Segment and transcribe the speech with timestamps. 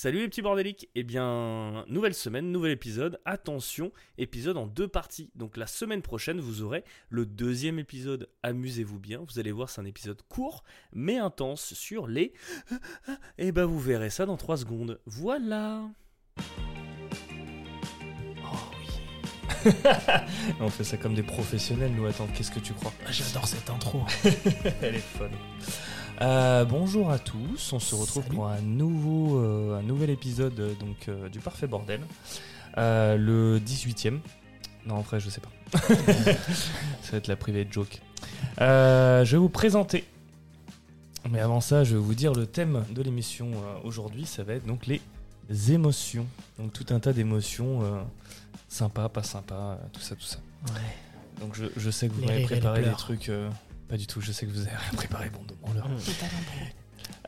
[0.00, 3.18] Salut les petits bordéliques Eh bien, nouvelle semaine, nouvel épisode.
[3.24, 5.32] Attention, épisode en deux parties.
[5.34, 8.30] Donc la semaine prochaine, vous aurez le deuxième épisode.
[8.44, 12.32] Amusez-vous bien, vous allez voir, c'est un épisode court, mais intense sur les...
[13.38, 15.00] Et ben vous verrez ça dans trois secondes.
[15.04, 15.90] Voilà
[20.60, 22.06] On fait ça comme des professionnels, nous.
[22.06, 22.92] Attends, qu'est-ce que tu crois?
[23.10, 24.04] J'adore cette intro.
[24.80, 25.32] Elle est folle.
[26.20, 28.34] Euh, bonjour à tous, on se retrouve Salut.
[28.34, 32.00] pour un nouveau, euh, un nouvel épisode euh, donc du Parfait Bordel,
[32.76, 34.18] le 18e.
[34.86, 35.78] Non, en vrai, je sais pas.
[35.78, 38.00] ça va être la private joke.
[38.58, 40.04] Je vais vous présenter.
[41.30, 43.50] Mais avant ça, je vais vous dire le thème de l'émission
[43.84, 45.00] aujourd'hui, ça va être donc les
[45.72, 46.26] émotions.
[46.58, 47.80] Donc tout un tas d'émotions,
[48.68, 50.38] sympa, pas sympa, tout ça, tout ça.
[50.68, 50.80] Ouais.
[51.40, 53.30] Donc je, je sais que vous m'avez préparé des trucs.
[53.88, 55.54] Pas du tout, je sais que vous avez rien préparé, bon de.
[55.54, 55.96] Mm.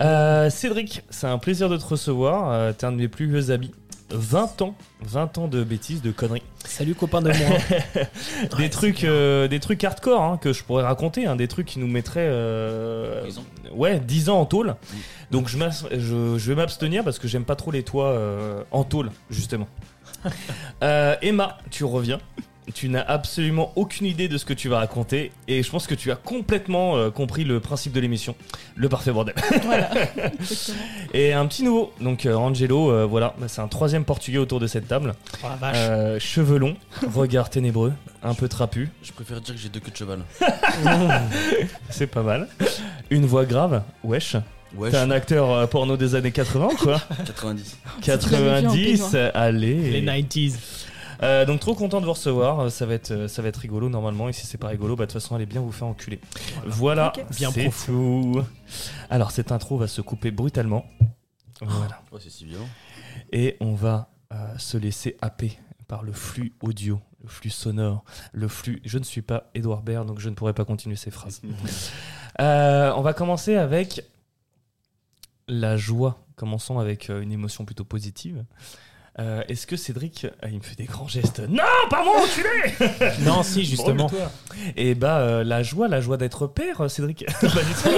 [0.03, 2.51] Euh, Cédric, c'est un plaisir de te recevoir.
[2.51, 3.73] Euh, T'es un de mes plus vieux amis.
[4.13, 6.43] 20 ans, 20 ans de bêtises, de conneries.
[6.65, 7.59] Salut copain de moi.
[8.57, 11.67] des, Ouais, trucs, euh, des trucs hardcore hein, que je pourrais raconter, hein, des trucs
[11.69, 13.31] qui nous mettraient euh,
[13.73, 14.75] ouais, 10 ans en tôle.
[15.31, 18.65] Donc je, m'as- je, je vais m'abstenir parce que j'aime pas trop les toits euh,
[18.73, 19.69] en tôle, justement.
[20.83, 22.19] Euh, Emma, tu reviens.
[22.75, 25.95] Tu n'as absolument aucune idée de ce que tu vas raconter et je pense que
[25.95, 28.35] tu as complètement euh, compris le principe de l'émission,
[28.77, 29.35] le parfait bordel.
[31.15, 34.61] et un petit nouveau, donc euh, Angelo, euh, voilà, bah, c'est un troisième portugais autour
[34.61, 35.15] de cette table.
[35.43, 35.77] Oh la vache.
[35.79, 36.77] Euh, cheveux longs,
[37.15, 40.21] regard ténébreux, un peu trapu, Je préfère dire que j'ai deux queues de cheval.
[41.91, 42.49] c'est pas mal.
[43.11, 44.37] Une voix grave, wesh.
[44.77, 47.77] Ouais, T'es un acteur euh, porno des années 80 quoi 90.
[48.03, 50.01] 90, allez.
[50.01, 50.55] Les 90s.
[51.23, 53.59] Euh, donc trop content de vous recevoir, Euh, ça va être, euh, ça va être
[53.59, 55.89] rigolo normalement, et si c'est pas rigolo, bah de toute façon allez bien vous faire
[55.89, 56.21] enculer.
[56.67, 57.25] Voilà, Ok.
[57.37, 58.43] Bien c'est tout.
[59.11, 60.87] Alors cette intro va se couper brutalement.
[61.61, 62.03] Voilà.
[62.11, 62.69] Ouais, c'est si violent.
[63.33, 65.59] Et on va euh, se laisser happer
[65.89, 68.81] par le flux audio, le flux sonore, le flux...
[68.85, 71.43] Je ne suis pas Edouard Baird, donc je ne pourrai pas continuer ces phrases.
[72.41, 74.03] Euh, on va commencer avec
[75.47, 76.25] la joie.
[76.37, 78.45] Commençons avec une émotion plutôt positive.
[79.19, 81.41] Euh, Est-ce que Cédric, ah, il me fait des grands gestes?
[81.41, 82.93] Non, pas moi, enculé
[83.25, 84.09] Non, si, justement.
[84.77, 87.27] Et bah euh, la joie, la joie d'être père, Cédric.
[87.41, 87.89] Pas du tout.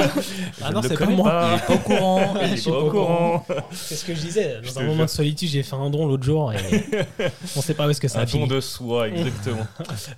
[0.62, 1.58] Ah Je non, ne le c'est pas connais moi.
[1.66, 2.34] Pas au courant.
[2.40, 3.46] Je Il est suis pas au courant.
[3.72, 4.60] C'est ce que je disais?
[4.62, 6.56] Dans un moment de solitude, j'ai fait un don l'autre jour et
[7.56, 8.48] on sait pas où est-ce que ça Un a don fini.
[8.48, 9.66] de soi, exactement.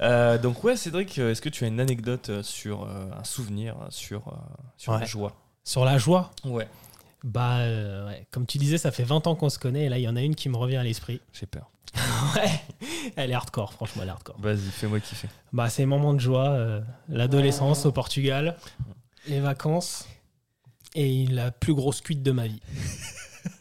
[0.01, 3.25] Euh, donc ouais, Cédric, euh, est-ce que tu as une anecdote euh, sur euh, un
[3.25, 4.31] souvenir euh, sur euh,
[4.77, 5.07] sur la Ouais.
[5.07, 5.33] joie?
[5.65, 6.69] Sur la joie, Ouais.
[7.25, 8.27] Bah, euh, ouais.
[8.31, 10.15] comme tu disais, ça fait 20 ans qu'on se connaît et là, il y en
[10.15, 11.21] a une qui me revient à l'esprit.
[11.33, 11.71] J'ai peur.
[12.37, 12.51] Ouais.
[13.17, 14.37] Elle est hardcore, franchement, elle est hardcore.
[14.41, 15.29] Vas-y, fais-moi kiffer.
[15.53, 18.57] Bah, c'est les moments de joie, euh, l'adolescence au Portugal,
[19.29, 20.07] les vacances
[20.95, 22.61] et la plus grosse cuite de ma vie.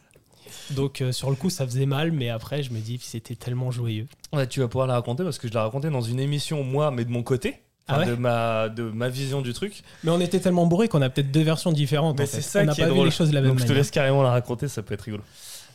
[0.70, 3.70] Donc, euh, sur le coup, ça faisait mal, mais après, je me dis, c'était tellement
[3.70, 4.08] joyeux.
[4.32, 6.90] Ouais, tu vas pouvoir la raconter parce que je l'ai raconté dans une émission moi,
[6.90, 7.63] mais de mon côté.
[7.86, 9.82] Ah ouais de ma de ma vision du truc.
[10.04, 12.16] Mais on était tellement bourrés qu'on a peut-être deux versions différentes.
[12.18, 12.36] Mais en fait.
[12.36, 13.06] c'est ça on n'a qui pas est vu drôle.
[13.06, 13.82] les choses de la même Donc je te manière.
[13.82, 15.22] laisse carrément la raconter, ça peut être rigolo.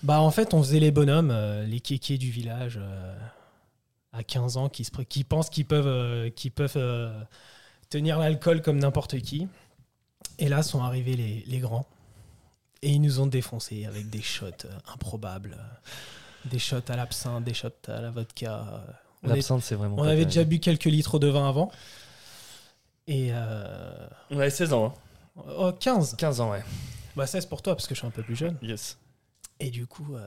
[0.02, 3.14] Bah, en fait, on faisait les bonhommes, euh, les kékés du village euh,
[4.14, 7.12] à 15 ans qui, se, qui pensent qu'ils peuvent, euh, peuvent euh,
[7.90, 9.48] tenir l'alcool comme n'importe qui.
[10.40, 11.86] Et là sont arrivés les, les grands.
[12.82, 14.46] Et ils nous ont défoncés avec des shots
[14.94, 15.58] improbables.
[16.46, 18.86] Des shots à l'absinthe, des shots à la vodka.
[19.24, 19.96] L'absinthe, c'est vraiment.
[19.96, 20.28] on pas avait terrible.
[20.30, 21.72] déjà bu quelques litres de vin avant.
[23.08, 23.30] Et.
[23.34, 24.94] euh, On avait 16 ans,
[25.38, 25.44] hein.
[25.58, 26.64] oh, 15 15 ans, ouais.
[27.16, 28.56] Bah 16 pour toi, parce que je suis un peu plus jeune.
[28.62, 28.98] Yes.
[29.60, 30.26] Et du coup, euh,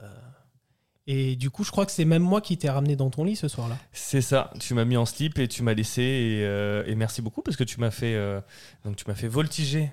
[1.07, 3.35] et du coup, je crois que c'est même moi qui t'ai ramené dans ton lit
[3.35, 3.77] ce soir-là.
[3.93, 4.51] C'est ça.
[4.59, 7.57] Tu m'as mis en slip et tu m'as laissé et, euh, et merci beaucoup parce
[7.57, 8.39] que tu m'as fait euh,
[8.85, 9.91] donc tu m'as fait voltiger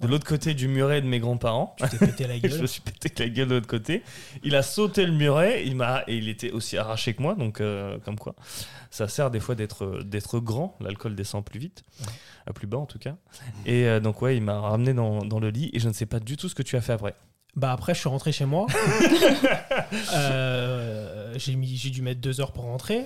[0.00, 1.74] de l'autre côté du muret de mes grands-parents.
[1.78, 2.68] Tu t'es pété la je me gueule.
[2.68, 4.02] suis pété la gueule de l'autre côté.
[4.42, 7.60] Il a sauté le muret, il m'a et il était aussi arraché que moi, donc
[7.60, 8.34] euh, comme quoi,
[8.90, 10.76] ça sert des fois d'être d'être grand.
[10.80, 11.82] L'alcool descend plus vite,
[12.46, 13.16] à plus bas en tout cas.
[13.66, 16.06] Et euh, donc ouais, il m'a ramené dans, dans le lit et je ne sais
[16.06, 17.14] pas du tout ce que tu as fait après.
[17.56, 18.66] Bah après, je suis rentré chez moi.
[20.14, 23.04] Euh, j'ai mis, j'ai dû mettre deux heures pour rentrer,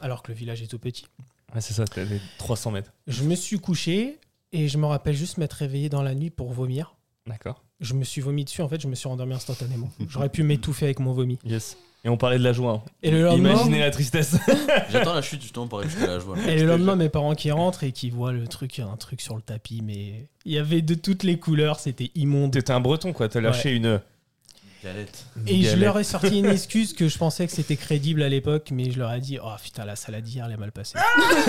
[0.00, 1.06] alors que le village est tout petit.
[1.54, 2.92] Ouais, c'est ça, t'avais 300 mètres.
[3.06, 4.18] Je me suis couché
[4.52, 6.94] et je me rappelle juste m'être réveillé dans la nuit pour vomir.
[7.26, 7.62] D'accord.
[7.80, 8.62] Je me suis vomi dessus.
[8.62, 9.90] En fait, je me suis endormi instantanément.
[10.08, 11.38] J'aurais pu m'étouffer avec mon vomi.
[11.44, 11.76] Yes.
[12.04, 12.72] Et on parlait de la joie.
[12.86, 12.90] hein.
[13.02, 14.36] Et le lendemain, Imaginez la tristesse.
[14.90, 16.36] J'attends la chute justement pour aller jusqu'à la joie.
[16.46, 19.34] Et le lendemain, mes parents qui rentrent et qui voient le truc, un truc sur
[19.36, 22.52] le tapis, mais il y avait de toutes les couleurs, c'était immonde.
[22.52, 24.00] T'étais un breton quoi, t'as lâché une.
[24.84, 25.24] Galette.
[25.46, 28.68] Et je leur ai sorti une excuse que je pensais que c'était crédible à l'époque,
[28.72, 30.98] mais je leur ai dit Oh putain, la salade d'hier, elle est mal passée.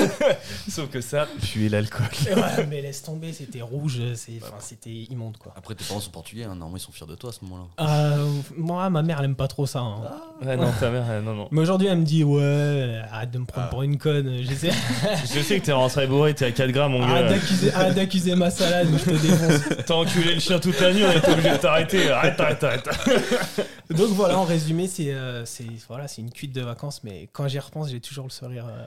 [0.69, 2.07] Sauf que ça, puis l'alcool.
[2.35, 5.53] Ouais, mais laisse tomber, c'était rouge, c'est- enfin, c'était immonde quoi.
[5.55, 7.85] Après, tes parents sont portugais, hein, normalement ils sont fiers de toi à ce moment-là.
[7.87, 9.79] Euh, moi, ma mère, elle aime pas trop ça.
[9.79, 10.01] hein.
[10.41, 11.47] Ouais, non, ta mère, euh, non, non.
[11.51, 13.69] Mais aujourd'hui, elle me dit Ouais, arrête de me prendre Ah.
[13.71, 14.37] pour une conne.
[14.41, 14.71] J'essaie
[15.35, 17.33] Je sais que t'es rentré bourré, t'es à 4 grammes, mon arrête gars.
[17.35, 19.77] d'accuser- arrête d'accuser ma salade, ou je te défonce.
[19.85, 22.09] T'as enculé le chien toute la nuit, on était obligé de t'arrêter.
[22.09, 22.89] Arrête, arrête, arrête.
[23.89, 27.47] Donc voilà, en résumé, c'est euh, c'est- voilà, c'est une cuite de vacances, mais quand
[27.47, 28.85] j'y repense, j'ai toujours le sourire, euh,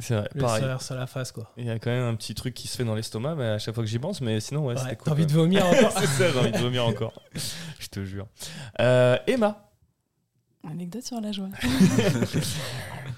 [0.00, 0.60] C'est vrai, le pareil.
[0.62, 1.32] sourire sur la face.
[1.32, 1.50] quoi.
[1.56, 3.58] Il y a quand même un petit truc qui se fait dans l'estomac mais à
[3.58, 5.12] chaque fois que j'y pense, mais sinon, ouais, Ouais, c'était T'as cool.
[5.14, 7.12] envie de vomir encore C'est ça, j'ai envie de vomir encore.
[7.78, 8.26] Je te jure.
[8.80, 9.66] Euh, Emma.
[10.64, 11.48] Anecdote sur la joie.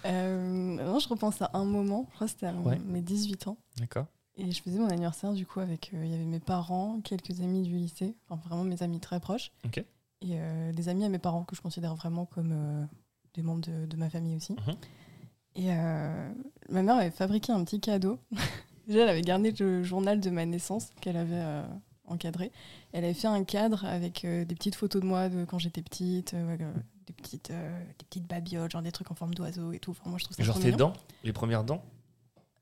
[0.04, 2.76] Euh, non, je repense à un moment, je crois que c'était à Ouais.
[2.86, 3.56] mes 18 ans.
[3.78, 4.06] D'accord.
[4.36, 7.62] Et je faisais mon anniversaire du coup avec, euh, y avait mes parents, quelques amis
[7.62, 9.52] du lycée, enfin vraiment mes amis très proches.
[9.64, 9.78] Ok.
[9.78, 9.84] Et
[10.32, 12.84] euh, des amis à mes parents que je considère vraiment comme euh,
[13.34, 14.54] des membres de, de ma famille aussi.
[14.54, 14.74] Mhm.
[15.54, 15.68] Et
[16.70, 18.18] ma mère avait fabriqué un petit cadeau.
[18.88, 21.62] Déjà, elle avait gardé le journal de ma naissance qu'elle avait
[22.06, 22.50] encadré.
[22.92, 25.82] Elle avait fait un cadre avec euh, des petites photos de moi de quand j'étais
[25.82, 26.56] petite, euh,
[27.16, 29.92] des, petites, euh, des petites babioles, genre des trucs en forme d'oiseau et tout.
[29.92, 30.88] Enfin, moi, je trouve ça Genre trop tes mignon.
[30.88, 30.92] dents,
[31.24, 31.82] les premières dents.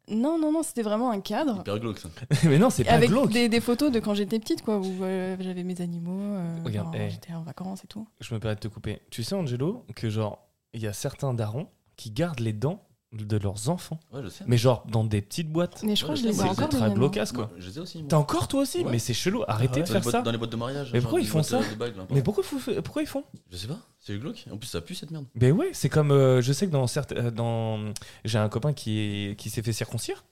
[0.08, 1.60] Non, non, non, c'était vraiment un cadre.
[1.60, 2.08] Hyper glauque ça.
[2.44, 3.30] mais non, c'est pas Avec glauque.
[3.30, 6.94] des, des photos de quand j'étais petite, quoi, où euh, j'avais mes animaux, euh, Regarde,
[6.98, 7.10] eh.
[7.10, 8.08] j'étais en vacances et tout.
[8.20, 9.02] Je me permets de te couper.
[9.10, 12.82] Tu sais, Angelo, que genre, il y a certains darons qui gardent les dents
[13.12, 13.98] de leurs enfants.
[14.12, 14.44] Ouais, je sais.
[14.46, 15.82] Mais genre dans des petites boîtes.
[15.82, 16.72] Mais je crois Ouais, que je les ai c'est encore.
[16.72, 16.94] miennes, hein.
[16.94, 17.50] blocasse, quoi.
[17.58, 18.04] Je les ai aussi.
[18.08, 18.90] T'as encore toi aussi Ouais.
[18.92, 19.42] Mais c'est chelou.
[19.48, 20.22] Arrêtez ouais de dans les, faire boîtes, ça.
[20.22, 20.90] dans les boîtes de mariage.
[20.92, 22.44] Mais genre pourquoi des ils font boîtes, ça euh, de Mais pourquoi,
[22.84, 24.44] pourquoi ils font Je sais pas, c'est glauque.
[24.52, 25.26] En plus, ça pue cette merde.
[25.34, 27.78] Ben ouais, c'est comme euh, je sais que dans certes, euh, dans
[28.24, 30.24] j'ai un copain qui est, qui s'est fait circoncire.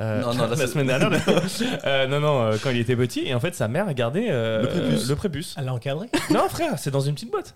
[0.00, 1.10] Euh, Non, non, la c'est- semaine dernière.
[1.84, 4.26] Euh, non, non, euh, quand il était petit, et en fait, sa mère a gardé
[4.30, 5.08] euh, Le prépuce.
[5.08, 5.54] le prépuce.
[5.58, 6.08] Elle l'a encadré?
[6.30, 7.54] Non, frère, c'est dans une petite boîte.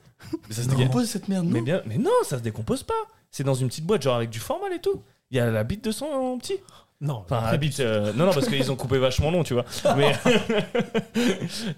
[0.48, 0.76] Mais ça se Non.
[0.76, 1.50] décompose cette merde, non?
[1.52, 2.94] Mais bien, mais non, ça se décompose pas.
[3.30, 5.02] C'est dans une petite boîte, genre avec du formal et tout.
[5.30, 6.56] Il y a la bite de son petit.
[7.02, 7.80] Non, Enfin, la bite.
[7.80, 9.64] euh, non, non, parce qu'ils ont coupé vachement long, tu vois.
[9.96, 10.12] Mais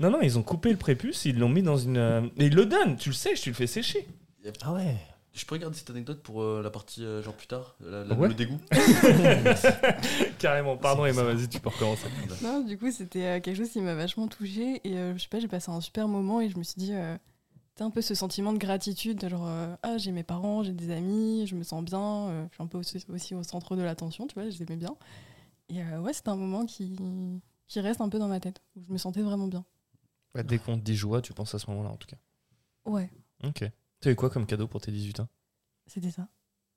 [0.01, 1.97] non, non, ils ont coupé le prépuce, ils l'ont mis dans une.
[1.97, 4.07] euh, Et ils le donnent, tu le sais, tu le fais sécher.
[4.65, 4.97] Ah ouais.
[5.35, 8.15] Je peux regarder cette anecdote pour euh, la partie euh, genre plus tard la- la-
[8.15, 8.29] Ouais.
[8.29, 8.61] Le dégoût
[10.39, 12.07] Carrément, pardon, Emma, vas-y, tu peux recommencer.
[12.43, 14.81] Non, du coup, c'était euh, quelque chose qui m'a vachement touchée.
[14.85, 16.93] Et euh, je sais pas, j'ai passé un super moment et je me suis dit,
[16.93, 17.17] euh,
[17.77, 20.73] t'as un peu ce sentiment de gratitude, de genre, euh, ah, j'ai mes parents, j'ai
[20.73, 23.75] des amis, je me sens bien, euh, je suis un peu aussi, aussi au centre
[23.77, 24.95] de l'attention, tu vois, je les aimais bien.
[25.71, 26.97] Et euh, ouais, c'était un moment qui,
[27.69, 29.65] qui reste un peu dans ma tête, où je me sentais vraiment bien.
[30.35, 32.17] Bah, dès qu'on te dit joie, tu penses à ce moment-là, en tout cas.
[32.85, 33.09] Ouais,
[33.45, 33.65] Ok.
[34.03, 35.29] T'as eu quoi comme cadeau pour tes 18 ans?
[35.87, 36.29] C'était ça.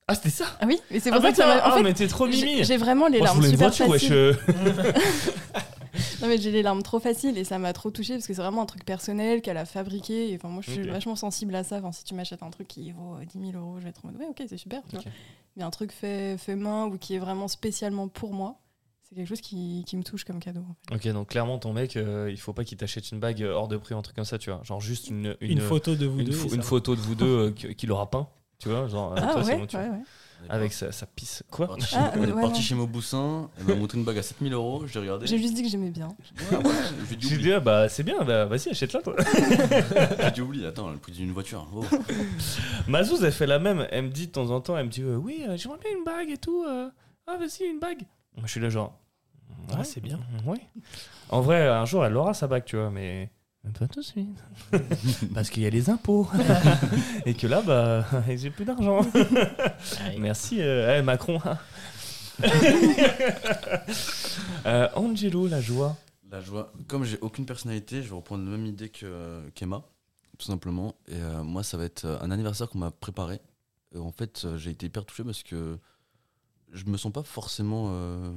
[0.07, 0.45] Ah, c'était ça?
[0.61, 1.61] Ah oui, mais c'est Ah, pour ça que ça m'a.
[1.63, 3.89] ah, fait, mais t'es trop mimi j'ai vraiment les je larmes voulais une super voiture,
[3.89, 4.01] wesh.
[4.03, 4.13] faciles.
[4.13, 4.93] euh.
[6.21, 8.41] Non mais j'ai les larmes trop faciles et ça m'a trop touchée parce que c'est
[8.41, 10.31] vraiment un truc personnel qu'elle a fabriqué.
[10.31, 11.77] Et enfin moi je suis vachement sensible à ça.
[11.77, 14.03] Enfin si tu m'achètes un truc qui vaut euh, 10 000 euros, je vais être
[14.05, 14.81] en mode ouais ok c'est super.
[14.89, 15.03] Tu Ok.
[15.03, 15.11] vois.
[15.55, 18.59] Mais un truc fait, fait main ou qui est vraiment spécialement pour moi,
[19.07, 20.61] c'est quelque chose qui, qui me touche comme cadeau.
[20.61, 21.09] en fait.
[21.09, 23.67] Ok, donc clairement, ton mec, euh, il faut pas qu'il t'achète une bague euh, hors
[23.67, 24.61] de prix, un truc comme ça, tu vois.
[24.63, 26.53] Genre juste une, Une, photo de vous une, deux.
[26.55, 28.27] une photo de vous deux euh, qui- qu'il aura peint,
[28.59, 28.87] tu vois.
[28.87, 29.97] Genre, euh, Ah toi, c'est ouais, bon, tu ouais, vois.
[29.97, 30.03] ouais.
[30.49, 31.43] Avec sa, sa pisse.
[31.49, 32.61] Quoi Parti chez, Ah, on est ouais, parti non.
[32.61, 35.25] chez Mauboussin, elle m'a montré une bague à 7000 euros, j'ai regardé.
[35.27, 36.07] J'ai juste dit que j'aimais bien.
[36.51, 36.57] Ouais,
[37.17, 37.43] dit J'ai oublie.
[37.45, 39.15] dit, ah, bah c'est bien, bah vas-y, achète-la toi.
[40.23, 41.65] J'ai dit oublie, attends, le prix d'une voiture.
[41.73, 41.83] Oh.
[42.87, 43.87] Mazouz, elle fait la même.
[43.91, 45.91] Elle me dit de temps en temps, elle me dit, euh, oui, euh, j'aimerais bien
[45.97, 46.63] une bague et tout.
[46.67, 46.89] euh.
[47.27, 48.01] Ah, vas-y, une bague.
[48.37, 48.99] Moi, je suis là, genre.
[49.71, 50.19] Ah, c'est bien.
[50.45, 50.59] Oui.
[51.29, 53.31] En vrai, un jour, elle aura sa bague, tu vois, mais.
[53.79, 54.43] Pas tout de suite.
[55.33, 56.27] Parce qu'il y a les impôts.
[57.25, 58.05] et que là, bah,
[58.35, 59.01] j'ai plus d'argent.
[60.19, 61.41] Merci, euh, eh, Macron.
[64.65, 65.95] Euh, Angelo, la joie.
[66.29, 66.73] La joie.
[66.87, 69.83] Comme j'ai aucune personnalité, je vais reprendre la même idée que qu'Emma,
[70.37, 70.95] tout simplement.
[71.07, 73.39] Et euh, moi, ça va être un anniversaire qu'on m'a préparé.
[73.93, 75.79] Et en fait, j'ai été hyper touché parce que
[76.71, 77.87] je me sens pas forcément.
[77.91, 78.31] euh,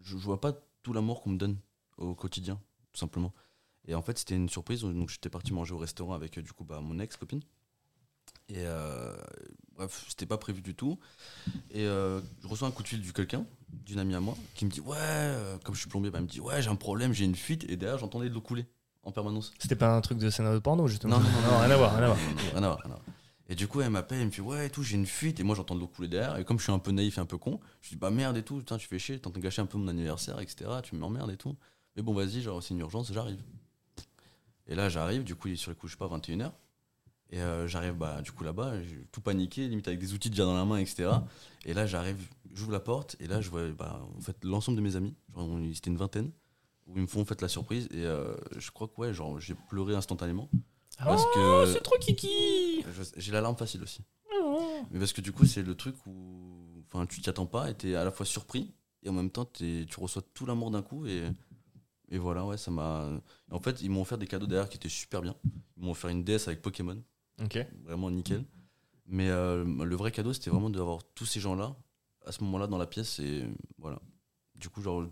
[0.00, 0.52] je, je vois pas
[0.82, 1.56] tout l'amour qu'on me donne
[1.96, 2.60] au quotidien,
[2.92, 3.32] tout simplement.
[3.86, 4.82] Et en fait, c'était une surprise.
[4.82, 7.40] Donc, j'étais parti manger au restaurant avec euh, du coup bah, mon ex-copine.
[8.48, 9.16] Et euh,
[9.76, 10.98] bref, c'était pas prévu du tout.
[11.70, 14.64] Et euh, je reçois un coup de fil du quelqu'un, d'une amie à moi, qui
[14.64, 17.12] me dit Ouais, comme je suis plombier, bah, elle me dit Ouais, j'ai un problème,
[17.12, 17.64] j'ai une fuite.
[17.68, 18.66] Et derrière, j'entendais de l'eau couler
[19.02, 19.52] en permanence.
[19.58, 21.18] C'était pas un truc de scénario de porno, justement.
[21.18, 22.78] Non, non, non, non, rien à voir, rien à voir.
[23.48, 25.40] Et du coup, elle m'appelle, elle me fait Ouais, et tout, j'ai une fuite.
[25.40, 26.36] Et moi, j'entends de l'eau couler derrière.
[26.38, 28.36] Et comme je suis un peu naïf et un peu con, je dis Bah merde
[28.36, 30.40] et tout, putain, tu fais chier, t'es en train de gâcher un peu mon anniversaire,
[30.40, 30.70] etc.
[30.82, 31.56] Tu m'emmerdes et tout.
[31.96, 33.42] Mais bon, vas-y, genre, c'est une urgence, j'arrive.
[34.68, 36.52] Et là, j'arrive, du coup, il est sur les coups, je sais pas, 21h.
[37.32, 38.74] Et euh, j'arrive bah, du coup là-bas,
[39.10, 41.10] tout paniqué, limite avec des outils déjà dans la main, etc.
[41.64, 44.82] Et là, j'arrive, j'ouvre la porte, et là, je vois bah, en fait, l'ensemble de
[44.82, 46.30] mes amis, genre, c'était une vingtaine,
[46.86, 47.88] où ils me font en fait la surprise.
[47.90, 50.50] Et euh, je crois que ouais, genre, j'ai pleuré instantanément.
[51.04, 52.84] Parce Oh, que c'est trop kiki
[53.16, 54.00] j'ai l'alarme facile aussi.
[54.90, 57.74] Mais parce que du coup, c'est le truc où enfin, tu t'y attends pas et
[57.74, 60.82] t'es à la fois surpris et en même temps t'es- tu reçois tout l'amour d'un
[60.82, 61.24] coup et,
[62.10, 63.08] et voilà, ouais, ça m'a.
[63.50, 65.34] En fait, ils m'ont offert des cadeaux derrière qui étaient super bien.
[65.76, 67.02] Ils m'ont offert une DS avec Pokémon,
[67.42, 67.58] Ok.
[67.84, 68.44] vraiment nickel.
[69.06, 71.74] Mais euh, le vrai cadeau, c'était vraiment d'avoir tous ces gens-là
[72.26, 73.44] à ce moment-là dans la pièce et
[73.78, 73.98] voilà.
[74.54, 75.04] Du coup, genre,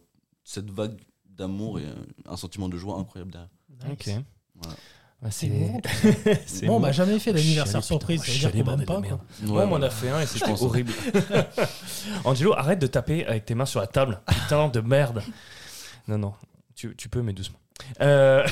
[0.44, 1.86] cette vague d'amour et
[2.26, 3.50] un sentiment de joie incroyable derrière.
[3.92, 4.08] Ok.
[4.54, 4.76] Voilà.
[5.22, 5.48] Bah, C'est
[6.66, 9.02] Bon, on m'a jamais fait d'anniversaire surprise, ça veut dire qu'on pas.
[9.02, 9.02] quoi.
[9.02, 9.86] Ouais, Moi, on m'en voilà.
[9.86, 10.92] a fait un et c'était horrible.
[12.24, 14.20] Angelo, arrête de taper avec tes mains sur la table.
[14.26, 15.22] Putain de merde.
[16.08, 16.34] Non, non,
[16.74, 17.58] tu, tu peux, mais doucement.
[18.00, 18.46] Euh,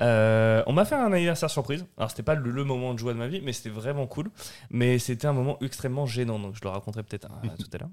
[0.00, 1.84] euh, on m'a fait un anniversaire surprise.
[1.96, 4.30] Alors, c'était pas le, le moment de joie de ma vie, mais c'était vraiment cool.
[4.70, 7.90] Mais c'était un moment extrêmement gênant, donc je le raconterai peut-être euh, tout à l'heure.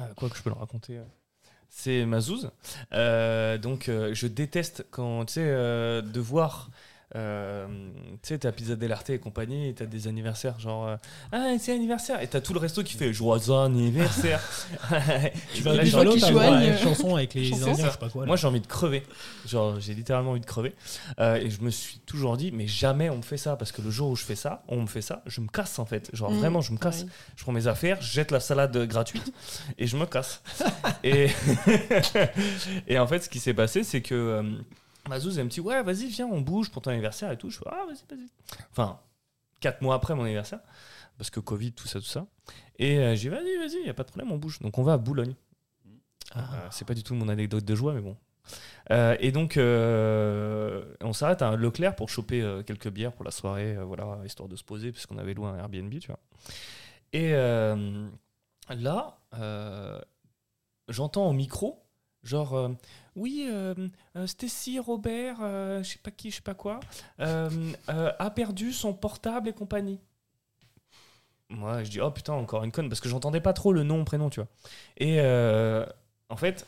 [0.00, 0.96] Euh, quoi que je peux le raconter.
[0.98, 1.04] euh.
[1.68, 2.50] C'est ma zouze.
[2.92, 6.70] Euh, donc, euh, je déteste quand, tu sais, euh, de voir.
[7.16, 7.66] Euh,
[8.22, 10.96] tu sais, t'as Pizza Dell'Arte et compagnie, et t'as des anniversaires, genre euh,
[11.32, 14.40] Ah, c'est anniversaire, et t'as tout le resto qui fait Joyeux anniversaire.
[15.54, 17.52] Tu vas à joignent, une chanson avec les.
[17.52, 18.22] Indiens, je sais pas quoi.
[18.22, 18.26] là.
[18.26, 19.02] Moi, j'ai envie de crever.
[19.46, 20.74] Genre, j'ai littéralement envie de crever.
[21.18, 23.56] Euh, et je me suis toujours dit, mais jamais on me fait ça.
[23.56, 25.78] Parce que le jour où je fais ça, on me fait ça, je me casse
[25.78, 26.10] en fait.
[26.12, 27.04] Genre, Mmh, vraiment, je me casse.
[27.36, 29.32] Je prends mes affaires, je jette la salade gratuite
[29.78, 30.42] et je me casse.
[31.04, 31.28] et,
[32.86, 34.42] et en fait, ce qui s'est passé, c'est que euh,
[35.08, 37.50] Mazouz, elle me dit, ouais, vas-y, viens, on bouge pour ton anniversaire et tout.
[37.50, 38.28] Je fais, ah, vas-y, vas-y.
[38.70, 39.00] Enfin,
[39.60, 40.60] quatre mois après mon anniversaire,
[41.18, 42.26] parce que Covid, tout ça, tout ça.
[42.78, 44.58] Et euh, j'ai dit, vas-y, vas-y, y a pas de problème, on bouge.
[44.60, 45.34] Donc, on va à Boulogne.
[46.32, 46.38] Ah.
[46.38, 48.16] Euh, c'est pas du tout mon anecdote de joie, mais bon.
[48.90, 53.30] Euh, et donc, euh, on s'arrête à Leclerc pour choper euh, quelques bières pour la
[53.30, 56.20] soirée, voilà, histoire de se poser, puisqu'on avait loué un Airbnb, tu vois.
[57.12, 57.32] Et
[58.68, 59.18] là,
[60.88, 61.84] j'entends au micro,
[62.22, 62.68] genre, euh,
[63.16, 63.74] oui, euh,
[64.16, 66.80] euh, Stacy, Robert, je sais pas qui, je sais pas quoi,
[67.18, 70.00] a perdu son portable et compagnie.
[71.48, 74.04] Moi, je dis, oh putain, encore une conne, parce que j'entendais pas trop le nom,
[74.04, 74.48] prénom, tu vois.
[74.98, 75.20] Et
[76.28, 76.66] en fait,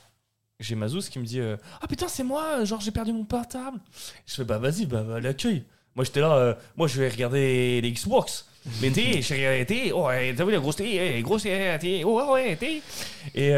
[0.61, 3.79] j'ai Mazouz qui me dit, ah putain, c'est moi, genre j'ai perdu mon portable.
[4.27, 5.65] Je fais, bah vas-y, bah, bah, l'accueil.
[5.95, 8.49] Moi, j'étais là, moi, je vais regarder les Xbox.
[8.81, 12.03] Mais t'es, j'ai regardé, t'es, oh, t'as vu la grosse télé, eh, grosse télé, t'es,
[12.05, 12.81] oh, ouais, t'es.
[13.35, 13.53] Et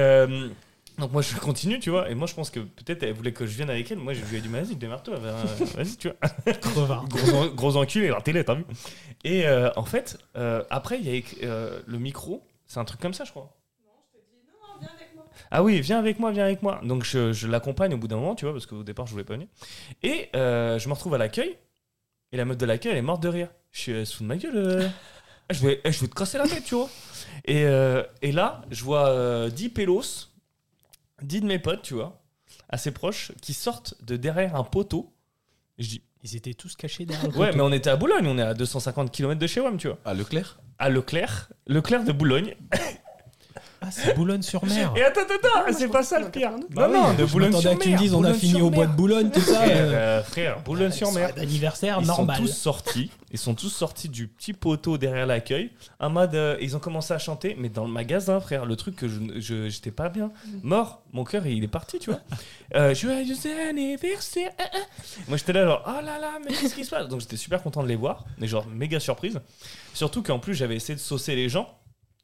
[0.98, 2.08] donc, moi, je continue, tu vois.
[2.10, 3.98] Et moi, je pense que peut-être elle voulait que je vienne avec elle.
[3.98, 6.52] Moi, je lui ai dit, vas-y, démarre-toi, vas-y, tu vois.
[7.08, 8.64] Gros, en- gros enculé, la télé, t'as vu
[9.24, 13.00] Et euh, en fait, euh, après, il y a euh, le micro, c'est un truc
[13.00, 13.56] comme ça, je crois.
[15.50, 16.80] Ah oui, viens avec moi, viens avec moi.
[16.84, 19.24] Donc je, je l'accompagne au bout d'un moment, tu vois, parce qu'au départ, je voulais
[19.24, 19.48] pas venir.
[20.02, 21.56] Et je me retrouve à l'accueil,
[22.32, 23.48] et la meuf de l'accueil, elle est morte de rire.
[23.72, 24.90] Je suis, elle se fout de ma gueule.
[25.50, 26.88] Je, vais, je vais te casser la tête, tu vois.
[27.46, 27.62] Et,
[28.22, 30.30] et là, je vois euh, 10 pélos,
[31.26, 32.22] 10 de mes potes, tu vois,
[32.68, 35.12] assez proches, qui sortent de derrière un poteau.
[35.78, 37.58] Je dis, Ils étaient tous cachés derrière le Ouais, poteau.
[37.58, 39.98] mais on était à Boulogne, on est à 250 km de chez WAM, tu vois.
[40.04, 40.58] Ah, Leclerc?
[40.78, 42.54] À Leclerc, Leclerc de Boulogne.
[43.86, 44.92] Ah, c'est Boulogne-sur-Mer.
[44.96, 46.50] Et attends, attends, c'est pas ça le pire.
[46.52, 46.70] 92.
[46.70, 47.78] Bah non, non, oui, de je Boulogne-sur-Mer.
[47.78, 49.56] que tu me dises, on a fini au bois de Boulogne, tout ça.
[49.62, 51.28] Frère, euh, euh, frère, Boulogne-sur-Mer.
[51.28, 52.36] soirée d'anniversaire Ils normal.
[52.36, 53.10] sont tous sortis.
[53.30, 55.70] Ils sont tous sortis du petit poteau derrière l'accueil.
[56.00, 58.94] En mode, euh, ils ont commencé à chanter, mais dans le magasin, frère, le truc
[58.96, 60.30] que je, j'étais pas bien,
[60.62, 61.02] mort.
[61.12, 62.20] Mon cœur, il est parti, tu vois.
[62.74, 63.34] Euh, joyeux
[63.68, 64.50] anniversaire.
[64.58, 64.78] ah, ah.
[65.28, 67.08] Moi, j'étais là, genre, oh là là, mais qu'est-ce qui se passe?
[67.08, 69.40] Donc, j'étais super content de les voir, mais genre méga surprise.
[69.92, 71.68] Surtout qu'en plus, j'avais essayé de saucer les gens.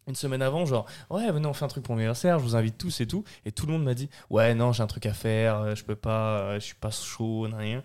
[0.09, 2.57] Une semaine avant, genre, ouais, venez, on fait un truc pour mon anniversaire, je vous
[2.57, 3.23] invite tous et tout.
[3.45, 5.85] Et tout le monde m'a dit, ouais, non, j'ai un truc à faire, euh, je
[5.85, 7.83] peux pas, euh, je suis pas chaud, rien.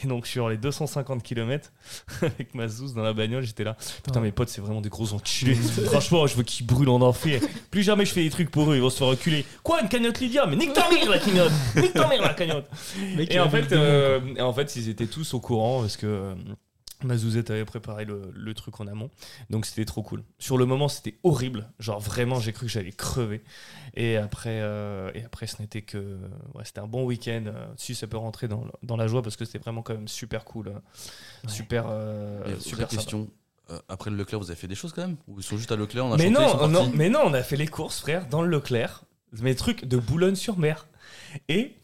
[0.00, 1.72] Et donc, sur les 250 km,
[2.22, 3.76] avec ma zouze dans la bagnole, j'étais là.
[4.04, 4.26] Putain, Ouais.
[4.26, 5.54] mes potes, c'est vraiment des gros enculés.
[5.86, 7.40] Franchement, je veux qu'ils brûlent en enfer.
[7.70, 9.44] Plus jamais je fais des trucs pour eux, ils vont se faire reculer.
[9.64, 10.46] Quoi, une cagnotte Lydia?
[10.46, 12.66] Mais nique ta mère, la cagnotte Nique ta mère, la cagnotte
[13.16, 16.34] Mec, Et en fait, euh, et en fait, ils étaient tous au courant parce que
[17.02, 19.10] euh, ma zouzette avait préparé le, le truc en amont.
[19.50, 20.22] Donc c'était trop cool.
[20.38, 21.70] Sur le moment, c'était horrible.
[21.78, 23.42] Genre vraiment, j'ai cru que j'allais crever.
[23.94, 26.18] Et après, euh, et après ce n'était que.
[26.54, 27.44] ouais, c'était un bon week-end.
[27.46, 30.44] Euh, si ça peut rentrer dans, la joie parce que c'était vraiment quand même super
[30.44, 30.68] cool.
[30.68, 30.72] euh,
[31.44, 31.50] Ouais.
[31.50, 33.28] Super, euh, super question.
[33.70, 35.16] euh, après le Leclerc, vous avez fait des choses quand même?
[35.28, 37.34] Ou ils sont juste à Leclerc, on a Mais chanté, non, non, mais non, on
[37.34, 39.02] a fait les courses, frère, dans le Leclerc.
[39.40, 40.86] Mes trucs de Boulogne-sur-Mer.
[41.48, 41.76] Et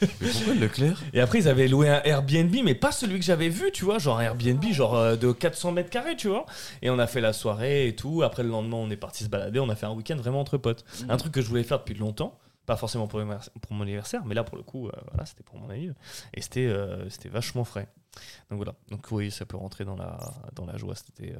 [0.00, 1.02] Mais pourquoi le Leclerc?
[1.12, 3.98] Et après, ils avaient loué un Airbnb, mais pas celui que j'avais vu, tu vois,
[3.98, 6.46] genre un Airbnb genre euh, de 400 mètres carrés, tu vois.
[6.80, 8.22] Et on a fait la soirée et tout.
[8.22, 9.60] Après, le lendemain, on est parti se balader.
[9.60, 10.84] On a fait un week-end vraiment entre potes.
[11.08, 12.38] Un truc que je voulais faire depuis longtemps.
[12.64, 15.24] Pas forcément pour, mon anniversaire- pour mon anniversaire, mais là, pour le coup, euh, voilà,
[15.26, 16.02] c'était pour mon anniversaire.
[16.34, 17.88] Et c'était euh, c'était vachement frais.
[18.50, 18.74] Donc voilà.
[18.90, 20.18] Donc oui, ça peut rentrer dans la,
[20.54, 20.94] dans la joie.
[20.94, 21.34] C'était.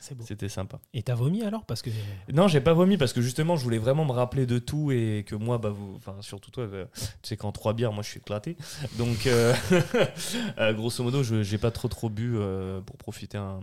[0.00, 0.80] C'était sympa.
[0.94, 1.90] Et t'as vomi alors Parce que.
[2.32, 5.24] Non, j'ai pas vomi parce que justement, je voulais vraiment me rappeler de tout et
[5.26, 8.10] que moi, bah, vous, enfin, surtout toi, bah, tu sais qu'en trois bières, moi, je
[8.10, 8.56] suis éclaté.
[8.96, 9.54] Donc, euh,
[10.58, 13.60] euh, grosso modo, je j'ai pas trop trop bu euh, pour profiter un,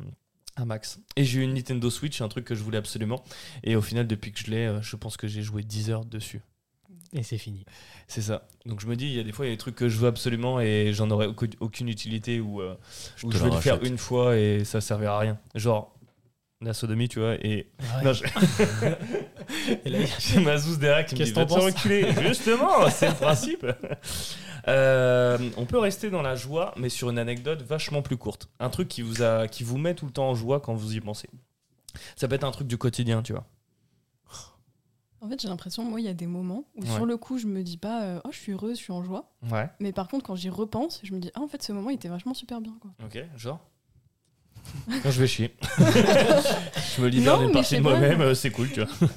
[0.57, 0.99] un max.
[1.15, 3.23] Et j'ai eu une Nintendo Switch, un truc que je voulais absolument.
[3.63, 6.41] Et au final, depuis que je l'ai, je pense que j'ai joué 10 heures dessus.
[7.13, 7.63] Et c'est fini.
[8.07, 8.45] C'est ça.
[8.65, 9.87] Donc je me dis, il y a des fois, il y a des trucs que
[9.87, 12.75] je veux absolument et j'en aurais aucune- utilité ou euh,
[13.15, 15.39] Je je vais le faire une fois et ça servira à rien.
[15.55, 15.94] Genre
[16.61, 18.03] la sodomie, tu vois, et Ouais.
[18.03, 18.23] non, je-
[19.85, 22.11] Et là, j'ai ma zouze derrière qui me Qu'est-ce dit que va te reculer.
[22.21, 23.65] Justement, c'est le principe.
[24.67, 28.49] Euh, on peut rester dans la joie, mais sur une anecdote vachement plus courte.
[28.59, 30.95] Un truc qui vous, a, qui vous met tout le temps en joie quand vous
[30.95, 31.29] y pensez.
[32.15, 33.45] Ça peut être un truc du quotidien, tu vois.
[35.21, 36.87] En fait, j'ai l'impression, moi, il y a des moments où Ouais.
[36.93, 39.03] sur le coup, je me dis pas, euh, oh, je suis heureuse, je suis en
[39.03, 39.31] joie.
[39.51, 39.67] Ouais.
[39.79, 41.95] Mais par contre, quand j'y repense, je me dis, ah, en fait, ce moment, il
[41.95, 42.75] était vachement super bien.
[42.79, 42.91] Quoi.
[43.03, 43.59] Ok, genre
[45.03, 45.55] Quand je vais chier.
[45.77, 49.09] je me libère d'une partie de moi-même, euh, c'est cool, tu vois.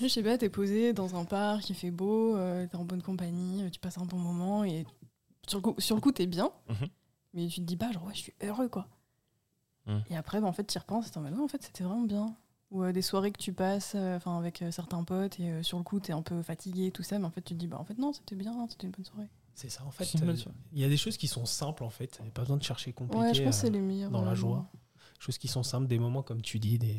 [0.00, 3.02] Je sais pas, t'es posé dans un parc, il fait beau, euh, t'es en bonne
[3.02, 4.86] compagnie, euh, tu passes un bon moment et
[5.46, 6.88] sur le coup, sur le coup t'es bien, Mhm.
[7.34, 8.88] mais tu te dis pas, genre, ouais, je suis heureux, quoi.
[9.86, 10.02] Mhm.
[10.10, 11.84] Et après, bah, en fait, tu y repenses t'es en mode, ouais, en fait, c'était
[11.84, 12.34] vraiment bien.
[12.70, 15.98] Ou euh, des soirées que tu passes enfin avec certains potes et sur le coup,
[15.98, 17.84] t'es un peu fatigué et tout ça, mais en fait, tu te dis, bah, en
[17.84, 19.28] fait, non, c'était bien, c'était une bonne soirée.
[19.54, 20.04] C'est ça, en fait.
[20.22, 20.34] Euh.
[20.72, 22.16] Il y a des choses qui sont simples, en fait.
[22.20, 23.22] Il n'y a pas besoin de chercher compliqué.
[23.22, 24.10] Ouais, je pense que euh, c'est les meilleurs.
[24.10, 24.70] dans la euh, joie.
[25.18, 26.96] Choses qui sont simples, des moments, comme tu dis, des,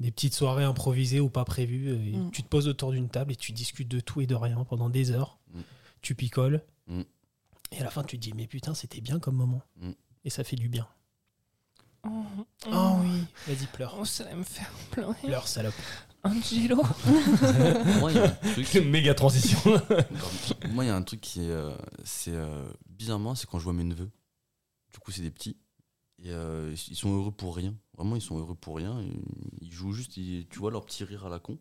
[0.00, 1.88] des petites soirées improvisées ou pas prévues.
[1.90, 2.30] euh, et Mm.
[2.30, 4.88] Tu te poses autour d'une table et tu discutes de tout et de rien pendant
[4.88, 5.38] des heures.
[5.52, 5.60] Mm.
[6.00, 6.62] Tu picoles.
[6.86, 7.02] Mm.
[7.72, 9.62] Et à la fin, tu te dis, mais putain, c'était bien comme moment.
[9.76, 9.90] Mm.
[10.24, 10.88] Et ça fait du bien.
[12.06, 14.06] Oh oui, vas-y, pleure.
[14.06, 15.14] ça va me faire pleurer.
[15.22, 15.74] Pleure, salope.
[16.24, 16.82] Angelo.
[18.00, 18.74] Moi, il y a un truc.
[18.86, 19.58] Méga transition.
[20.72, 21.50] Moi, il y a un truc qui est.
[21.50, 24.10] euh, c'est euh, bizarrement, c'est quand je vois mes neveux.
[24.92, 25.56] Du coup, c'est des petits.
[26.22, 27.74] Et euh, ils sont heureux pour rien.
[27.96, 29.02] Vraiment, ils sont heureux pour rien.
[29.60, 31.58] Ils jouent juste, ils- tu vois, leur petit rire à la con.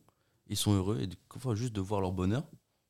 [0.48, 1.00] Ils sont heureux.
[1.02, 2.44] Et des fois, juste de voir leur bonheur,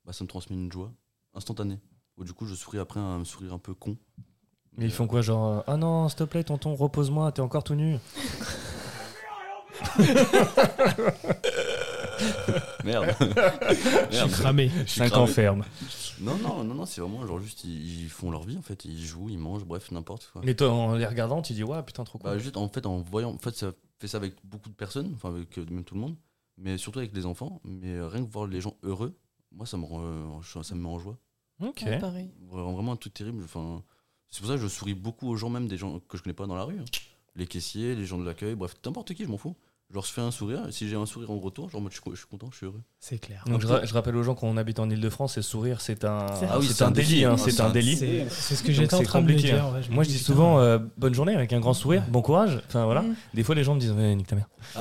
[0.06, 0.92] bah, ça me transmet une joie
[1.34, 1.80] instantanée.
[2.18, 3.98] Ou du coup, je souris après un sourire un peu con.
[4.78, 7.64] Mais ils font quoi, genre euh, Ah non, s'il te plaît, tonton, repose-moi, t'es encore
[7.64, 7.98] tout nu.
[12.84, 13.16] Merde.
[14.12, 14.70] Je suis cramé.
[14.70, 15.24] Je suis 5 cramé.
[15.24, 15.64] ans ferme.
[16.22, 18.86] Non, non, non, non, c'est vraiment genre juste, ils, ils font leur vie en fait.
[18.86, 20.42] Ils jouent, ils mangent, bref, n'importe quoi.
[20.46, 22.30] Mais toi, en les regardant, tu dis Ouais, putain, trop cool.
[22.30, 25.12] Bah, juste en fait, en voyant, en fait, ça fait ça avec beaucoup de personnes,
[25.16, 26.16] enfin avec euh, même tout le monde,
[26.58, 27.62] mais surtout avec les enfants.
[27.64, 29.18] Mais euh, rien que voir les gens heureux,
[29.52, 31.18] moi, ça me rend, euh, ça me met en joie.
[31.62, 31.84] ok.
[31.86, 32.30] Ouais, pareil.
[32.50, 33.44] Vraiment, vraiment un truc terrible.
[33.44, 33.82] Enfin,
[34.30, 36.34] c'est pour ça que je souris beaucoup aux gens, même des gens que je connais
[36.34, 36.80] pas dans la rue.
[36.80, 36.86] hein.
[37.36, 39.56] Les caissiers, les gens de l'accueil, bref, n'importe qui, je m'en fous.
[39.94, 40.62] Je leur fais un sourire.
[40.68, 42.58] et Si j'ai un sourire en retour, genre, moi, je, suis, je suis content, je
[42.58, 42.82] suis heureux.
[43.00, 43.44] C'est clair.
[43.46, 46.26] Donc je, ra- je rappelle aux gens qu'on habite en Ile-de-France et sourire c'est un
[46.50, 47.96] Ah oui, c'est un un délit hein, c'est un délit.
[48.30, 49.64] C'est ce que j'étais en train de dire.
[49.64, 49.74] hein.
[49.76, 52.22] ouais, je me Moi je dis, souvent euh, bonne journée avec un grand sourire, bon
[52.24, 52.60] courage.
[52.68, 53.02] Enfin voilà.
[53.04, 53.16] Mm.
[53.36, 54.48] Des fois les gens me disent nique ta mère.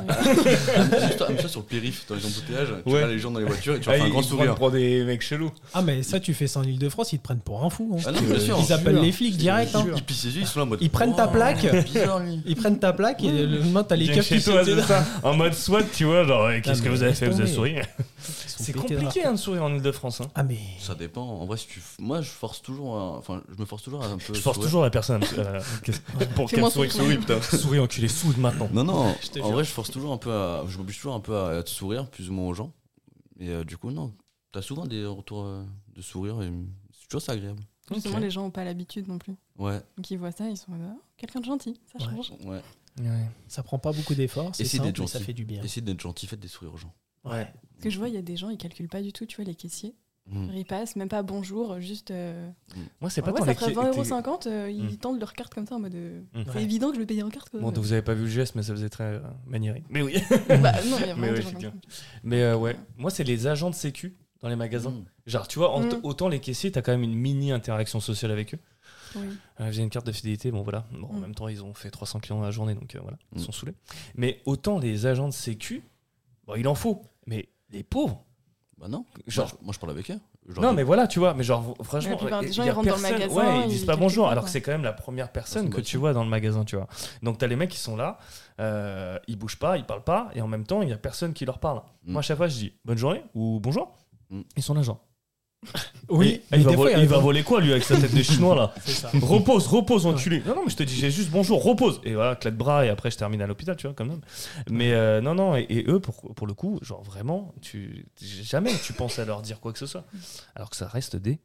[1.02, 3.44] juste comme ça sur le périph, dans les embouteillages, tu vois les gens dans les
[3.44, 4.44] voitures et tu Ah, leur fais un grand ils sourire.
[4.46, 5.50] prennent pour des mecs chelous.
[5.74, 7.96] Ah, mais ça, tu fais ça en Ile-de-France, ils te prennent pour un fou.
[7.98, 8.02] hein.
[8.06, 8.56] Ah non, bien sûr.
[8.64, 9.74] Ils appellent les flics direct.
[9.74, 9.84] hein.
[9.96, 10.78] Ils pissent les yeux, ils sont là en mode.
[10.80, 11.66] Ils prennent ta Oh, plaque.
[12.46, 14.40] Ils prennent ta plaque et le lendemain, t'as les keufs qui
[15.22, 17.76] En mode SWAT, tu vois, genre qu'est-ce Ah, que vous avez fait Vous avez souri.
[18.18, 20.20] C'est compliqué hein, de sourire en Ile-de-France.
[20.20, 20.28] hein.
[20.34, 20.58] Ah, mais.
[20.78, 21.22] Ça dépend.
[21.22, 21.82] En vrai, si tu.
[21.98, 22.96] Moi, je force toujours.
[22.96, 24.34] à- Enfin, je me force toujours à un peu.
[24.34, 24.68] Je force sourire.
[24.68, 25.60] toujours la personne euh,
[26.36, 26.92] pour qu'elle sourie, sourire.
[26.92, 27.40] souris, putain.
[27.42, 28.68] Souris, enculé, soude maintenant.
[28.72, 29.14] Non, non.
[29.42, 30.64] En vrai, je force toujours un peu à.
[30.68, 32.72] Je m'oblige toujours un peu à, te sourire, plus ou moins aux gens.
[33.40, 34.12] Et euh, du coup, non.
[34.52, 35.64] T'as souvent des retours euh,
[35.96, 36.50] de sourire et
[36.92, 37.60] c'est toujours ça agréable.
[37.92, 39.34] Justement, les gens n'ont pas l'habitude non plus.
[39.58, 42.14] Ouais, Donc ils voient ça, ils sont mode, Ah, quelqu'un de gentil, ça Ouais.
[42.14, 42.32] change.
[42.44, 42.60] ouais.
[43.00, 43.06] Ouais.
[43.48, 45.24] Ça prend pas beaucoup d'efforts, c'est simple, d'être mais ça gentil.
[45.26, 45.62] fait du bien.
[45.62, 46.94] Essayez d'être gentil, faites des sourires aux gens.
[47.24, 47.44] Ouais.
[47.44, 49.36] Parce que je vois, il y a des gens, ils calculent pas du tout, tu
[49.36, 49.94] vois, les caissiers.
[50.30, 50.50] Mm.
[50.54, 52.10] Ils passent, même pas bonjour, juste.
[52.12, 52.48] euh,
[53.00, 54.96] Moi, c'est pas ouais, tant ça ferait clés- 20,50€, euh, ils Mm.
[54.98, 55.94] tendent leur carte comme ça en mode.
[55.96, 56.42] euh, Mm.
[56.46, 56.62] C'est Ouais.
[56.62, 57.48] évident que je vais payer en carte.
[57.50, 57.60] Quoi.
[57.60, 59.82] Bon, donc vous avez pas vu le geste, mais ça faisait très euh, maniéré.
[59.88, 60.14] Mais oui.
[60.48, 61.50] bah, non, il y a Mais ouais, ça.
[62.22, 64.94] Mais euh, ouais, moi, c'est les agents de sécu dans les magasins.
[65.26, 68.58] Genre, tu vois, autant les caissiers, t'as quand même une mini interaction sociale avec eux.
[69.16, 69.26] Oui.
[69.60, 70.84] Euh, J'ai une carte de fidélité, bon voilà.
[70.92, 71.20] Bon, En Mm.
[71.20, 73.44] même temps, ils ont fait 300 clients dans la journée, donc euh, voilà, ils Mm.
[73.44, 73.74] sont saoulés.
[74.14, 75.82] Mais autant les agents de sécu,
[76.46, 77.02] bon, il en faut.
[77.26, 78.24] Mais les pauvres,
[78.78, 79.04] Bah non.
[79.28, 80.18] Genre- Moi, je, moi, je parle avec eux.
[80.48, 82.68] Leur non mais voilà, tu vois, mais genre franchement, La plupart des il gens, y
[82.68, 84.60] a ils rentrent dans le personne- magasin, ouais, ils disent pas bonjour, alors que c'est
[84.60, 86.88] quand même la première personne que tu vois dans le magasin, tu vois.
[87.22, 88.18] Donc t'as les mecs qui sont là,
[88.58, 91.32] euh, ils bougent pas, ils parlent pas, et en même temps il y a personne
[91.32, 91.78] qui leur parle.
[92.04, 92.12] Mm.
[92.12, 93.94] Moi à chaque fois je dis bonne journée ou bonjour,
[94.30, 94.40] Mm.
[94.56, 94.98] ils sont là genre.
[96.08, 98.54] Oui, Et- il, va voler, il va voler quoi lui avec sa tête de chinois
[98.56, 99.10] là ça.
[99.22, 100.42] Repose, repose, enculé.
[100.46, 102.00] Non, non, mais je te dis, j'ai juste bonjour, repose.
[102.04, 104.20] Et voilà, clé de bras, et après je termine à l'hôpital, tu vois, quand même.
[104.70, 108.72] Mais euh, non, non, et, et eux, pour, pour le coup, genre vraiment, tu, jamais
[108.84, 110.04] tu penses à leur dire quoi que ce soit.
[110.54, 111.38] Alors que ça reste des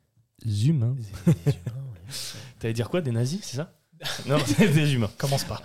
[0.68, 0.96] humains.
[0.96, 1.04] Des-
[1.34, 2.02] des humains, ouais.
[2.60, 3.72] T'allais dire quoi, des nazis, c'est ça?
[4.28, 5.12] Non, c'est des humains.
[5.18, 5.62] Commence pas.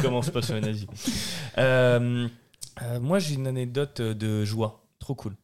[0.00, 0.86] Commence pas sur les nazis.
[1.58, 2.28] Euh,
[2.82, 4.84] euh, moi, j'ai une anecdote de joie.
[5.00, 5.34] Trop cool.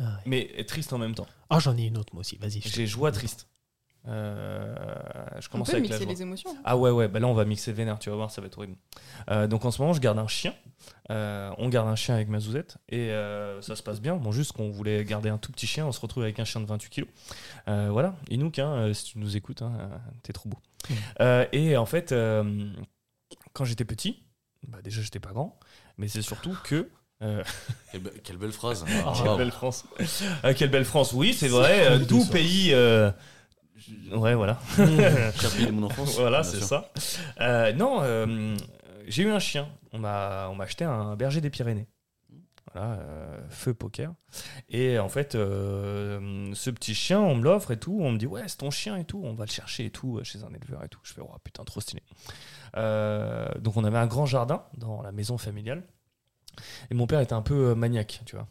[0.00, 0.08] Ah, ouais.
[0.26, 1.26] Mais triste en même temps.
[1.50, 2.36] Ah, j'en ai une autre, moi aussi.
[2.38, 2.60] Vas-y.
[2.62, 3.46] J'ai joie triste.
[4.08, 4.74] Euh,
[5.38, 6.12] je On commence peut avec la mixer joie.
[6.14, 6.56] les émotions.
[6.64, 8.56] Ah ouais, ouais, bah là on va mixer vénère, tu vas voir, ça va être
[8.56, 8.76] horrible.
[9.30, 10.54] Euh, donc en ce moment, je garde un chien.
[11.10, 14.16] Euh, on garde un chien avec ma zouzette et euh, ça se passe bien.
[14.16, 16.62] Bon, juste qu'on voulait garder un tout petit chien, on se retrouve avec un chien
[16.62, 17.10] de 28 kilos.
[17.68, 19.72] Euh, voilà, Inouk, hein, si tu nous écoutes, hein,
[20.22, 20.58] t'es trop beau.
[20.88, 20.94] Mm.
[21.20, 22.72] Euh, et en fait, euh,
[23.52, 24.22] quand j'étais petit,
[24.66, 25.60] bah déjà j'étais pas grand,
[25.98, 26.88] mais c'est surtout que.
[27.22, 27.42] Euh,
[27.92, 28.84] Quelle, be- quelle belle phrase.
[29.06, 29.84] Ah, quelle belle France.
[30.42, 31.86] Ah, quelle belle France, oui, c'est vrai.
[31.90, 32.70] euh, Doux pays.
[32.72, 33.10] euh,
[34.12, 34.58] Ouais, voilà.
[34.76, 36.16] Cher pays de mon enfance.
[36.16, 36.90] Voilà, c'est ça.
[37.40, 38.02] Euh, non,
[39.06, 39.68] j'ai eu un chien.
[39.92, 41.88] On m'a acheté un berger des Pyrénées.
[42.72, 43.00] Voilà,
[43.48, 44.12] feu poker.
[44.68, 47.98] Et en fait, ce petit chien, on me l'offre et tout.
[48.00, 49.20] On me dit, ouais, c'est ton chien et tout.
[49.24, 51.00] On va le chercher et tout, chez un éleveur et tout.
[51.02, 52.02] Je fais, oh putain, trop stylé.
[52.74, 55.82] Donc, on avait un grand jardin dans la maison familiale.
[56.90, 58.46] Et mon père était un peu euh, maniaque, tu vois.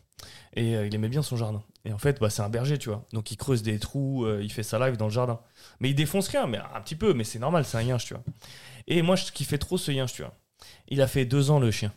[0.53, 1.63] Et euh, il aimait bien son jardin.
[1.85, 3.05] Et en fait, bah, c'est un berger, tu vois.
[3.13, 5.39] Donc il creuse des trous, euh, il fait sa live dans le jardin.
[5.79, 8.13] Mais il défonce rien, mais un petit peu, mais c'est normal, c'est un yinche, tu
[8.13, 8.23] vois.
[8.87, 10.33] Et moi, je kiffais trop ce yinche, tu vois.
[10.87, 11.93] Il a fait deux ans, le chien.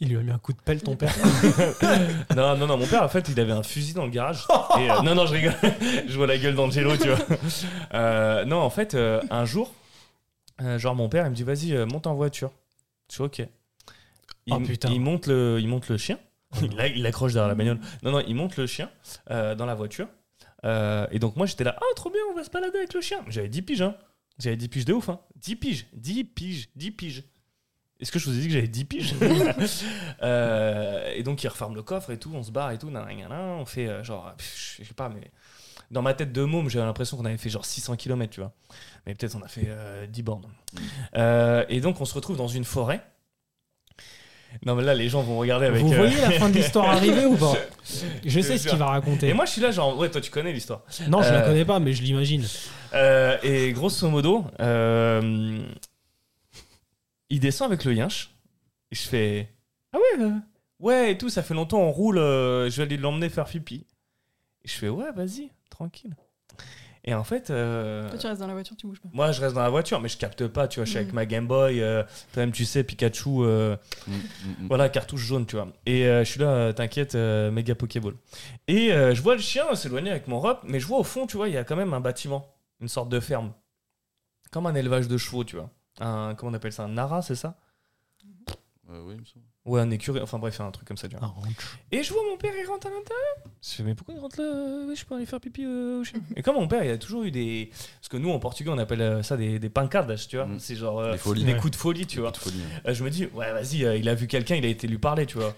[0.00, 1.14] Il lui a mis un coup de pelle, ton père.
[2.36, 4.44] non, non, non, mon père, en fait, il avait un fusil dans le garage.
[4.78, 5.54] Et, euh, non, non, je rigole.
[6.08, 7.18] je vois la gueule d'Angelo, tu vois.
[7.94, 9.72] Euh, non, en fait, un jour,
[10.76, 12.50] genre, mon père, il me dit, vas-y, monte en voiture.
[13.08, 13.46] Je suis OK.
[14.46, 14.90] Il, Oh, putain.
[14.90, 16.18] il monte le, il monte le chien.
[16.60, 17.78] Il l'a- il l'accroche derrière la bagnole.
[18.02, 18.90] Non, non, il monte le chien
[19.30, 20.08] euh, dans la voiture.
[20.64, 23.00] Euh, et donc, moi, j'étais là, ah, trop bien, on va se balader avec le
[23.00, 23.24] chien.
[23.28, 23.96] J'avais 10 piges, hein.
[24.38, 25.20] J'avais 10 piges de ouf, hein.
[25.36, 27.24] 10 piges, 10 piges, 10 piges.
[28.00, 29.14] Est-ce que je vous ai dit que j'avais 10 piges
[30.22, 33.40] Euh, Et donc, il referme le coffre et tout, on se barre et tout, nanana,
[33.58, 35.30] on fait genre, pff, je sais pas, mais
[35.90, 38.52] dans ma tête de môme, j'avais l'impression qu'on avait fait genre 600 km, tu vois.
[39.06, 40.46] Mais peut-être on a fait euh, 10 bornes.
[41.16, 43.04] Euh, et donc, on se retrouve dans une forêt.
[44.64, 45.82] Non, mais là, les gens vont regarder avec.
[45.82, 47.54] Vous euh, voyez la fin de l'histoire arriver ou pas
[48.24, 49.28] Je sais ce qu'il va raconter.
[49.28, 50.82] Et moi, je suis là, genre, ouais, toi, tu connais l'histoire.
[51.08, 52.44] non, je la euh, connais pas, mais je l'imagine.
[52.94, 54.44] Euh, et grosso modo,
[57.30, 58.30] il descend avec le yinche.
[58.90, 59.48] Et je fais
[59.92, 60.26] Ah ouais,
[60.80, 63.86] ouais, et tout, ça fait longtemps, on roule, je vais aller l'emmener faire pipi.
[64.64, 66.14] Et je fais Ouais, vas-y, tranquille.
[67.04, 69.08] Et en fait, euh, Toi, tu restes dans la voiture, tu bouges pas.
[69.12, 71.02] moi je reste dans la voiture, mais je capte pas, tu vois, je suis Mm.
[71.02, 74.18] avec ma Game Boy, euh, toi-même tu sais, Pikachu, euh, Mm, mm,
[74.60, 74.68] mm.
[74.68, 75.66] voilà, cartouche jaune, tu vois.
[75.84, 78.14] Et euh, je suis là, euh, t'inquiète, euh, méga Pokéball.
[78.68, 81.26] Et euh, je vois le chien s'éloigner avec mon rop, mais je vois au fond,
[81.26, 82.46] tu vois, il y a quand même un bâtiment,
[82.80, 83.52] une sorte de ferme.
[84.52, 85.70] Comme un élevage de chevaux, tu vois.
[85.98, 87.58] Un, comment on appelle ça Un nara, c'est ça?
[88.90, 89.44] Euh, oui, il me semble.
[89.64, 91.24] Ouais, un écurie, enfin bref, un truc comme ça, tu vois.
[91.24, 91.46] Un ranch.
[91.92, 93.36] Et je vois mon père, il rentre à l'intérieur.
[93.62, 94.92] Je fais, mais pourquoi il rentre là?
[94.92, 96.18] Je peux aller faire pipi euh, au chien.
[96.34, 97.70] Et comme mon père, il a toujours eu des.
[98.00, 100.46] Parce que nous, en portugais, on appelle euh, ça des, des pancadas, tu vois.
[100.46, 100.58] Mm.
[100.58, 100.98] C'est genre.
[100.98, 101.44] euh, Des folies.
[101.44, 101.58] des Ouais.
[101.60, 102.32] coups de folie, tu vois.
[102.32, 102.60] Petite folie.
[102.88, 104.98] Euh, je me dis, ouais, vas-y, euh, il a vu quelqu'un, il a été lui
[104.98, 105.54] parler, tu vois.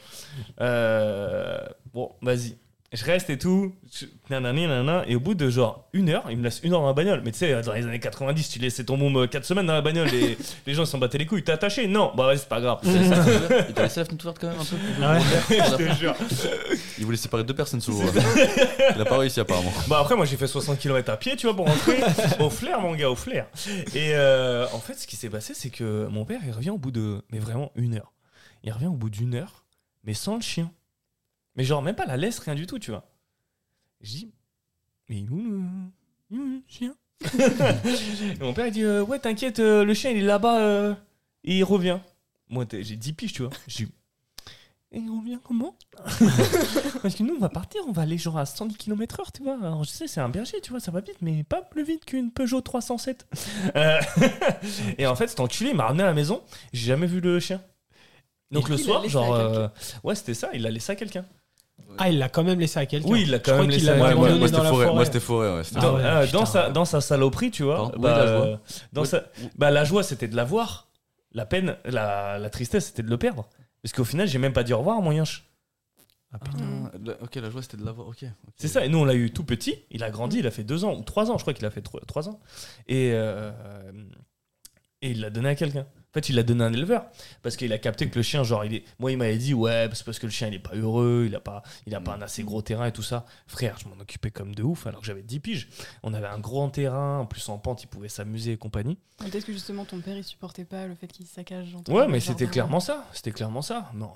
[0.61, 1.59] Euh,
[1.95, 2.57] bon, vas-y.
[2.95, 6.39] Je reste et tout, je- nanani, nanana, et au bout de genre une heure, il
[6.39, 7.23] me laisse une heure dans la bagnole.
[7.25, 9.83] Mais tu sais, dans les années 90, tu laissais ton môme 4 semaines dans la
[9.83, 11.43] bagnole, les, les gens s'en battaient les couilles.
[11.43, 12.79] T'es attaché Non, bah ouais, c'est pas grave.
[12.85, 15.59] Il t'a laissé la fenêtre ouverte quand même un peu Ah ouais.
[15.59, 16.15] Je te jure.
[16.99, 18.03] Il voulait séparer deux personnes sous l'eau.
[18.95, 19.73] Il a pas réussi apparemment.
[19.89, 21.99] Bah après, moi j'ai fait 60 km à pied, tu vois, pour rentrer.
[22.39, 23.47] au flair, mon gars, au flair.
[23.95, 26.79] Et euh, en fait, ce qui s'est passé, c'est que mon père, il revient au
[26.79, 27.23] bout de.
[27.33, 28.13] Mais vraiment une heure.
[28.63, 29.65] Il revient au bout d'une heure,
[30.05, 30.71] mais sans le chien.
[31.57, 33.09] Mais genre, même pas la laisse, rien du tout, tu vois.
[34.01, 34.33] Je dis,
[35.09, 35.65] mais il est où
[36.31, 40.23] le, chien Et mon père, il dit, euh, ouais, t'inquiète, euh, le chien, il est
[40.23, 40.95] là-bas, euh,
[41.45, 42.01] et il revient.
[42.49, 43.53] Moi, j'ai 10 piges, tu vois.
[43.69, 43.89] Je dis,
[44.95, 45.77] et il revient comment
[47.03, 49.57] Parce que nous, on va partir, on va aller genre à 110 km/h, tu vois.
[49.61, 52.05] Alors, je sais, c'est un berger, tu vois, ça va vite, mais pas plus vite
[52.05, 53.27] qu'une Peugeot 307.
[53.77, 54.01] Euh,
[54.99, 57.41] et en fait, cet enculé, il m'a ramené à la maison, j'ai jamais vu le
[57.41, 57.61] chien.
[58.51, 59.71] Donc Et le soir, genre.
[60.05, 61.25] ouais, c'était ça, il l'a laissé à quelqu'un.
[61.99, 63.09] Ah, il l'a quand même laissé à quelqu'un.
[63.09, 64.63] Oui, il l'a Je quand crois même qu'il laissé l'a à- Ouais, Ouais, moi, c'était
[64.63, 64.87] la forêt.
[64.93, 65.55] Moi c'était forêt.
[65.57, 66.39] ouais, c'était- Dans, ouais, euh, putain.
[66.39, 67.93] dans sa, dans sa saloperie, tu vois.
[67.99, 68.61] Bah, est la joie
[68.93, 69.23] dans sa,
[69.57, 70.89] bah, la joie, c'était de la voir.
[71.33, 73.49] La peine, la, la tristesse, c'était de le perdre.
[73.83, 75.45] Parce qu'au final, j'ai même pas dit au revoir à mon yinche.
[76.33, 76.91] Ah, putain.
[76.93, 78.09] Ah, la- ok, la joie c'était de l'avoir.
[78.09, 78.25] Ok.
[78.57, 80.65] C'est ça, et nous on l'a eu tout petit, il a grandi, il a fait
[80.65, 82.41] deux ans, ou trois ans, je crois qu'il a fait tro- trois ans.
[82.89, 83.53] Et, euh,
[85.03, 85.87] et il l'a donné à quelqu'un.
[86.15, 87.07] En fait, il l'a donné à un éleveur,
[87.43, 88.85] parce qu'il a capté que le chien, genre, il est...
[89.01, 91.35] moi il m'avait dit, ouais, c'est parce que le chien il est pas heureux, il
[91.35, 93.27] a pas, il a pas un assez gros terrain et tout ça.
[93.49, 95.69] Frère, je m'en occupais comme de ouf, alors que j'avais 10 piges.
[96.05, 98.97] On avait un grand terrain, en plus en pente, il pouvait s'amuser et compagnie.
[99.19, 101.77] Peut-être que justement ton père il supportait pas le fait qu'il saccage.
[101.89, 103.91] Ouais, mais c'était clairement ça, c'était clairement ça.
[103.95, 104.13] Non.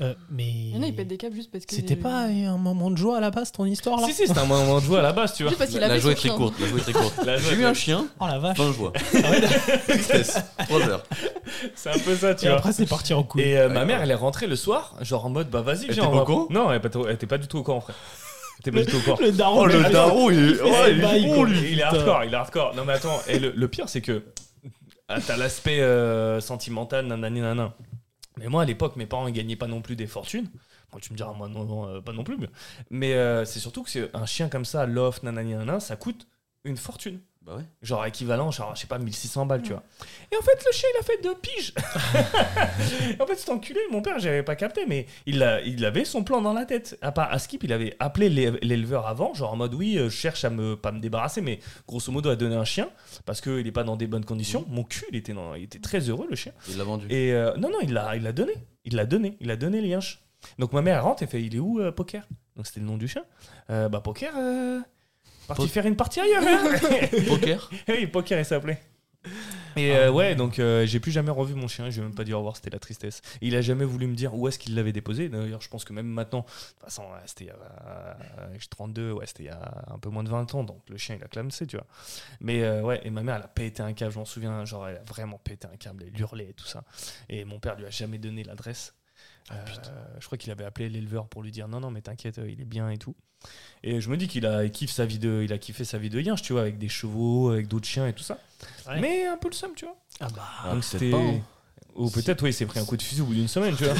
[0.00, 0.44] Euh, mais.
[0.48, 1.74] Il y en a, ils pètent des câbles juste parce que.
[1.74, 4.38] C'était pas un moment de joie à la base, ton histoire là Si, si, c'était
[4.38, 5.52] un moment de joie à la base, tu vois.
[5.58, 6.54] Parce La, joie est très courte.
[6.60, 7.20] La joie est très courte.
[7.50, 8.56] J'ai eu un chien, Oh la vache.
[8.56, 8.92] fin de joie.
[9.88, 10.38] Tristesse.
[10.68, 11.02] 3 heures.
[11.74, 12.58] C'est un peu ça, tu Et vois.
[12.58, 13.42] après, c'est parti en couille.
[13.42, 16.04] Et euh, ma mère, elle est rentrée le soir, genre en mode, bah vas-y, viens.
[16.50, 17.96] Non, elle était pas, elle était pas du tout au courant, frère.
[18.64, 19.18] Elle était pas du tout au courant.
[19.20, 20.56] Le daron, Oh, le daron, il est.
[20.62, 21.72] oh, il est bon, lui.
[21.72, 22.74] Il est hardcore, il est hardcore.
[22.76, 24.22] Non mais attends, et le, le pire c'est que
[25.08, 27.72] ah, t'as l'aspect euh, sentimental, nanani nanan.
[28.38, 30.48] Mais moi à l'époque, mes parents ils gagnaient pas non plus des fortunes.
[30.92, 32.36] Bon, tu me diras, moi non, non, euh, pas non plus.
[32.90, 36.26] Mais, euh, c'est surtout que c'est un chien comme ça, loft, nanani nanan, ça coûte
[36.64, 37.20] une fortune.
[37.48, 37.62] Bah ouais.
[37.80, 39.82] Genre équivalent, genre, je sais pas, 1600 balles, tu vois.
[40.30, 41.72] Et en fait, le chien, il a fait deux piges.
[43.20, 46.24] en fait, cet enculé, mon père, j'avais pas capté, mais il, a, il avait son
[46.24, 46.98] plan dans la tête.
[47.00, 50.10] À part à Skip, il avait appelé l'é- l'éleveur avant, genre en mode, oui, euh,
[50.10, 52.90] je cherche à me, pas me débarrasser, mais grosso modo à donner un chien,
[53.24, 54.66] parce qu'il est pas dans des bonnes conditions.
[54.68, 56.52] Mon cul, il était, dans- il était très heureux, le chien.
[56.68, 57.06] Il l'a vendu.
[57.08, 58.52] Et euh, non, non, il l'a il l'a donné.
[58.84, 59.36] Il l'a donné.
[59.40, 60.20] Il a donné les yinches.
[60.58, 62.26] Donc ma mère elle rentre et fait Il est où, euh, Poker?
[62.56, 63.22] Donc c'était le nom du chien.
[63.70, 64.80] Euh, bah, Poker, euh,
[65.48, 66.42] parti faire une partie ailleurs.
[66.46, 66.78] hein.
[67.28, 68.80] Poker oui, Poker, il s'appelait.
[69.76, 72.24] Et euh, ouais, donc euh, j'ai plus jamais revu mon chien, je vais même pas
[72.24, 73.20] dit au revoir, c'était la tristesse.
[73.40, 75.28] Et il a jamais voulu me dire où est-ce qu'il l'avait déposé.
[75.28, 77.56] D'ailleurs, je pense que même maintenant, de toute façon, ouais, c'était il y a
[77.86, 78.14] euh,
[78.58, 80.96] j'ai 32, ouais, c'était il y a un peu moins de 20 ans, donc le
[80.96, 81.86] chien il a clamsé, tu vois.
[82.40, 84.88] Mais euh, ouais, et ma mère elle a pété un câble, je m'en souviens, genre
[84.88, 86.82] elle a vraiment pété un câble, elle hurlait et tout ça.
[87.28, 88.94] Et mon père lui a jamais donné l'adresse.
[89.50, 89.54] Euh,
[90.20, 92.60] je crois qu'il avait appelé l'éleveur pour lui dire non, non, mais t'inquiète, euh, il
[92.60, 93.14] est bien et tout.
[93.82, 95.98] Et je me dis qu'il a, il kiffe sa vie de, il a kiffé sa
[95.98, 98.38] vie de yinche, tu vois, avec des chevaux, avec d'autres chiens et tout ça.
[98.88, 99.00] Ouais.
[99.00, 99.96] Mais un peu le seum, tu vois.
[100.20, 100.42] Ah bah.
[100.64, 101.10] Ah, Donc c'était.
[101.10, 101.40] pas, hein.
[101.94, 103.84] Ou peut-être, oui, il s'est pris un coup de fusil au bout d'une semaine, tu
[103.84, 103.94] vois.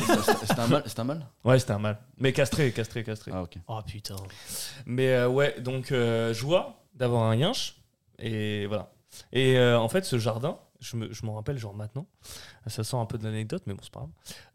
[0.47, 1.99] C'était un mal C'était un mal Ouais, c'était un mal.
[2.19, 3.33] Mais castré, castré, castré.
[3.35, 3.57] Ah, ok.
[3.67, 4.15] Oh putain.
[4.87, 7.77] Mais euh, ouais, donc euh, joie d'avoir un yinche.
[8.21, 8.93] Et voilà.
[9.33, 12.07] Et euh, en fait, ce jardin, je me- je m'en rappelle genre maintenant.
[12.67, 14.11] Ça sort un peu de l'anecdote, mais bon, c'est pas grave.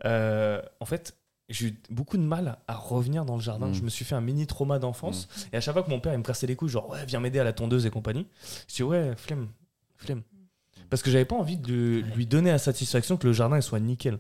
[0.06, 1.16] Euh, en fait,
[1.50, 3.68] j'ai eu beaucoup de mal à revenir dans le jardin.
[3.68, 3.74] Mm.
[3.74, 5.28] Je me suis fait un mini trauma d'enfance.
[5.52, 7.20] Et à chaque fois que mon père il me cassait les couilles, genre ouais, viens
[7.20, 8.28] m'aider à la tondeuse et compagnie,
[8.70, 9.50] je dis ouais, flemme,
[9.98, 10.22] flemme.
[10.90, 13.64] Parce que j'avais pas envie de lui- lui donner la satisfaction que le jardin il
[13.64, 14.20] soit nickel.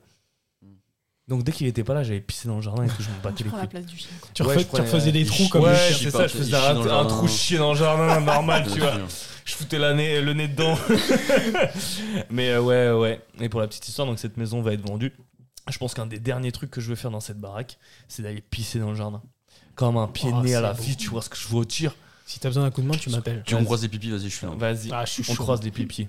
[1.29, 3.15] Donc dès qu'il était pas là, j'avais pissé dans le jardin et tout, je me
[3.23, 3.67] battais Tu les la couilles.
[3.69, 4.09] place du chien.
[4.33, 6.33] Tu, Ouais, refais- je tu prenais, refaisais des trous comme ouais, le c'est ça, je
[6.33, 7.15] il faisais chie un, dans le un jardin.
[7.15, 8.93] trou chier dans le jardin normal, tu vois.
[9.45, 10.77] Je foutais la nez- le nez dedans.
[12.29, 13.21] Mais euh, ouais, ouais.
[13.39, 15.13] Et pour la petite histoire, donc cette maison va être vendue.
[15.69, 18.41] Je pense qu'un des derniers trucs que je veux faire dans cette baraque, c'est d'aller
[18.41, 19.21] pisser dans le jardin.
[19.75, 20.83] Comme un pied de Oh, nez à c'est la beau.
[20.83, 21.95] vie, tu vois ce que je veux dire.
[22.33, 23.43] Si t'as besoin d'un coup de main, tu m'appelles.
[23.45, 24.53] Tu me croises des pipis, vas-y, je suis là.
[24.57, 25.43] Vas-y, Ah, je suis on chaud.
[25.43, 26.07] croise les pipis.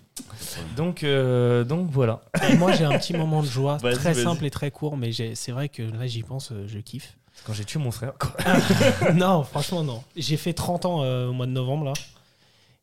[0.75, 2.23] Donc, euh, donc voilà.
[2.51, 4.25] Et moi, j'ai un petit moment de joie Vas-y, très vas-y.
[4.25, 7.19] simple et très court, mais j'ai- c'est vrai que là, j'y pense, euh, je kiffe.
[7.45, 8.15] Quand j'ai tué mon frère.
[8.19, 8.33] quoi.
[9.13, 10.03] non, franchement, non.
[10.17, 11.93] J'ai fait 30 ans euh, au mois de novembre, là.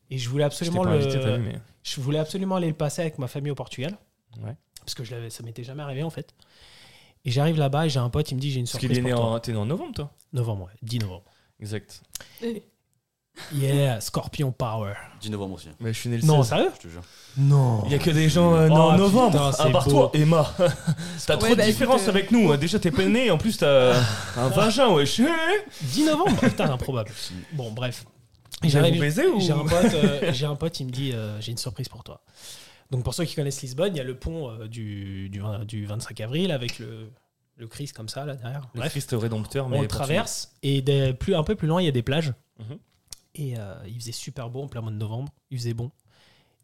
[0.08, 1.36] Et je voulais Je t'ai absolument pas invité, t'as le...
[1.38, 1.58] vu, mais.
[1.82, 3.98] Je voulais absolument aller le passer avec ma famille au Portugal.
[4.40, 4.54] Ouais.
[4.82, 6.32] Parce que je l'avais, ça m'était jamais arrivé, en fait.
[7.24, 8.98] Et j'arrive là-bas et j'ai un pote, il me dit j'ai une Parce surprise qu'il
[8.98, 9.32] est né toi.
[9.32, 9.40] en.
[9.40, 10.12] T'es né en novembre, toi?
[10.32, 11.24] Novembre, ouais, 10 novembre.
[11.60, 12.02] Exact.
[13.54, 14.92] Yeah, Scorpion Power.
[15.20, 16.48] 10 novembre aussi, Mais je suis né le Non, 16.
[16.50, 17.02] sérieux je te jure.
[17.38, 17.82] Non.
[17.86, 19.30] Il y a que des gens euh, Oh, en novembre.
[19.32, 19.90] putain, c'est à part beau.
[19.90, 20.54] toi, Emma.
[21.26, 22.56] t'as trop Ouais, de bah, différence écoute, euh, avec nous.
[22.56, 23.30] Déjà, t'es pas né.
[23.30, 23.94] En plus, t'as
[24.36, 25.20] un vagin, wesh.
[25.80, 27.10] 10 novembre Putain, improbable.
[27.52, 28.04] Bon, bref.
[28.62, 29.02] Vous J'arrive,
[29.34, 31.88] ou j'ai un pote, euh, j'ai un pote, il me dit euh, j'ai une surprise
[31.88, 32.20] pour toi.
[32.92, 35.64] Donc pour ceux qui connaissent Lisbonne, il y a le pont euh, du, du, vingt-
[35.64, 37.10] du 25 avril avec le,
[37.56, 38.68] le Christ comme ça là derrière.
[38.74, 41.82] Le Bref, Christ rédempteur, mais on le traverse et des- plus, un peu plus loin
[41.82, 42.34] il y a des plages.
[42.60, 42.78] Mhm.
[43.34, 45.32] Et euh, il faisait super beau en plein mois de novembre.
[45.50, 45.90] Il faisait bon.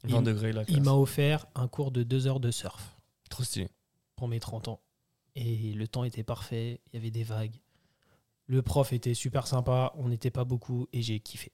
[0.03, 0.09] tout.
[0.09, 0.63] 20 degrés là.
[0.69, 2.97] Il m'a offert un cours de deux heures de surf
[3.31, 3.69] Trop stylé.
[4.17, 4.81] pour mes 30 ans.
[5.35, 7.57] Et le temps était parfait, il y avait des vagues.
[8.47, 11.53] Le prof était super sympa, on n'était pas beaucoup et j'ai kiffé.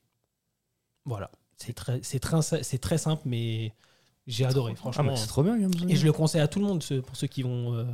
[1.05, 1.31] Voilà.
[1.57, 3.73] C'est très, c'est très, c'est très simple, mais
[4.27, 5.05] j'ai adoré, Ah, franchement.
[5.05, 5.57] mais c'est trop bien,
[5.89, 7.85] et je le conseille à tout le monde, pour ceux qui vont, euh,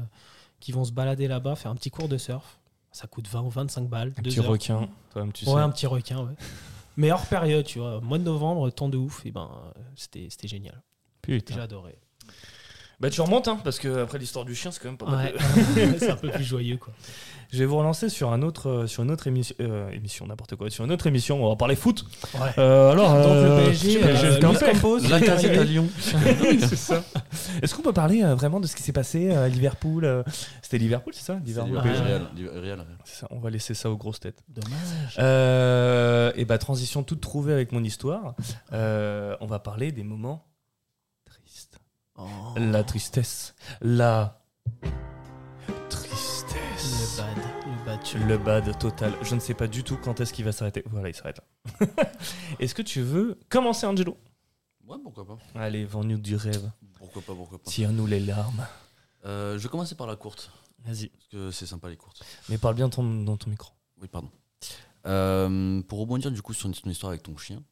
[0.61, 2.59] qui vont se balader là-bas, faire un petit cours de surf.
[2.93, 4.13] Ça coûte 20 ou 25 balles.
[4.17, 4.47] Un deux petit heures.
[4.49, 5.51] requin, toi-même, tu sais.
[5.51, 6.35] Ouais, un petit requin, ouais.
[6.97, 8.01] Mais hors période, tu vois.
[8.01, 10.83] Mois de novembre, temps de ouf, et ben, euh, c'était c'était génial.
[11.23, 11.55] Putain.
[11.55, 11.99] J'ai adoré.
[13.01, 15.33] Bah, tu remontes, hein, parce que après l'histoire du chien, c'est quand même pas mal.
[15.35, 15.89] Ouais.
[15.99, 16.93] c'est un peu plus joyeux, quoi.
[17.53, 20.55] Je vais vous relancer sur, un autre, euh, sur une autre émission, euh, émission, n'importe
[20.55, 22.05] quoi, sur une autre émission, on va parler foot.
[22.35, 22.51] Ouais.
[22.59, 25.89] Euh, alors, Donc euh, le PSG, euh, La casette à Lyon.
[26.43, 27.03] Oui, c'est ça.
[27.61, 30.23] Est-ce qu'on peut parler euh, vraiment de ce qui s'est passé à Liverpool euh,
[30.63, 31.79] C'était Liverpool, c'est ça Liverpool?
[31.79, 34.45] Real, Real, ça, on va laisser ça aux grosses têtes.
[34.49, 35.17] Dommage.
[35.19, 38.35] Euh, et bah, transition toute trouvée avec mon histoire.
[38.73, 40.50] Euh, on va parler des moments.
[42.21, 42.55] Oh.
[42.59, 43.55] La tristesse.
[43.81, 44.43] La
[44.83, 47.17] Le tristesse.
[47.19, 47.37] bad.
[47.67, 48.03] Le bad.
[48.03, 49.13] tu- Le bad total.
[49.23, 50.83] Je ne sais pas du tout quand est-ce qu'il va s'arrêter.
[50.91, 51.87] Voilà, il s'arrête là.
[52.59, 54.17] est-ce que tu veux commencer, Angelo?
[54.87, 55.39] Ouais, pourquoi pas.
[55.55, 56.71] Allez, vends-nous du rêve.
[56.99, 57.71] Pourquoi pas, pourquoi pas.
[57.71, 58.67] Tire-nous les larmes.
[59.25, 60.51] Euh, je vais commencer par la courte,
[60.85, 61.09] Vas-y.
[61.09, 62.23] parce que c'est sympa les courtes.
[62.49, 63.73] Mais parle bien ton- dans ton micro.
[64.01, 64.31] Oui, pardon.
[65.07, 67.63] Euh, pour rebondir du coup sur ton histoire avec ton chien,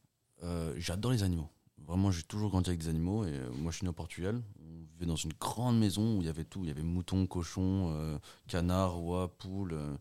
[0.44, 1.48] euh, j'adore les animaux.
[1.88, 4.42] Vraiment, j'ai toujours grandi avec des animaux et euh, moi je suis né au Portugal.
[4.60, 6.60] On vivais dans une grande maison où il y avait tout.
[6.62, 9.96] Il y avait moutons, cochons, euh, canards, oies, poules, euh,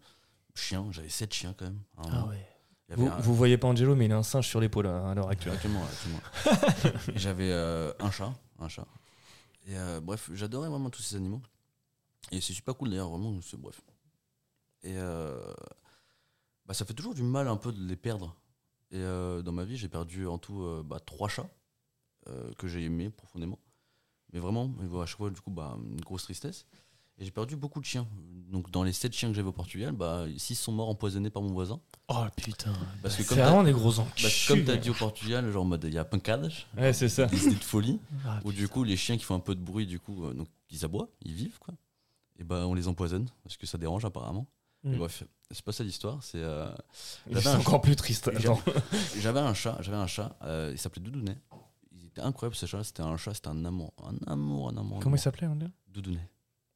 [0.53, 0.85] chiens.
[0.91, 1.79] J'avais sept chiens quand même.
[1.97, 2.45] un Ah ouais.
[2.89, 4.59] Il y avait Vous, un- vous voyez pas Angelo, mais il a un singe sur
[4.59, 5.53] l'épaule à, à l'heure actuelle.
[7.15, 8.85] Et J'avais euh, un chat, un chat.
[9.65, 11.41] Et bref, j'adorais vraiment tous ces animaux.
[12.31, 13.81] Et c'est super cool d'ailleurs, vraiment, c'est bref.
[14.83, 15.53] Et euh,
[16.65, 18.35] bah, ça fait toujours du mal un peu de les perdre.
[18.91, 21.49] Et dans ma vie, j'ai perdu en tout bah, trois chats
[22.29, 23.59] euh, que j'ai aimés profondément.
[24.33, 24.69] Mais vraiment,
[25.01, 26.65] à chaque fois, du coup, bah, une grosse tristesse.
[27.19, 28.07] Et j'ai perdu beaucoup de chiens.
[28.51, 31.41] Donc, dans les sept chiens que j'avais au Portugal, bah, six sont morts empoisonnés par
[31.41, 31.79] mon voisin.
[32.09, 32.73] Oh putain.
[33.01, 34.29] Parce que C'est comme t'as- vraiment des gros enculés.
[34.47, 37.25] comme t'as dit au Portugal, genre en mode il y a pancades, Ouais, c'est ça.
[37.33, 39.87] idées de folie, Ah, où du coup les chiens qui font un peu de bruit,
[39.87, 41.73] du coup, euh, donc ils aboient, ils vivent quoi.
[42.39, 44.45] Et bah on les empoisonne parce que ça dérange apparemment.
[44.83, 44.97] Et Mm.
[44.99, 46.37] bref, c'est pas ça l'histoire, c'est.
[46.37, 46.69] euh,
[47.33, 48.29] C'est encore plus triste.
[49.19, 51.35] J'avais un chat, j'avais un chat, euh, il s'appelait Doudounet.
[52.21, 54.99] Incroyable ce chat, c'était un chat, c'était un amour, un amour, un amour.
[55.01, 55.69] Comment il s'appelait amour.
[55.87, 56.29] Doudounet.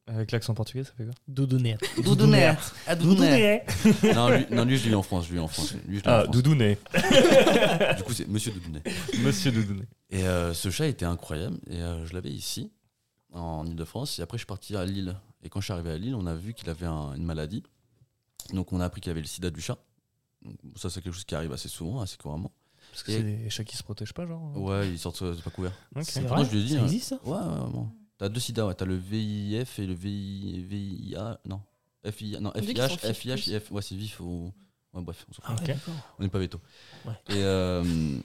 [0.08, 1.14] Avec l'accent portugais, ça fait quoi?
[1.28, 1.76] Doudounet.
[2.02, 2.56] Doudounet
[2.88, 3.64] Ah Doudounet
[4.14, 5.74] non, lui, non, lui je l'ai eu en France, eu en France.
[5.86, 6.34] Lui, je eu en Ah, France.
[6.34, 6.76] Doudounet.
[7.96, 8.82] Du coup c'est Monsieur Doudounet.
[9.22, 9.86] Monsieur Doudounet.
[10.10, 11.56] Et euh, ce chat était incroyable.
[11.70, 12.72] Et euh, je l'avais ici,
[13.32, 14.18] en Ile-de-France.
[14.18, 15.16] Et après, je suis parti à Lille.
[15.44, 17.62] Et quand je suis arrivé à Lille, on a vu qu'il avait un- une maladie.
[18.52, 19.78] Donc, on a appris qu'il avait le sida du chat.
[20.44, 22.50] Donc, ça, c'est quelque chose qui arrive assez souvent, assez couramment.
[22.92, 25.42] Parce que c'est des chats qui se protègent pas, genre Ouais, ils sortent, euh, c'est
[25.42, 25.72] pas couvert.
[25.96, 26.02] Ok.
[26.04, 26.84] C'est Pourtant, vrai je lui ai dit, Ça hein.
[26.84, 27.18] existe ça?
[27.24, 27.92] Ouais, ouais, vraiment.
[28.18, 28.74] T'as deux sida, ouais.
[28.74, 31.40] T'as le VIF et le VI, VIA.
[31.46, 31.60] Non.
[32.08, 33.50] FIA, non, qu'ils sont FIH, FIH.
[33.56, 33.70] IF.
[33.72, 34.52] Ouais, c'est vif ou.
[34.92, 35.44] Ouais, bref, on s'en fout.
[35.46, 35.66] Ah ouais, Ok.
[35.68, 35.94] d'accord.
[36.18, 36.60] On n'est pas veto.
[37.06, 37.12] Ouais.
[37.30, 38.18] Et, euh,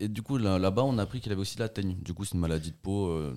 [0.00, 1.94] et du coup, là- là-bas, on a appris qu'il avait aussi la teigne.
[2.02, 3.06] Du coup, c'est une maladie de peau.
[3.08, 3.34] euh,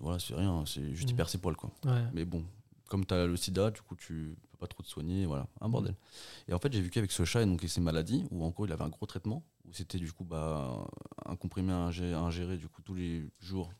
[0.00, 1.14] voilà, c'est rien, c'est juste Mhm.
[1.14, 1.70] hyper ses poils, quoi.
[1.84, 2.02] Ouais.
[2.14, 2.42] Mais bon,
[2.88, 5.26] comme tu as le sida, du coup, tu pas trop te soigner.
[5.26, 5.94] Voilà, un bordel.
[6.48, 8.50] Et en fait, j'ai vécu avec ce chat et donc et ses maladies, où en
[8.50, 10.86] gros, il avait un gros traitement, où c'était du coup bah,
[11.26, 13.70] un comprimé à ingé- à ingérer du coup tous les jours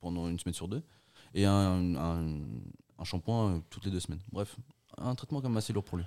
[0.00, 0.82] pendant une semaine sur deux,
[1.34, 2.40] et un, un,
[2.98, 4.20] un shampoing euh, toutes les deux semaines.
[4.32, 4.56] Bref,
[4.96, 6.04] un traitement quand même assez lourd pour lui.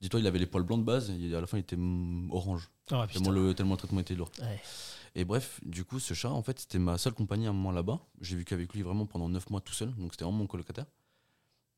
[0.00, 1.78] Dis-toi, il avait les poils blancs de base, et à la fin, il était
[2.30, 2.68] orange.
[2.90, 4.30] Ah Tellement le, tellement le traitement était lourd.
[4.40, 4.60] Ouais.
[5.14, 7.70] Et bref, du coup, ce chat, en fait, c'était ma seule compagnie à un moment
[7.70, 8.00] là-bas.
[8.20, 10.86] J'ai vécu avec lui vraiment pendant 9 mois tout seul, donc c'était vraiment mon colocataire.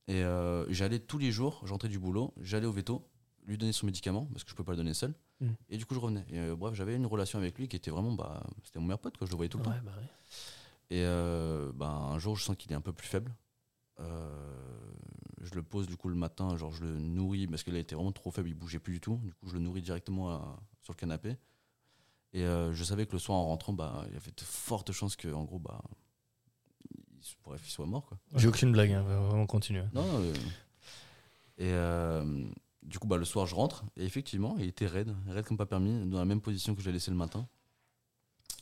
[0.08, 3.08] Et euh, j'allais tous les jours, j'entrais du boulot, j'allais au veto,
[3.44, 5.14] lui donner son médicament, parce que je peux pas le donner seul.
[5.40, 5.48] Mm.
[5.68, 6.24] Et du coup, je revenais.
[6.30, 9.00] Et euh, bref, j'avais une relation avec lui qui était vraiment, bah, c'était mon meilleur
[9.00, 9.70] pote, quoi, je le voyais tout le temps.
[9.70, 10.06] Bah ouais.
[10.90, 13.34] Et euh, bah, un jour, je sens qu'il est un peu plus faible.
[13.98, 18.10] Je le pose du coup le matin, genre je le nourris parce qu'il été vraiment
[18.12, 19.20] trop faible, il bougeait plus du tout.
[19.22, 21.36] Du coup, je le nourris directement à- sur le canapé.
[22.32, 25.16] Et je savais que le soir en rentrant, bah, il y avait de fortes chances
[25.16, 25.82] que, en gros, bah,
[27.26, 28.06] il, se- bref, il soit mort.
[28.06, 28.18] Quoi.
[28.36, 29.84] J'ai aucune blague, hein, va vraiment continuer.
[29.92, 30.34] Non, euh,
[31.58, 32.44] et euh,
[32.82, 33.84] du coup, bah, le soir, je rentre.
[33.96, 36.86] Et effectivement, il était raide, raide comme pas permis, dans la même position que je
[36.86, 37.48] l'ai laissé le matin.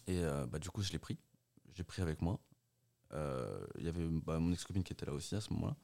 [0.07, 1.19] Et euh, bah, du coup, je l'ai pris.
[1.75, 2.39] J'ai pris avec moi.
[3.79, 5.77] Il y avait bah, mon ex-copine qui était là aussi à ce moment-là.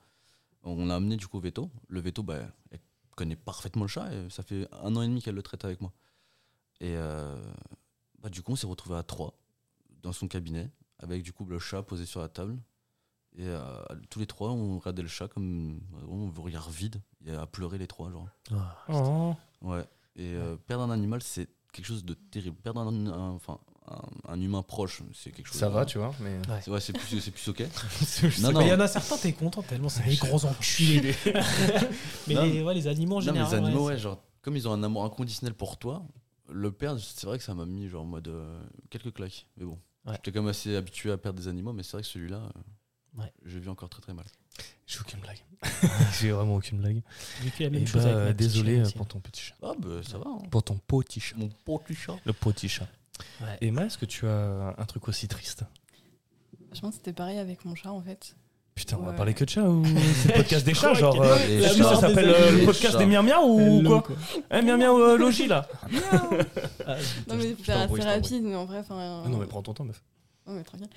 [0.64, 1.70] On l'a amené du coup au veto.
[1.88, 2.40] Le veto, bah,
[2.70, 2.80] elle
[3.14, 4.12] connaît parfaitement le chat.
[4.12, 5.92] Et ça fait un an et demi qu'elle le traite avec moi.
[6.80, 6.96] Et
[8.20, 9.38] bah, du coup, on s'est retrouvé à trois
[10.02, 12.58] dans son cabinet, avec du coup le chat posé sur la table.
[13.38, 13.60] Et euh,
[14.10, 17.00] tous les trois, on regardait le chat comme vraiment un regard vide.
[17.24, 18.28] Il a pleuré les trois, genre.
[18.52, 19.34] Ah, Oh.
[19.62, 19.84] Ouais.
[20.16, 22.56] Et euh, perdre un animal, c'est quelque chose de terrible.
[22.56, 25.56] Perdre un, un- enfin, un, un humain proche, c'est quelque chose.
[25.58, 26.38] Ça de- va, tu vois, mais.
[26.48, 26.60] Ouais.
[26.62, 27.62] C'est ouais, c'est plus, c'est plus ok.
[28.02, 31.14] C'est- Non, Mais il y en a certains, t'es content tellement c'est des gros enculés.
[32.26, 33.48] Mais Non, les, ouais, les animaux en général.
[33.50, 36.02] les animaux, ouais, ouais, genre, comme ils ont un amour inconditionnel pour toi,
[36.48, 39.46] le perdre, c'est vrai que ça m'a mis genre en mode euh, quelques claques.
[39.56, 40.14] Mais bon, Ouais.
[40.16, 42.60] j'étais quand même assez habitué à perdre des animaux, mais c'est vrai que celui-là, euh,
[43.18, 43.32] Ouais.
[43.44, 44.24] j'ai vu encore très très mal.
[44.86, 45.38] J'ai aucune blague.
[46.20, 47.02] J'ai vraiment aucune blague.
[47.38, 49.42] J'ai vécu la Et même chose bah, avec ma petite désolé euh, pour ton petit
[49.42, 49.54] chat.
[49.62, 50.24] Ah, bah ça va.
[50.28, 50.38] hein.
[50.50, 51.36] Pour ton petit chat.
[51.36, 52.16] Mon petit chat.
[52.24, 52.88] Le petit chat.
[53.40, 53.58] Ouais.
[53.60, 55.64] Emma, est-ce que tu as un truc aussi triste?
[56.68, 58.34] Franchement, c'était pareil avec mon chat en fait.
[58.74, 59.16] Putain, on va Ouais.
[59.16, 61.82] parler que de chat ou c'est le podcast des chats, genre euh, Les est-ce que
[61.82, 61.94] chats.
[61.96, 64.04] ça s'appelle euh, le podcast des miam ou quoi
[64.50, 65.68] Eh miam euh, logis là
[66.86, 66.96] Ah,
[67.28, 69.22] Non mais je t'embrouille, assez je rapide, mais en vrai, enfin.
[69.24, 70.02] Ah Non mais prends ton temps meuf.
[70.50, 70.88] Non, mais tranquille.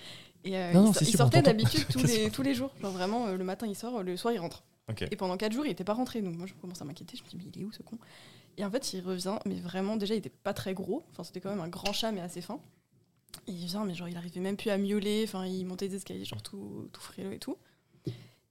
[0.44, 2.72] Et euh, Non, non, il, si, sortait d'habitude tous les, tous les jours.
[2.82, 4.64] Genre vraiment, euh, le matin il sort, le soir il rentre.
[5.12, 6.22] Et pendant 4 jours, il était pas rentré.
[6.22, 7.16] Donc moi, je commence à m'inquiéter.
[7.18, 7.98] Je me dis, mais il est où ce con?
[8.58, 11.06] Et en fait, il revient, mais vraiment, déjà, il était pas très gros.
[11.12, 12.60] Enfin, c'était quand même un grand chat, mais assez fin.
[13.48, 15.24] Et il vient, mais genre, il arrivait même plus à miauler.
[15.26, 17.58] Enfin, il montait des escaliers, genre tout, tout frileux et tout.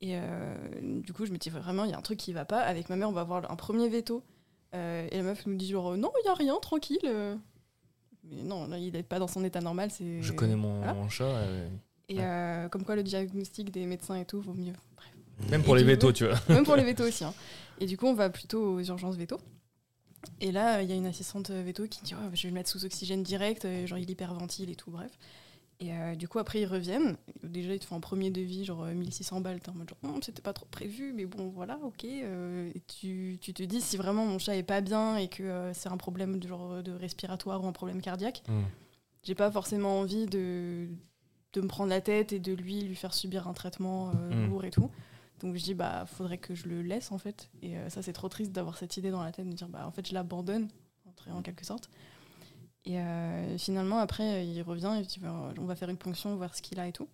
[0.01, 2.45] Et euh, du coup, je me dis, vraiment, il y a un truc qui va
[2.45, 2.61] pas.
[2.61, 4.25] Avec ma mère, on va voir un premier veto.
[4.75, 7.39] Euh, et la meuf nous dit, genre, non, il y a rien, tranquille.
[8.25, 8.29] Euh.
[8.37, 9.91] Mais non, là, il est pas dans son état normal.
[9.91, 10.95] c'est Je connais mon, Voilà.
[10.95, 11.25] mon chat.
[11.25, 11.69] euh,
[12.09, 14.73] Et euh, comme quoi, le diagnostic des médecins et tout, vaut mieux.
[14.97, 15.51] Bref.
[15.51, 16.39] Même pour les vétos, coup- tu vois.
[16.49, 17.25] Même pour les vétos aussi.
[17.25, 17.35] hein.
[17.81, 19.39] Et du coup, on va plutôt aux urgences véto.
[20.41, 22.71] Et là, il y a une assistante veto qui dit Ouais, Je vais le mettre
[22.71, 25.11] sous oxygène direct, euh, genre il hyperventile et tout, bref.
[25.85, 27.17] Et euh, du coup, après, ils reviennent.
[27.43, 29.59] Déjà, ils te font un premier devis, genre euh, 1600 balles.
[29.61, 32.05] T'es en mode genre, Hum, c'était pas trop prévu, mais bon, voilà, ok.
[32.05, 35.43] Euh, et tu, tu te dis, si vraiment mon chat est pas bien et que
[35.43, 38.61] euh, c'est un problème de, genre, de respiratoire ou un problème cardiaque, Mm.
[39.25, 40.87] j'ai pas forcément envie de,
[41.55, 44.51] de me prendre la tête et de lui, lui faire subir un traitement euh, Mm.
[44.51, 44.89] lourd et tout.
[45.41, 47.51] Donc je dis, bah, faudrait que je le laisse en fait.
[47.61, 49.85] Et euh, ça, c'est trop triste d'avoir cette idée dans la tête de dire, bah,
[49.85, 50.69] en fait, je l'abandonne,
[51.29, 51.91] en quelque sorte.
[52.85, 56.55] Et euh, finalement, après, il revient et dit, bah, on va faire une ponction, voir
[56.55, 57.09] ce qu'il a et tout.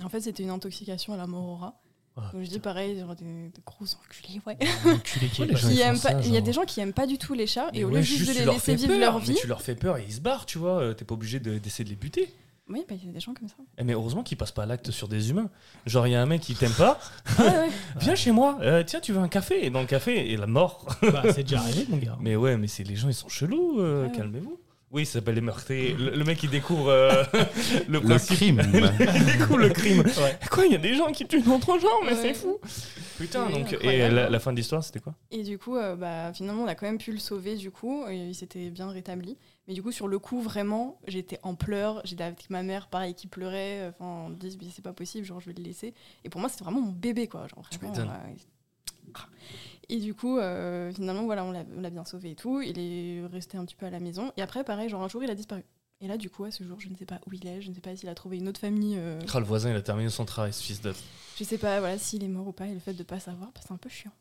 [0.00, 1.80] Et en fait, c'était une intoxication à la morora.
[2.16, 4.58] Ah, Donc je dis pareil, genre des, des gros enculés, ouais.
[4.86, 7.06] Enculé qui est Ouais, Qui aiment pas- Il y a des gens qui aiment pas
[7.06, 8.98] du tout les chats Mais et au ouais, lieu juste de les laisser vivre peur,
[8.98, 9.34] leur mais vie.
[9.40, 10.80] tu leur fais peur et ils se barrent, tu vois.
[10.80, 12.34] euh, T'es pas obligé de- d'essayer de les buter.
[12.68, 13.54] Oui, bah, il y a des gens comme ça.
[13.78, 15.48] Eh, Mais heureusement qu'ils passent pas à l'acte sur des humains.
[15.86, 16.98] Genre, il y a un mec qui t'aime pas,
[17.38, 17.68] Ouais, ouais.
[18.00, 19.64] viens chez moi, euh, tiens, tu veux un café?
[19.64, 20.86] Et dans le café, et la mort.
[21.02, 22.16] Bah, c'est déjà arrivé, mon gars.
[22.20, 24.16] Mais ouais, mais c'est les gens, ils sont chelous, euh, Ouais, ouais.
[24.16, 24.58] calmez-vous.
[24.90, 25.92] Oui, ça s'appelle les meurtriers.
[25.94, 27.22] Le, le mec, il découvre euh,
[27.88, 28.62] le crime.
[28.74, 30.02] il découvre le crime.
[30.50, 32.16] Quoi, il y a des gens qui tuent d'autres gens, mais Ouais.
[32.22, 32.58] c'est fou.
[33.18, 35.14] Putain, donc, et la, la fin de l'histoire, c'était quoi?
[35.30, 38.06] Et du coup, euh, bah, finalement, on a quand même pu le sauver, du coup,
[38.08, 39.36] et il s'était bien rétabli.
[39.66, 42.00] Mais du coup, sur le coup, vraiment, j'étais en pleurs.
[42.04, 43.88] J'étais avec ma mère, pareil, qui pleurait.
[43.88, 45.92] Enfin, on me dit, mais c'est pas possible, genre, je vais le laisser.
[46.24, 47.46] Et pour moi, c'était vraiment mon bébé, quoi.
[47.48, 48.10] Genre, Tu vraiment.
[49.90, 52.60] Et du coup, euh, finalement, voilà, on l'a bien sauvé et tout.
[52.60, 54.32] Il est resté un petit peu à la maison.
[54.36, 55.62] Et après, pareil, genre, un jour, il a disparu.
[56.00, 57.60] Et là, du coup, à ce jour, je ne sais pas où il est.
[57.62, 58.96] Je ne sais pas s'il a trouvé une autre famille.
[58.98, 60.92] euh, Ah, le voisin, il a terminé son travail, ce fils de.
[61.38, 62.66] je sais pas, voilà, s'il est mort ou pas.
[62.66, 64.12] Et le fait de pas savoir, bah, c'est un peu chiant.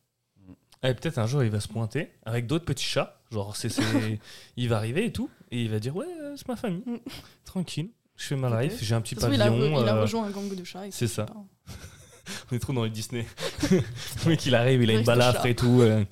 [0.84, 3.20] Eh, peut-être un jour, il va se pointer avec d'autres petits chats.
[3.32, 3.70] Genre, c'est,
[4.58, 5.30] il va arriver et tout.
[5.52, 6.84] Et il va dire Ouais, euh, c'est ma famille.
[6.86, 6.98] Mm.
[7.46, 7.90] Tranquille.
[8.16, 9.80] Je fais ma life, j'ai un petit il, a, pavillon.
[9.82, 10.90] il a euh, rejoint un gang de chats.
[10.92, 11.28] c'est ça.
[12.52, 13.26] On est trop dans les Disney.
[13.72, 13.82] le
[14.28, 15.82] mec, il arrive, il a une balafre et tout.
[15.82, 16.04] euh,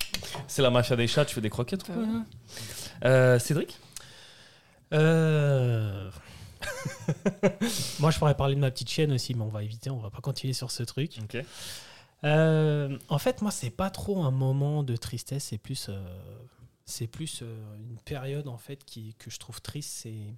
[0.47, 1.87] c'est la mafia des chats, tu fais des croquettes.
[1.87, 2.03] Bah quoi.
[2.03, 2.19] ouais.
[3.05, 3.77] Euh, Cédric
[4.93, 6.09] Euh...
[7.99, 10.09] Moi, je pourrais parler de ma petite chienne aussi, mais on va éviter, on va
[10.09, 11.11] pas continuer sur ce truc.
[11.21, 11.37] Ok.
[12.23, 16.17] Euh, en fait, moi, c'est pas trop un moment de tristesse, c'est plus, euh,
[16.85, 19.91] c'est plus euh, une période en fait qui, que je trouve triste.
[20.01, 20.33] C'est,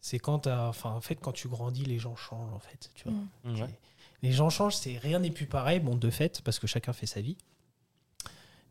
[0.00, 2.90] c'est quand, t'as- enfin, en fait, quand tu grandis, les gens changent en fait.
[2.94, 3.12] Tu vois.
[3.44, 3.60] Mm.
[3.60, 3.78] Ouais.
[4.22, 7.06] Les gens changent, c'est rien n'est plus pareil, bon, de fait, parce que chacun fait
[7.06, 7.36] sa vie.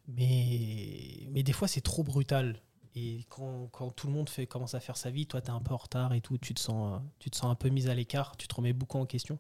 [0.08, 2.62] Mais, mais des fois, c'est trop brutal.
[2.96, 5.52] Et quand, quand tout le monde fait, commence à faire sa vie, toi, tu es
[5.52, 7.88] un peu en retard et tout, tu te, sens, tu te sens un peu mis
[7.88, 9.40] à l'écart, tu te remets beaucoup en question.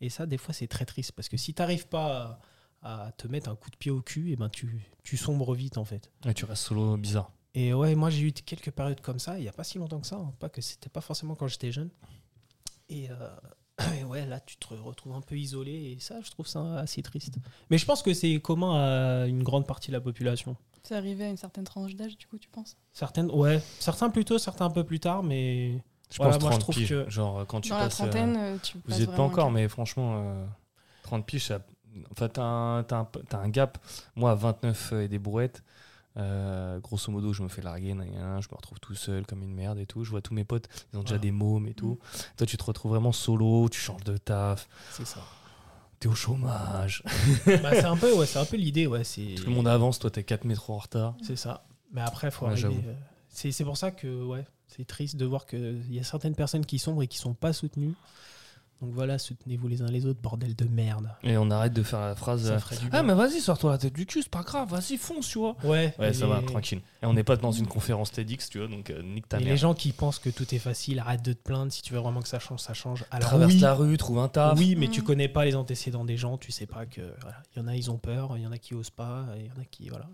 [0.00, 2.40] Et ça, des fois, c'est très triste, parce que si tu n'arrives pas
[2.82, 5.54] à, à te mettre un coup de pied au cul, et ben tu, tu sombres
[5.54, 6.10] vite, en fait.
[6.26, 7.32] Et tu restes solo bizarre.
[7.54, 10.00] Et ouais, moi, j'ai eu quelques périodes comme ça, il n'y a pas si longtemps
[10.00, 11.90] que ça, hein, pas que c'était pas forcément quand j'étais jeune.
[12.88, 13.36] Et, euh,
[14.00, 17.02] et ouais, là, tu te retrouves un peu isolé, et ça, je trouve ça assez
[17.02, 17.36] triste.
[17.70, 18.74] Mais je pense que c'est commun
[19.22, 20.56] à une grande partie de la population.
[20.82, 22.76] C'est arrivé à une certaine tranche d'âge, du coup, tu penses?
[22.92, 26.50] Certaines, ouais, certains plus tôt, certains un peu plus tard, mais Je Voilà, pense moi,
[26.52, 26.88] je 30 trouve piges.
[26.88, 28.00] que- Genre, quand tu Dans la passes.
[28.00, 30.46] euh, trentaine, euh, tu Vous passes n'y êtes pas encore, mais franchement, euh,
[31.02, 31.60] 30 piges, ça-
[32.12, 33.76] enfin, t'as un, t'as un, t'as un gap.
[34.16, 35.62] Moi, à 29 et des brouettes,
[36.16, 39.24] euh, grosso modo, je me fais larguer, nan, nan, nan, je me retrouve tout seul
[39.26, 40.04] comme une merde et tout.
[40.04, 41.98] Je vois tous mes potes, ils ont déjà des mômes et tout.
[42.36, 45.20] Toi, tu te retrouves vraiment solo, tu changes de taf, c'est ça.
[46.00, 47.02] t'es au chômage.
[47.46, 49.34] bah, c'est un peu, ouais, c'est un peu l'idée, ouais, c'est.
[49.36, 51.14] Tout le monde avance, toi, t'es 4 métros en retard.
[51.22, 51.64] C'est ça.
[51.92, 52.82] Mais après, faut Ouais, arriver.
[52.86, 52.94] euh,
[53.28, 56.66] C'est c'est pour ça que, ouais, c'est triste de voir qu'il y a certaines personnes
[56.66, 57.94] qui sombrent et qui sont pas soutenues.
[58.80, 61.10] Donc voilà, soutenez-vous les uns les autres, bordel de merde.
[61.24, 62.46] Et on arrête de faire la phrase.
[62.46, 64.68] Ça euh, ferait du ah, mais vas-y, sors-toi la tête du cul, c'est pas grave,
[64.70, 65.56] vas-y, fonce, tu vois.
[65.64, 66.80] Ouais, Ouais, ça les- va, tranquille.
[67.02, 69.40] Et on n'est pas dans une conférence TEDx, tu vois, donc euh, nique ta Et
[69.44, 69.50] mère.
[69.50, 71.72] les gens qui pensent que tout est facile, arrête de te plaindre.
[71.72, 73.04] Si tu veux vraiment que ça change, ça change.
[73.10, 74.56] Alors Traverse oui, la rue, trouve un taf.
[74.56, 75.04] oui, mais tu Mm.
[75.04, 76.38] connais pas les antécédents des gens.
[76.38, 77.00] Tu sais pas que.
[77.22, 78.36] voilà, Il y en a, ils ont peur.
[78.36, 79.26] Il y en a qui osent pas.
[79.38, 79.88] Il y en a qui.
[79.88, 80.06] Voilà.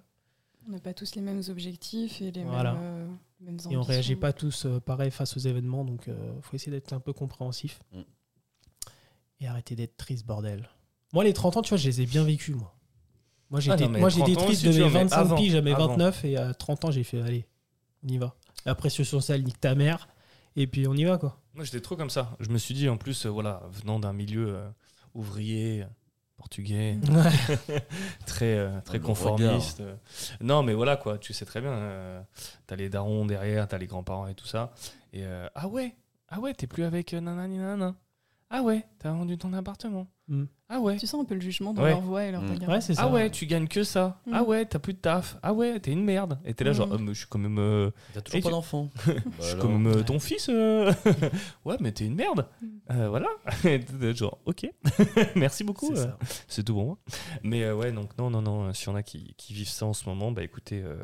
[0.66, 2.72] On n'a pas tous les mêmes objectifs et les Voilà.
[2.72, 3.06] mêmes, euh,
[3.40, 5.84] mêmes Et on réagit pas tous euh, pareil face aux événements.
[5.84, 7.80] Donc euh, faut essayer d'être un peu compréhensif.
[7.92, 8.00] Mm.
[9.44, 10.70] Et arrêter d'être triste, bordel.
[11.12, 12.74] Moi, les 30 ans, tu vois, je les ai bien vécus, moi.
[13.50, 15.04] Moi, Ah j'étais non, mais moi, j'étais 30 ans triste aussi, de mes vois, mais
[15.04, 15.86] 25 avant, piges à mes avant.
[15.88, 16.24] 29.
[16.24, 17.46] Et à 30 ans, j'ai fait, allez,
[18.02, 18.34] on y va.
[18.64, 20.08] La pression sociale, nique ta mère.
[20.56, 21.38] Et puis, on y va, quoi.
[21.52, 22.34] Moi, j'étais trop comme ça.
[22.40, 24.68] Je me suis dit, en plus, euh, voilà, venant d'un milieu euh,
[25.14, 25.86] ouvrier, euh,
[26.38, 26.96] portugais,
[28.26, 29.80] très, euh, très conformiste.
[29.80, 29.94] euh.
[30.40, 31.70] Non, mais voilà, quoi, tu sais très bien.
[31.72, 32.22] euh,
[32.66, 34.72] t'as les darons derrière, t'as les grands-parents et tout ça.
[35.12, 35.94] Et euh, ah ouais,
[36.28, 37.94] ah ouais, t'es plus avec euh, nanani nanana.
[38.50, 40.06] Ah ouais, t'as vendu ton appartement.
[40.28, 40.44] Mm.
[40.68, 40.96] Ah ouais.
[40.96, 41.90] Tu sens un peu le jugement dans Ouais.
[41.90, 42.50] leur voix et leur Mm.
[42.52, 42.70] regard.
[42.70, 43.02] Ouais, c'est ça.
[43.04, 44.20] Ah ouais, tu gagnes que ça.
[44.26, 44.30] Mm.
[44.34, 45.36] Ah ouais, t'as plus de taf.
[45.42, 46.38] Ah ouais, t'es une merde.
[46.44, 47.58] Et t'es là, genre, oh, mais je suis quand même.
[47.58, 48.90] euh, T'as Et toujours pas tu- d'enfant.
[49.06, 49.62] je Bah suis alors.
[49.66, 50.04] quand même euh, Ouais.
[50.04, 50.48] ton fils.
[50.50, 50.92] euh.
[51.64, 52.46] ouais, mais t'es une merde.
[52.90, 53.28] Euh, voilà.
[53.64, 54.70] Et t'es genre, ok.
[55.36, 55.94] Merci beaucoup.
[56.48, 56.98] C'est euh, tout pour moi.
[57.42, 58.72] Mais euh, ouais, donc non, non, non.
[58.72, 60.96] S'il y en a qui, qui vivent ça en ce moment, bah écoutez, euh,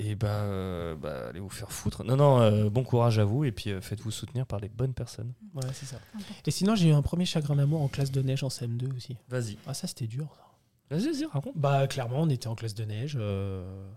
[0.00, 2.04] Et bah, euh, bah, allez vous faire foutre.
[2.04, 4.94] Non, non, euh, bon courage à vous et puis euh, faites-vous soutenir par les bonnes
[4.94, 5.32] personnes.
[5.54, 5.98] Ouais, c'est ça.
[6.46, 9.16] Et sinon, j'ai eu un premier chagrin d'amour en classe de neige en CM2 aussi.
[9.28, 9.58] Vas-y.
[9.66, 10.28] Ah, ça, c'était dur.
[10.36, 10.96] ça.
[10.96, 11.56] Vas-y, vas-y, raconte.
[11.56, 13.16] Bah, clairement, on était en classe de neige.
[13.20, 13.88] euh,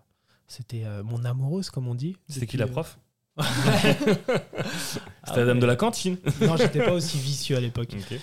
[0.48, 2.18] C'était euh, mon amoureuse, comme on dit.
[2.28, 2.98] C'était qui la prof
[3.38, 3.44] Ah
[5.26, 5.62] C'était la dame ouais.
[5.62, 6.18] de la cantine.
[6.42, 7.96] Non, j'étais pas aussi vicieux à l'époque.
[7.98, 8.18] Ok.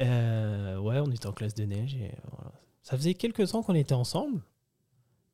[0.00, 2.52] Euh, ouais, on était en classe de neige et voilà.
[2.82, 4.42] Ça faisait quelques ans qu'on était ensemble.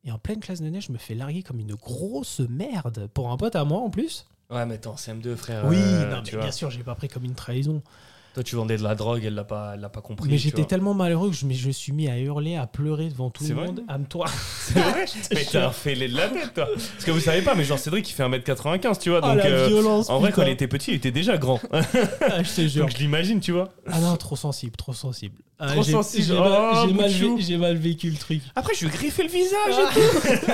[0.03, 3.31] Et en pleine classe de neige, je me fais larguer comme une grosse merde pour
[3.31, 4.25] un pote à moi en plus.
[4.49, 5.65] Ouais, mais attends, CM2, frère.
[5.67, 7.81] oui, euh, non, mais bien sûr, j'ai pas pris comme une trahison.
[8.33, 10.29] Toi, tu vendais de la drogue, elle l'a pas, elle l'a pas compris.
[10.29, 13.29] mais j'étais tellement malheureux que je me je suis mis à hurler, à pleurer devant
[13.29, 14.25] tout le monde, à me toi.
[14.59, 16.67] C'est vrai Mais t'as un fêlé de la tête, toi.
[16.73, 19.19] Parce que vous savez pas, mais genre Cédric, il fait 1m95, tu vois.
[19.21, 20.09] Oh, Donc, la euh, violence.
[20.09, 21.59] en vrai, quand il était petit, il était déjà grand.
[22.21, 22.85] Ah, je te jure.
[22.85, 23.73] Donc, je l'imagine, tu vois.
[23.87, 25.35] Ah non, trop sensible, trop sensible.
[25.59, 26.23] Ah, Trop sensible.
[26.23, 28.41] J'ai Oh, mal, j'ai mal vécu le truc.
[28.55, 30.51] Après, je lui ai griffé le visage et tout.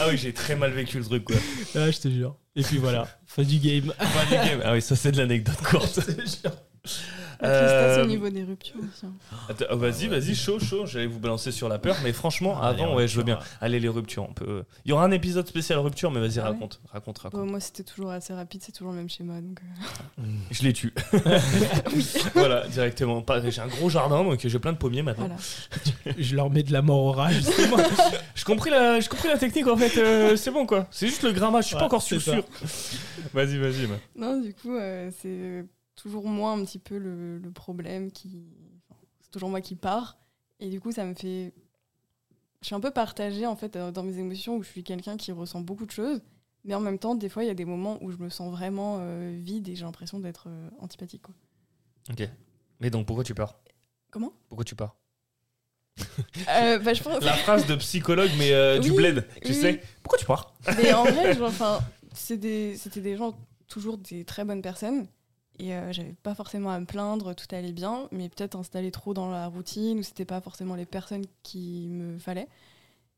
[0.00, 1.36] ah oui, j'ai très mal vécu le truc, quoi.
[1.76, 2.34] Ah, je te jure.
[2.56, 3.92] Et puis voilà, fin du game.
[3.98, 4.60] Fin du game.
[4.64, 6.00] Ah oui, ça, c'est de l'anecdote courte.
[6.08, 6.56] Je te jure.
[7.42, 9.06] Euh, au niveau des ruptures aussi.
[9.70, 10.86] oh, vas-y, vas-y, chaud, chaud.
[10.86, 13.38] J'allais vous balancer sur la peur, mais franchement, Ah, avant, ouais, je veux bien.
[13.60, 14.64] Allez, les ruptures, on peut.
[14.84, 17.40] Il y aura un épisode spécial rupture, mais vas-y, Ah ouais raconte, raconte, raconte.
[17.40, 19.40] Bon, moi, c'était toujours assez rapide, c'est toujours le même schéma.
[19.40, 19.60] Donc,
[20.18, 20.92] euh, Je les tue.
[22.34, 23.24] voilà, directement.
[23.48, 25.28] J'ai un gros jardin, donc j'ai plein de pommiers maintenant.
[25.28, 26.16] voilà.
[26.18, 27.40] Je leur mets de la mort au rage.
[27.42, 27.76] c'est bon.
[28.34, 29.96] J'ai compris la, j'ai compris la technique en fait.
[29.98, 30.86] euh, c'est bon quoi.
[30.90, 31.64] C'est juste le grammage.
[31.64, 32.18] Je suis Ouais, pas encore sûr.
[33.32, 33.86] vas-y, vas-y.
[33.86, 33.94] bah.
[34.16, 35.64] Non, du coup, euh, c'est
[36.00, 38.46] toujours moi un petit peu le, le problème qui.
[38.88, 40.16] enfin, c'est toujours moi qui pars.
[40.60, 41.52] Et du coup, ça me fait.
[42.62, 45.16] Je suis un peu partagée en fait euh, dans mes émotions où je suis quelqu'un
[45.16, 46.20] qui ressent beaucoup de choses.
[46.64, 48.50] Mais en même temps, des fois, il y a des moments où je me sens
[48.50, 51.22] vraiment euh, vide et j'ai l'impression d'être euh, antipathique.
[51.22, 51.34] Quoi.
[52.10, 52.28] Ok.
[52.80, 53.60] Mais donc pourquoi tu pars?
[54.10, 54.32] Comment?
[54.48, 54.96] Pourquoi tu pars?
[56.48, 57.22] Euh, bah, je pense.
[57.24, 59.28] La phrase de psychologue, mais euh, du Oui, bled.
[59.42, 59.54] Tu oui.
[59.54, 60.54] sais Pourquoi tu pars?
[60.76, 61.80] Mais en vrai, genre, enfin,
[62.12, 63.36] c'est des- c'était des gens,
[63.68, 65.06] toujours des très bonnes personnes.
[65.58, 69.12] Et euh, j'avais pas forcément à me plaindre, tout allait bien, mais peut-être installé trop
[69.12, 72.48] dans la routine, ou c'était pas forcément les personnes qui me fallait.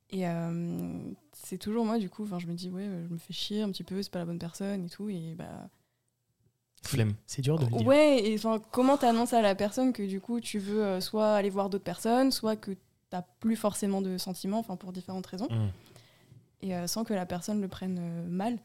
[0.09, 0.99] Et euh,
[1.33, 3.63] c'est toujours moi, du coup, enfin, je me dis, ouais, euh, je me fais chier
[3.63, 5.09] un petit peu, c'est pas la bonne personne et tout.
[5.09, 5.69] Et bah.
[6.83, 7.15] Flemme.
[7.27, 7.87] C'est dur de le dire.
[7.87, 11.35] Ouais, et enfin, comment t'annonces à la personne que du coup, tu veux euh, soit
[11.35, 12.73] aller voir d'autres personnes, soit que
[13.11, 15.69] t'as plus forcément de sentiments, enfin, pour différentes raisons Hmm.
[16.63, 18.59] et euh, sans que la personne le prenne euh, mal.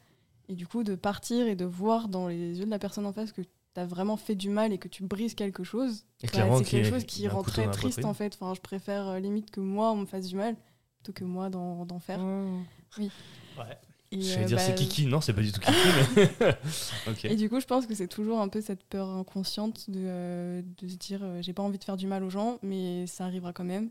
[0.48, 3.12] Et du coup, de partir et de voir dans les yeux de la personne en
[3.12, 3.42] face que
[3.76, 6.58] tu as vraiment fait du mal et que tu brises quelque chose, Et bah, clairement,
[6.58, 8.36] c'est quelque chose qui rend très triste en fait.
[8.40, 10.56] Enfin, je préfère euh, limite que moi on me fasse du mal
[10.96, 12.20] plutôt que moi d'en faire.
[12.98, 13.08] Ouais.
[14.12, 15.06] Et, J'allais euh, dire bah, c'est Kiki.
[15.06, 15.76] Non, c'est pas du tout Kiki.
[16.16, 17.14] mais...
[17.30, 20.62] Et du coup, je pense que c'est toujours un peu cette peur inconsciente de, euh,
[20.78, 23.24] de se dire euh, j'ai pas envie de faire du mal aux gens, mais ça
[23.24, 23.90] arrivera quand même.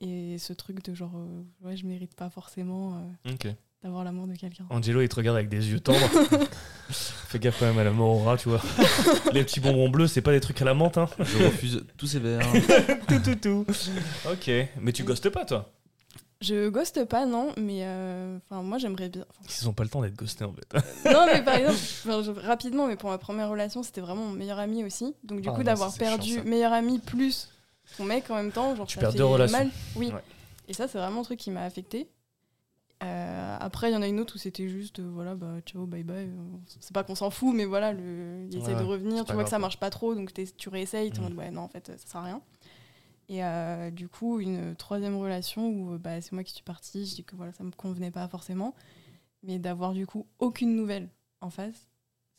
[0.00, 3.46] Et ce truc de genre euh, ouais, je mérite pas forcément euh, Ok.
[3.84, 4.64] D'avoir l'amour de quelqu'un.
[4.70, 5.98] Angelo, il te regarde avec des yeux tendres.
[6.90, 8.60] Fais gaffe quand même à la mort au rat, tu vois.
[9.32, 11.08] Les petits bonbons bleus, c'est pas des trucs à la menthe, hein.
[11.18, 12.46] Je refuse tous ces verres.
[13.08, 13.66] tout, tout, tout.
[14.30, 14.50] Ok.
[14.80, 15.70] Mais tu ghostes pas, toi?
[16.40, 19.24] Je ghoste pas, non, mais euh, enfin moi j'aimerais bien.
[19.62, 21.10] Ils ont pas le temps d'être ghostés, en fait.
[21.12, 24.58] non, mais par exemple, je- rapidement, mais pour ma première relation, c'était vraiment mon meilleur
[24.58, 25.14] ami aussi.
[25.24, 27.48] Donc, du Ah coup, d'avoir perdu chiant, meilleur ami plus
[27.96, 29.58] son mec en même temps, genre, Tu ça perds fait deux relations.
[29.58, 29.70] mal.
[29.96, 30.08] Oui.
[30.08, 30.20] Ouais.
[30.68, 32.08] Et ça, c'est vraiment un truc qui m'a affecté.
[33.04, 35.84] Euh, après, il y en a une autre où c'était juste, euh, voilà, bah, ciao,
[35.86, 36.26] bye bye.
[36.28, 38.46] euh, C'est pas qu'on s'en fout, mais voilà, le...
[38.48, 39.24] il Ouais, essaye de revenir.
[39.24, 41.28] Tu vois que ça marche pas trop, donc tu réessayes, tu es en Mm.
[41.34, 42.42] mode, ouais, non, en fait, ça sert à rien.
[43.28, 47.24] Et du coup, une troisième relation où bah, c'est moi qui suis partie, je dis
[47.24, 48.74] que voilà, ça me convenait pas forcément,
[49.42, 51.08] mais d'avoir du coup aucune nouvelle
[51.40, 51.86] en face,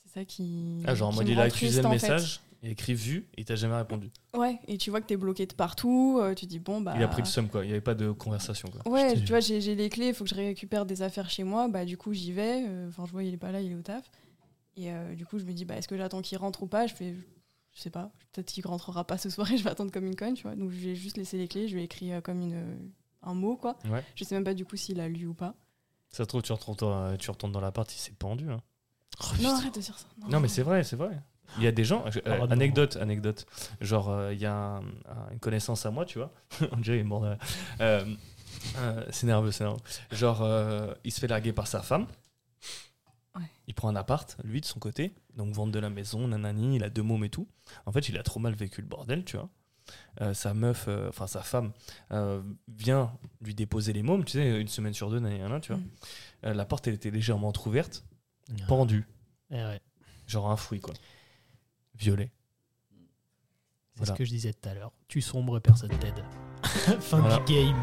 [0.06, 0.84] c'est ça qui.
[0.88, 2.40] Ah, genre en qui me il a accusé le en fait.
[2.66, 4.12] Il a écrit vu, et il t'a jamais répondu.
[4.36, 6.94] Ouais, et tu vois que t'es bloqué de partout, euh, tu dis bon, bah.
[6.98, 7.64] Il a pris le seum, quoi.
[7.64, 8.92] Il y avait pas de conversation, quoi.
[8.92, 11.44] Ouais, tu vois, j'ai j'ai les clés, il faut que je récupère des affaires chez
[11.44, 13.72] moi, bah du coup j'y vais, euh, enfin je vois il est pas là, il
[13.72, 14.10] est au taf.
[14.78, 16.86] Et euh, du coup je me dis bah est-ce que j'attends qu'il rentre ou pas?
[16.88, 17.16] Je fais
[17.74, 20.16] je sais pas, peut-être qu'il rentrera pas ce soir et je vais attendre comme une
[20.16, 20.56] conne, tu vois.
[20.56, 22.92] Donc je lui ai juste laissé les clés, je lui ai écrit euh, comme une
[23.22, 23.78] un mot quoi.
[23.90, 24.04] Ouais.
[24.16, 25.56] Je sais même pas du coup s'il a lu ou pas.
[26.12, 28.50] Ça se trouve, tu retournes, dans- tu retournes dans l'appart, il s'est pendu.
[28.50, 28.62] hein.
[29.42, 30.06] non, arrête de dire ça.
[30.30, 31.22] Non, mais c'est vrai, c'est vrai.
[31.58, 32.04] Il y a des gens.
[32.28, 32.52] euh, non.
[32.52, 33.46] anecdote, anecdote.
[33.82, 36.32] Genre, euh, il y a un- un- une connaissance à moi, tu vois.
[36.72, 37.22] Angelo est mort.
[37.22, 37.36] de-
[37.82, 38.06] euh,
[38.78, 39.80] euh, c'est nerveux, c'est nerveux.
[40.12, 42.08] Genre, euh, il se fait larguer par sa femme.
[43.36, 43.44] Ouais.
[43.68, 45.14] Il prend un appart, lui, de son côté.
[45.36, 47.48] Donc, vente de la maison, nanani, il a deux mômes et tout.
[47.86, 49.50] En fait, il a trop mal vécu le bordel, tu vois.
[50.22, 51.72] Euh, sa meuf, euh, enfin sa femme,
[52.12, 55.82] euh, vient lui déposer les mômes, tu sais, une semaine sur deux, nanana, tu vois.
[55.82, 55.90] Mm.
[56.46, 58.04] Euh, la porte, elle était légèrement entrouverte,
[58.50, 58.64] Ah.
[58.68, 59.06] pendue,
[59.52, 59.80] Eh ouais.
[60.26, 60.96] genre un fruit, quoi.
[61.98, 62.32] Violet.
[62.92, 64.14] C'est Voilà.
[64.14, 64.92] ce que je disais tout à l'heure.
[65.08, 66.24] Tu sombres, personne t'aide.
[67.00, 67.38] fin Voilà.
[67.40, 67.76] du game.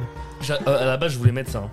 [0.51, 1.61] Euh, à la base, je voulais mettre ça.
[1.61, 1.71] hein.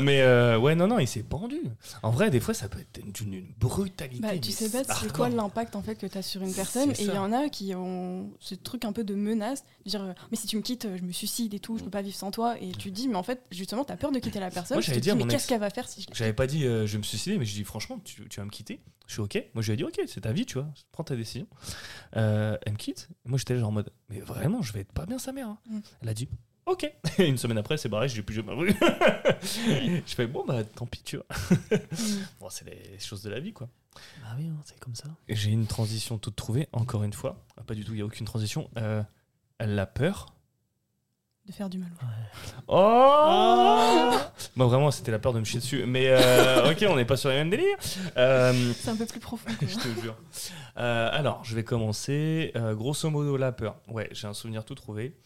[0.00, 1.60] Mais euh, ouais, non, non, il s'est pendu.
[2.02, 4.20] En vrai, des fois, ça peut être d'une une brutalité.
[4.20, 6.90] Bah, tu sais pas c'est quoi l'impact en fait que tu as sur une personne?
[6.92, 10.02] Et il y en a qui ont ce truc un peu de menace de dire
[10.02, 12.02] euh, mais si tu me quittes euh, je me suicide et tout je peux pas
[12.02, 14.18] vivre sans toi et tu te dis mais en fait justement tu as peur de
[14.18, 16.32] quitter la personne Moi, j'allais dire, mais qu'est-ce ex- qu'elle va faire si je J'avais
[16.32, 18.50] pas dit euh, je vais me suicider, mais je dis franchement, tu, tu vas me
[18.50, 19.42] quitter Je suis ok.
[19.54, 21.46] Moi, je lui ai dit ok, c'est ta vie, tu vois, prends ta décision.
[22.16, 23.08] Euh, elle me quitte.
[23.24, 25.48] Moi, j'étais genre en mode, mais vraiment, je vais être pas bien sa mère.
[25.48, 25.58] hein.
[25.68, 25.78] Mm.
[26.02, 26.28] Elle a dit
[26.66, 26.90] ok.
[27.18, 28.74] Et une semaine après, c'est barré, je l'ai plus jamais revu.
[29.42, 31.26] je fais bon, bah tant pis, tu vois.
[32.40, 33.68] bon, c'est les choses de la vie, quoi.
[34.24, 35.08] Ah oui, hein, c'est comme ça.
[35.28, 37.36] J'ai une transition toute trouvée, encore une fois.
[37.56, 38.70] Ah, Pas du tout, il n'y a aucune transition.
[38.78, 39.02] Euh,
[39.58, 40.34] elle a peur.
[41.46, 41.90] De faire du mal
[42.68, 44.12] Oh
[44.56, 45.84] Bon, vraiment, c'était la peur de me chier dessus.
[45.86, 47.76] Mais euh, ok, on n'est pas sur les mêmes délires.
[48.16, 49.68] Euh, c'est un peu plus profond quoi.
[49.68, 50.16] je te jure.
[50.78, 52.52] Euh, alors, je vais commencer.
[52.56, 53.76] Euh, grosso modo, la peur.
[53.88, 55.16] Ouais, j'ai un souvenir tout trouvé.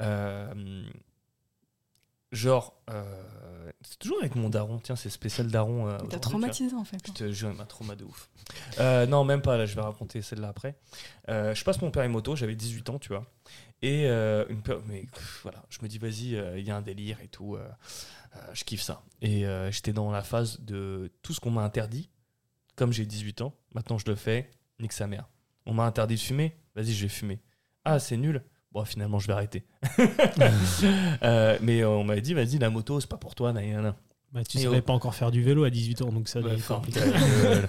[0.00, 0.82] Euh,
[2.32, 4.78] genre, euh, c'est toujours avec mon daron.
[4.78, 5.88] Tiens, c'est spécial daron.
[5.88, 8.30] euh, t'as traumatisé en fait Je te jure, il m'a trauma de ouf.
[8.80, 10.76] Euh, non, même pas, là, je vais raconter celle-là après.
[11.28, 13.26] Euh, je passe mon permis moto, j'avais 18 ans, tu vois.
[13.82, 17.56] Et euh, je me dis, vas-y, euh, il y a un délire et tout.
[17.56, 17.68] euh,
[18.52, 19.02] je kiffe ça.
[19.22, 22.10] Et j'étais dans la phase de tout ce qu'on m'a interdit.
[22.74, 24.50] Comme j'ai 18 ans, maintenant je le fais,
[24.80, 25.28] nique sa mère.
[25.64, 27.40] On m'a interdit de fumer, vas-y, je vais fumer.
[27.84, 28.44] Ah, c'est nul.
[28.72, 29.64] Bon, finalement, je vais arrêter.
[31.62, 33.96] Mais on m'avait dit, vas-y, la moto, c'est pas pour toi, nanana.
[34.32, 34.82] Bah, tu Et savais oh.
[34.82, 37.00] pas encore faire du vélo à 18 ans, donc ça enfin, compliqué.
[37.44, 37.62] euh,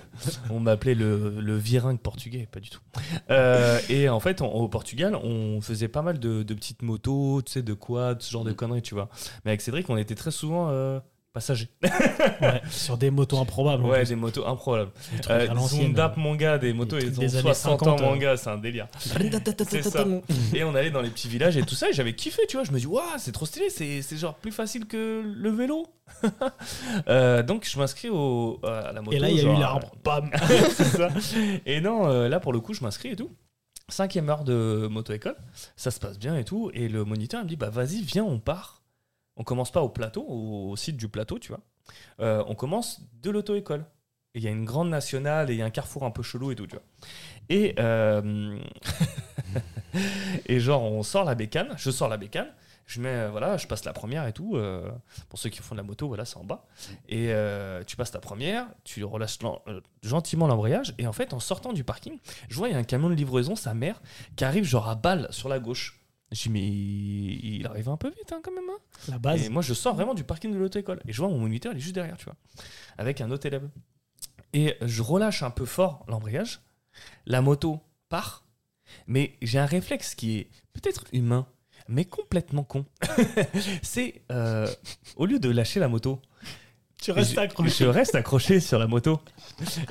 [0.50, 2.82] on m'appelait le, le viringue portugais, pas du tout.
[3.30, 7.42] Euh, et en fait, on- au Portugal, on faisait pas mal de, de petites motos,
[7.44, 9.08] tu sais, de quads, ce genre de conneries, tu vois.
[9.46, 11.00] Mais avec Cédric, on était très souvent euh,
[11.38, 11.70] passagers.
[12.42, 13.84] Ouais, sur des motos improbables.
[13.84, 14.92] Ouais, des motos improbables.
[15.30, 15.48] Euh.
[15.68, 18.18] Zondap, mon gars, des motos, ils ont des années 60 ans, 50, mon euh.
[18.18, 18.88] gars, c'est un délire.
[18.98, 20.06] Ça.
[20.54, 22.64] Et on allait dans les petits villages et tout ça, et j'avais kiffé, tu vois.
[22.64, 25.88] Je me dis, waouh, c'est trop stylé, c'est genre plus facile que le vélo.
[27.10, 29.16] Euh, donc, je m'inscris au, à la moto.
[29.16, 29.92] Et là, il y a eu l'arbre.
[30.04, 30.30] Bam
[30.70, 31.10] c'est ça.
[31.66, 33.30] Et non, euh, là pour le coup, je m'inscris et tout.
[33.90, 35.38] Cinquième heure de moto-école,
[35.76, 36.72] ça se passe bien et tout.
[36.74, 38.77] Et le moniteur il me dit Bah vas-y, viens, on part.
[39.38, 41.62] On commence pas au plateau, au, site du plateau, tu vois.
[42.20, 43.86] Euh, on commence de l'auto-école.
[44.34, 46.52] Il y a une grande nationale et il y a un carrefour un peu chelou
[46.52, 46.84] et tout, tu vois.
[47.50, 48.60] Et, euh,
[50.46, 52.48] et genre, on sort la bécane, je sors la bécane,
[52.86, 54.60] je mets, euh, voilà, je passe la première et tout.
[55.30, 56.66] pour ceux qui font de la moto, voilà, c'est en bas.
[57.08, 57.32] Et
[57.86, 59.38] tu passes ta première, tu relâches
[60.02, 62.18] gentiment l'embrayage, et en fait, en sortant du parking,
[62.50, 64.02] je vois un camion de livraison, sa mère,
[64.36, 65.97] qui arrive genre à balle sur la gauche.
[66.32, 68.70] Je dis, mais il il arrive un peu vite hein, quand même.
[68.70, 68.80] hein.
[69.08, 69.44] La base.
[69.46, 71.02] Et moi, je sors vraiment du parking de l'auto-école.
[71.08, 72.36] Et je vois mon moniteur, il est juste derrière, tu vois,
[72.98, 73.68] avec un autre élève.
[74.54, 76.62] Et je relâche un peu fort l'embrayage.
[77.26, 78.46] La moto part.
[79.06, 81.46] Mais j'ai un réflexe qui est peut-être humain,
[81.88, 82.86] mais complètement con.
[83.84, 84.68] C'est euh,
[85.18, 86.22] au lieu de lâcher la moto,
[87.02, 87.84] tu restes je, accroché.
[87.86, 89.20] je reste accroché sur la moto.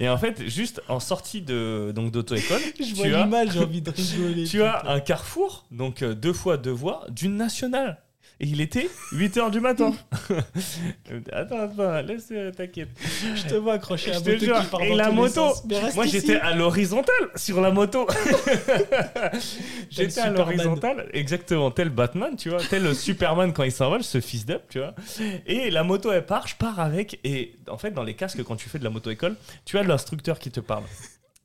[0.01, 3.59] Et en fait, juste en sortie de donc d'auto-école, Je tu vois as- l'image, j'ai
[3.61, 4.45] envie de rigoler.
[4.49, 7.99] tu as un carrefour, donc euh, deux fois deux voies, d'une nationale.
[8.39, 9.93] Et il était 8h du matin.
[11.33, 12.91] attends, attends, laisse, euh, t'inquiète.
[13.35, 15.55] Je te vois accroché à la moto jure, qui part et dans la moto,
[15.95, 18.07] Moi, j'étais à l'horizontale sur la moto.
[19.91, 24.45] j'étais à l'horizontale, exactement, tel Batman, tu vois, tel Superman quand il s'envole, ce fils
[24.45, 24.95] d'up, tu vois.
[25.47, 27.19] Et la moto, elle part, je pars avec.
[27.25, 30.39] Et en fait, dans les casques, quand tu fais de la moto-école, tu as l'instructeur
[30.39, 30.85] qui te parle.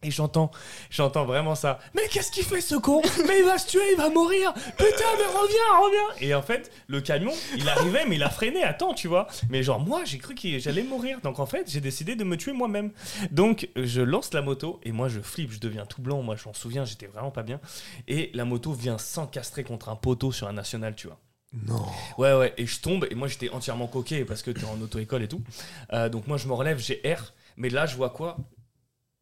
[0.04, 0.50] Et j'entends,
[0.90, 1.80] j'entends vraiment ça.
[1.94, 3.02] Mais qu'est-ce qu'il fait ce con?
[3.28, 4.52] Mais il va se tuer, il va mourir.
[4.54, 6.28] Putain, mais reviens, reviens.
[6.28, 8.64] Et en fait, le camion, il arrivait, mais il a freiné.
[8.64, 9.28] Attends, tu vois.
[9.50, 11.20] Mais genre moi, j'ai cru que j'allais mourir.
[11.22, 12.92] Donc en fait, j'ai décidé de me tuer moi-même.
[13.30, 16.24] Donc je lance la moto et moi je flippe, je deviens tout blanc.
[16.24, 17.60] Moi, je m'en souviens, j'étais vraiment pas bien.
[18.08, 21.20] Et la moto vient s'encastrer contre un poteau sur un national, tu vois.
[21.54, 21.86] Non.
[22.18, 25.24] Ouais, ouais, et je tombe, et moi j'étais entièrement coqué parce que t'es en auto-école
[25.24, 25.44] et tout.
[25.92, 28.38] Euh, donc moi je me relève, j'ai R, mais là je vois quoi?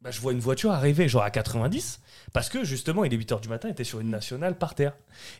[0.01, 2.01] Bah, Je vois une voiture arriver, genre à 90,
[2.33, 4.93] parce que justement il est 8h du matin, il était sur une nationale par terre.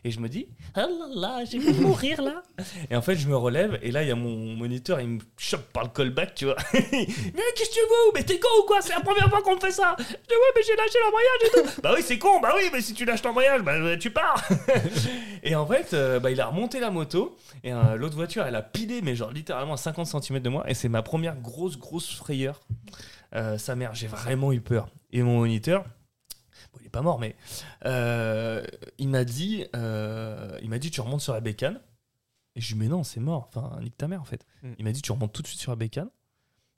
[0.04, 2.42] Et je me dis, ah là là, j'ai fait mourir là.
[2.90, 5.20] Et en fait je me relève, et là il y a mon moniteur, il me
[5.36, 6.56] chope par le callback, tu vois.
[6.72, 8.12] mais qu'est-ce que tu veux?
[8.14, 8.80] Mais t'es con ou quoi?
[8.80, 9.94] C'est la première fois qu'on me fait ça.
[9.98, 11.80] Je dis, ouais, mais j'ai lâché l'embrayage et tout.
[11.82, 14.42] bah oui, c'est con, bah oui, mais si tu lâches l'embrayage, bah tu pars.
[15.42, 18.56] Et en fait, euh, bah, il a remonté la moto et euh, l'autre voiture, elle
[18.56, 20.64] a pilé, mais genre littéralement à 50 cm de moi.
[20.68, 22.60] Et c'est ma première grosse, grosse frayeur.
[23.34, 24.88] Euh, sa mère, j'ai vraiment eu peur.
[25.10, 25.84] Et mon moniteur,
[26.72, 27.36] bon, il est pas mort, mais
[27.84, 28.64] euh,
[28.98, 31.80] il m'a dit, euh, il m'a dit, tu remontes sur la bécane.
[32.56, 33.48] Et je lui ai dit, mais non, c'est mort.
[33.48, 34.44] Enfin, nique ta mère en fait.
[34.62, 34.72] Mm.
[34.78, 36.10] Il m'a dit, tu remontes tout de suite sur la bécane.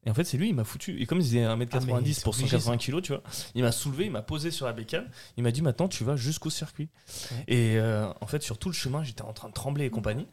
[0.05, 1.01] Et en fait, c'est lui, il m'a foutu.
[1.01, 3.23] Et comme il faisait 1m90 Ah, pour obligé, 180 kg, tu vois,
[3.55, 5.09] il m'a soulevé, il m'a posé sur la bécane.
[5.37, 6.89] Il m'a dit, maintenant, tu vas jusqu'au circuit.
[7.31, 7.55] Ouais.
[7.55, 10.27] Et en fait, sur tout le chemin, j'étais en train de trembler et compagnie.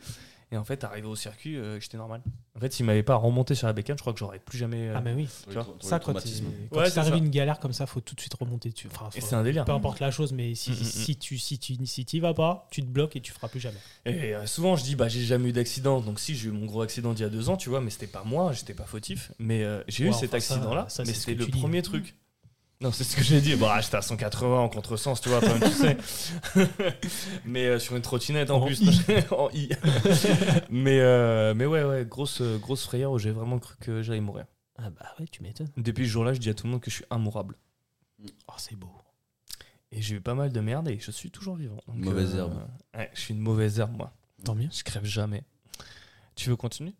[0.52, 2.24] Et en fait, arrivé au circuit, j'étais normal.
[2.60, 4.90] En fait, s'il m'avait pas remonté sur la bécane, je crois que j'aurais plus jamais.
[4.90, 5.30] euh, Ah, mais oui.
[5.48, 7.16] Tu vois, Ça, quand, quand Ouais, ça.
[7.16, 8.90] une galère comme ça, faut tout de suite remonter dessus.
[8.92, 9.64] Enfin, Et c'est un délire.
[9.64, 10.84] peu importe la chose, mais si, Mm, mm, mm.
[10.84, 13.32] si tu si tu si tu si t'y vas pas, tu te bloques et tu
[13.32, 13.78] feras plus jamais.
[14.06, 16.02] Et euh, souvent, je dis, bah, j'ai jamais eu d'accident.
[16.02, 17.92] Donc, si, j'ai eu mon gros accident d'il y a deux ans, tu vois, mais
[17.92, 19.32] c'était pas moi, j'étais pas fautif.
[19.40, 22.16] Mais euh, j'ai eu Ouais, cet enfin, accident-là, mais c'était le premier truc.
[22.82, 23.56] Non, c'est ce que j'ai dit.
[23.58, 25.98] Bah, j'étais à 180 en contresens, tu vois, toi tu sais.
[27.46, 28.82] mais euh, sur une trottinette en, En plus.
[29.32, 29.70] en I.
[30.70, 34.22] mais, euh, mais ouais, ouais, grosse, euh, grosse frayeur où j'ai vraiment cru que j'allais
[34.22, 34.46] mourir.
[34.78, 35.68] Ah bah ouais, tu m'étonnes.
[35.76, 37.58] Depuis ce jour-là, je dis à tout le monde que je suis immourable.
[38.48, 38.92] Oh, c'est beau.
[39.92, 41.80] Et j'ai eu pas mal de merde et je suis toujours vivant.
[41.86, 42.66] Donc, Mauvaise herbe.
[42.96, 44.14] Ouais, je suis une mauvaise herbe, moi.
[44.46, 44.70] Tant mieux.
[44.72, 45.44] Je crève jamais.
[46.36, 46.94] Tu veux continuer?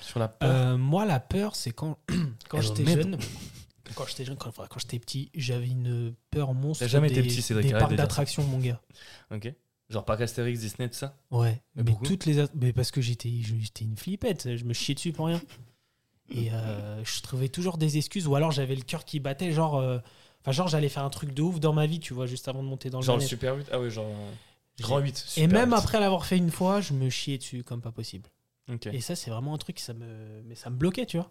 [0.00, 1.98] Sur la peur Euh, moi, la peur, c'est quand,
[2.48, 3.18] quand j'étais jeune.
[3.94, 6.84] Quand j'étais jeune, quand, enfin, quand j'étais petit, j'avais une peur monstre.
[6.84, 8.80] T'as jamais des, été petit, Cédric, Des parcs d'attractions, mon gars.
[9.30, 9.52] Ok.
[9.88, 11.60] Genre parc Astérix, Disney, tout ça Ouais.
[11.74, 12.44] Mais toutes les.
[12.54, 14.56] Mais parce que j'étais j'étais une flippette.
[14.56, 15.40] Je me chiais dessus pour rien.
[16.32, 18.28] Et euh, je trouvais toujours des excuses.
[18.28, 19.52] Ou alors j'avais le cœur qui battait.
[19.52, 19.76] Genre.
[19.76, 19.98] euh,
[20.42, 22.62] Enfin, genre, j'allais faire un truc de ouf dans ma vie, tu vois, juste avant
[22.62, 23.22] de monter dans le Genre le.
[23.22, 24.06] Super 8 Ah ouais, genre.
[24.80, 25.34] Grand 8.
[25.36, 25.74] Et même 8.
[25.76, 28.26] après l'avoir fait une fois, je me chiais dessus comme pas possible.
[28.72, 28.86] Ok.
[28.86, 31.30] Et ça, c'est vraiment un truc, ça me, mais ça me bloquait, tu vois.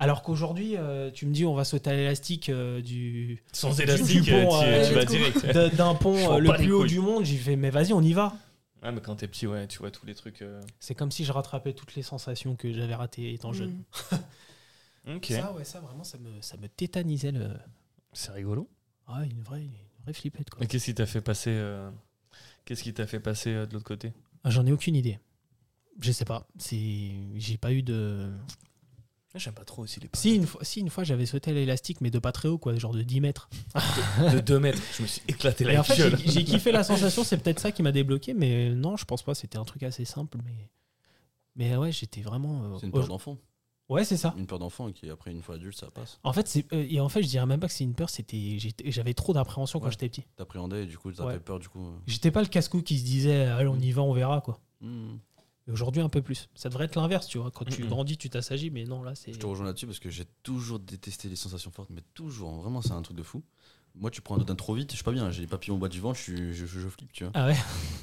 [0.00, 3.82] Alors qu'aujourd'hui, euh, tu me dis, on va sauter à l'élastique euh, du Sans du
[3.82, 5.76] élastique, pont, euh, tu, euh, tu vas direct.
[5.76, 6.88] d'un- pont euh, le plus haut couilles.
[6.90, 7.24] du monde.
[7.24, 8.32] J'ai fait, mais vas-y, on y va.
[8.82, 10.42] Ouais, mais quand t'es petit, ouais, tu vois tous les trucs.
[10.42, 13.70] euh, C'est comme si je rattrapais toutes les sensations que j'avais ratées étant jeune.
[14.12, 14.16] Mm.
[15.16, 15.26] Ok.
[15.30, 17.48] Ça, ouais, ça vraiment, ça me, ça me tétanisait le.
[18.12, 18.68] C'est rigolo.
[19.06, 19.72] Ah, une vraie, une
[20.04, 20.62] vraie flippette quoi.
[20.62, 21.88] Et qu'est-ce qui t'a fait passer euh,
[22.66, 24.12] Qu'est-ce qui t'a fait passer euh, de l'autre côté?
[24.44, 25.18] Ah, J'en ai aucune idée.
[26.00, 26.46] Je sais pas.
[26.58, 28.30] C'est, j'ai pas eu de.
[29.34, 32.00] J'aime pas trop aussi les Si une fois, si une fois j'avais sauté à l'élastique,
[32.00, 33.48] mais de pas très haut, quoi, genre de 10 mètres.
[34.32, 34.80] de 2 mètres.
[34.96, 36.18] Je me suis éclaté la en fait, gueule.
[36.24, 39.34] j'ai kiffé la sensation, c'est peut-être ça qui m'a débloqué, mais non, je pense pas,
[39.34, 40.70] c'était un truc assez simple, mais.
[41.56, 42.62] Mais ouais, j'étais vraiment.
[42.64, 43.36] euh, C'est une peur d'enfant.
[43.88, 44.34] Ouais, c'est ça.
[44.36, 46.20] Une peur d'enfant qui, après, une fois adulte, ça passe.
[46.22, 48.10] En fait, c'est euh, et en fait, je dirais même pas que c'est une peur,
[48.10, 49.92] c'était j'avais trop d'appréhension quand Ouais.
[49.92, 50.24] j'étais petit.
[50.36, 51.32] T'appréhendais et du coup, Ouais.
[51.34, 51.86] fait peur, du coup.
[51.86, 51.98] euh.
[52.06, 54.60] J'étais pas le casse-cou qui se disait allez, on y va, on verra quoi.
[54.80, 55.16] Hmm.
[55.68, 56.48] Aujourd'hui un peu plus.
[56.54, 57.50] Ça devrait être l'inverse, tu vois.
[57.50, 59.32] Quand tu grandis, tu t'assagis, mais non là c'est.
[59.32, 62.82] Je te rejoins là-dessus parce que j'ai toujours détesté les sensations fortes, mais toujours, vraiment,
[62.82, 63.42] c'est un truc de fou.
[64.00, 65.78] Moi, tu prends un dodin trop vite, je suis pas bien, j'ai les papillons au
[65.78, 67.32] bas du ventre, je, suis- je, je- je flippe, tu vois.
[67.34, 67.56] Ah ouais.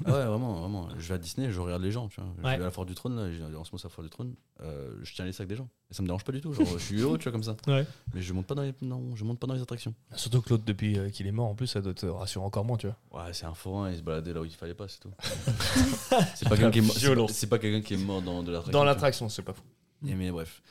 [0.06, 0.90] Ah ouais, vraiment, vraiment.
[0.98, 2.30] Je vais à Disney, je regarde les gens, tu vois.
[2.38, 2.58] Je Ouais.
[2.58, 4.10] vais à la Foire du Trône, là, j'ai- en ce moment, c'est la Foire du
[4.10, 5.70] Trône, euh, je tiens les sacs des gens.
[5.90, 7.56] Et ça me dérange pas du tout, genre, je suis heureux, tu vois, comme ça.
[7.68, 7.86] Ouais.
[8.14, 9.94] Mais je monte pas dans les, non, je monte pas dans les attractions.
[10.16, 12.66] Surtout que l'autre, depuis euh, qu'il est mort, en plus, ça doit te rassurer encore
[12.66, 13.24] moins, tu vois.
[13.26, 15.12] Ouais, c'est un forain, il se baladait là où il fallait pas, c'est tout.
[16.36, 17.32] c'est pas quelqu'un qui est mort, c'est pas- Violence.
[17.32, 18.72] c'est pas quelqu'un qui est mort dans de l'attraction.
[18.80, 19.64] Dans l'attraction, c'est pas fou.
[20.06, 20.62] Et mais bref.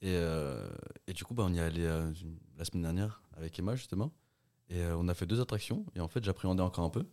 [0.00, 0.68] Et, euh,
[1.06, 2.10] et du coup, bah, on y est allé euh,
[2.58, 4.10] la semaine dernière avec Emma, justement.
[4.68, 5.84] Et euh, on a fait deux attractions.
[5.94, 7.04] Et en fait, j'appréhendais encore un peu.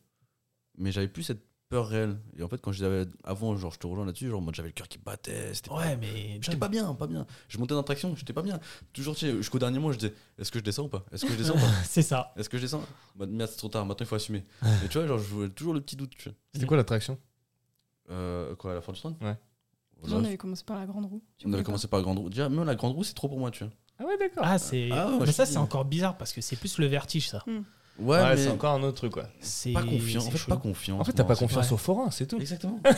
[0.78, 2.18] Mais j'avais plus cette peur réelle.
[2.38, 4.70] Et en fait, quand je disais avant, genre, je te rejoins là-dessus, genre, moi, j'avais
[4.70, 5.54] le cœur qui battait.
[5.54, 6.40] C'était Ouais, mais.
[6.42, 7.26] J'étais pas bien, pas bien.
[7.48, 8.60] Je montais dans l'attraction, j'étais pas bien.
[8.94, 11.06] Toujours, tu sais, jusqu'au dernier mois, je disais, est-ce que je descends ou pas?
[11.12, 11.72] Est-ce que je descends ou pas?
[11.84, 12.34] C'est ça.
[12.36, 12.84] Est-ce que je descends?
[13.16, 14.44] Bah, Merde, c'est trop tard, maintenant il faut assumer.
[14.84, 16.12] Et tu vois, genre, je voulais toujours le petit doute.
[16.18, 16.38] Tu vois.
[16.54, 17.18] C'était quoi l'attraction?
[18.10, 19.38] Euh, quoi, à la fin du Ouais.
[20.04, 21.22] Déjà, on avait commencé par la grande roue.
[21.46, 22.30] On avait commencé par la grande roue.
[22.30, 23.74] Déjà, même la grande roue, c'est trop pour moi, tu vois.
[24.00, 24.44] Ah ouais, d'accord.
[24.46, 24.90] Ah, c'est.
[24.92, 27.44] Ah ouais, mais ça, c'est encore bizarre parce que c'est plus le vertige, ça.
[27.48, 27.64] Ouais,
[28.00, 29.26] Ouais, mais c'est encore un autre truc, quoi.
[29.42, 30.22] C'est pas confiant.
[30.22, 30.50] En c'est fait, chaud.
[30.52, 31.02] pas confiance.
[31.02, 31.74] En fait, t'as pas c'est- confiance Ouais.
[31.74, 32.40] au forain, c'est tout.
[32.40, 32.80] Exactement.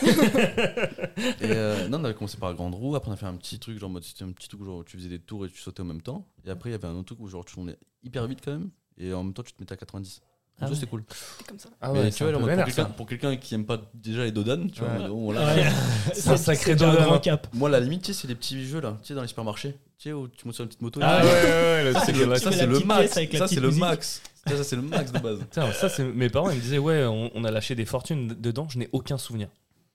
[1.40, 2.94] et euh, non, on avait commencé par la grande roue.
[2.94, 4.64] Après, on a fait un petit truc, genre, en mode, c'était un petit truc où
[4.64, 6.26] genre, tu faisais des tours et tu sautais en même temps.
[6.44, 8.52] Et après, il y avait un autre truc où genre, tu tournais hyper vite quand
[8.52, 8.70] même.
[8.96, 10.20] Et en même temps, tu te mettais à 90.
[10.60, 10.74] Ah ouais.
[10.74, 11.02] c'était cool.
[11.48, 11.70] Comme ça.
[11.80, 14.80] Ah mais ouais, tu vois, c'est pour quelqu'un qui aime pas déjà les dodanes, tu
[14.80, 15.06] vois, Ouais.
[15.10, 15.66] oh, Ouais.
[16.14, 17.18] C'est un sacré grand hein.
[17.18, 17.48] cap.
[17.54, 19.76] Moi, la limite, tu sais, c'est les petits jeux là, tu sais, dans les supermarchés.
[20.02, 20.98] Tu sais, où tu montes sur une petite moto.
[21.00, 23.14] Ah ouais, ouais, ouais, Ça, c'est le, ça, c'est la max.
[23.14, 24.22] la Ça, c'est le max.
[24.48, 25.38] Ça, ça, c'est le max de base.
[25.52, 28.26] Tiens, ça, c'est mes parents, ils me disaient, ouais, on, on a lâché des fortunes
[28.40, 29.46] dedans, je n'ai aucun souvenir.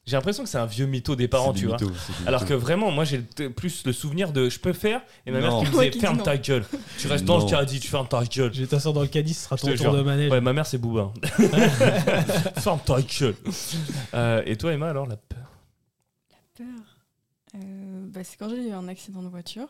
[0.06, 1.78] J'ai l'impression que c'est un vieux mytho des parents, C'est tu des vois.
[1.82, 2.62] mythos, c'est des Alors que mythos.
[2.66, 5.64] vraiment, moi, j'ai t- plus le souvenir de je peux faire, et ma mère Non.
[5.66, 6.24] qui me Ouais, disait, qui dit ferme non.
[6.24, 6.64] ta gueule.
[6.98, 7.44] Tu restes dans Non.
[7.46, 8.54] le caddie, tu fermes ta gueule.
[8.54, 9.96] Je vais t'asseoir dans le caddie, ce sera Je ton te tour jure.
[9.98, 10.32] de manège.
[10.32, 11.12] Ouais, ma mère, c'est Boubin.
[12.60, 13.36] ferme ta gueule.
[14.14, 15.52] Euh, et toi, Emma, alors, la peur?
[16.58, 16.66] Peur.
[17.56, 19.68] Euh, bah, c'est quand j'ai eu un accident de voiture.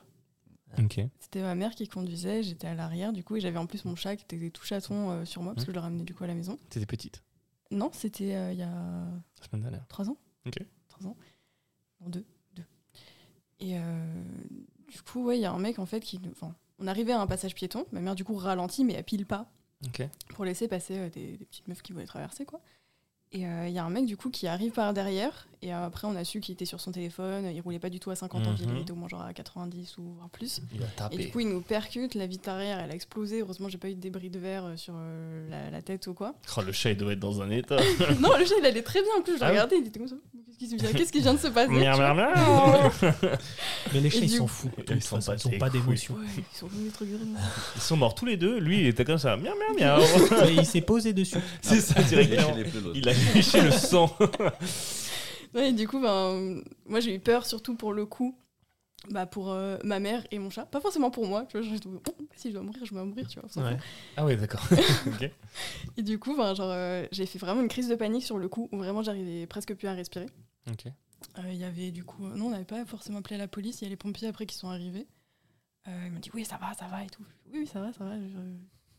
[1.19, 3.95] C'était ma mère qui conduisait, j'étais à l'arrière du coup, et j'avais en plus mon
[3.95, 6.23] chat qui était tout chaton euh, sur moi parce que je le ramenais du coup
[6.23, 6.59] à la maison.
[6.69, 7.23] T'étais petite,
[7.71, 9.87] Non, c'était euh, il y a la semaine dernière.
[9.87, 10.17] trois ans.
[10.45, 10.57] Ok.
[10.89, 11.15] Trois ans.
[12.01, 12.25] Non, deux.
[12.55, 12.65] deux.
[13.59, 14.23] Et euh,
[14.91, 16.19] du coup, ouais, il y a un mec en fait qui.
[16.31, 19.25] Enfin, on arrivait à un passage piéton, ma mère du coup ralentit, mais à pile
[19.25, 19.49] pas
[20.29, 22.61] pour laisser passer des, des petites meufs qui voulaient traverser quoi.
[23.31, 26.07] Et il y a un mec du coup qui arrive par derrière Et euh, après,
[26.07, 28.45] on a su qu'il était sur son téléphone, il roulait pas du tout à 50
[28.45, 28.75] en ville, Mhm.
[28.75, 30.61] il était au moins genre à 90 ou voire plus.
[30.75, 31.17] Il a Et tapé.
[31.17, 33.39] du coup, il nous percute, la vitre arrière, elle a explosé.
[33.41, 36.13] Heureusement, j'ai pas eu de débris de verre euh, sur euh, la, la tête ou
[36.13, 36.35] quoi.
[36.57, 37.77] Oh, le chat, il doit être dans un état.
[38.19, 39.33] non, le chat, il allait très bien en plus.
[39.33, 40.15] Je l'ai Ah ouais regardé, il était comme ça.
[40.59, 41.67] Qu'est-ce qui, vient- de se passer?
[43.93, 44.71] Mais les chats, Et ils s'en foutent.
[44.89, 45.35] Ils sont pas
[45.69, 45.81] couilles.
[45.81, 46.15] d'émotion.
[46.15, 46.67] Ouais, ils sont.
[47.91, 48.57] Ils morts tous les deux.
[48.59, 49.37] Lui, il était comme ça.
[49.37, 50.01] Miam, miam, miam.
[50.45, 51.37] Mais il s'est posé dessus.
[51.61, 52.91] C'est ça, Lécher directement.
[52.95, 54.15] Il a léché le sang.
[55.57, 58.37] Ouais, et du coup, ben, moi, j'ai eu peur surtout pour le coup.
[59.11, 61.75] Bah pour euh, ma mère et mon chat, pas forcément pour moi, tu vois, je-
[61.87, 62.01] oh,
[62.35, 63.63] si je dois mourir, je vais mourir, tu vois.
[63.63, 63.77] Ouais.
[64.17, 64.61] Ah ouais, d'accord.
[65.97, 68.49] Et du coup, ben, genre, euh, j'ai fait vraiment une crise de panique sur le
[68.49, 70.25] coup, où vraiment j'arrivais presque plus à respirer.
[70.69, 70.87] Ok.
[70.87, 73.85] Euh, Il y avait du coup, non, on n'avait pas forcément appelé la police, il
[73.85, 75.07] y a les pompiers après qui sont arrivés.
[75.87, 77.23] Euh, il m'a dit oui, ça va, ça va et tout.
[77.53, 78.15] Oui, oui, ça va, ça va.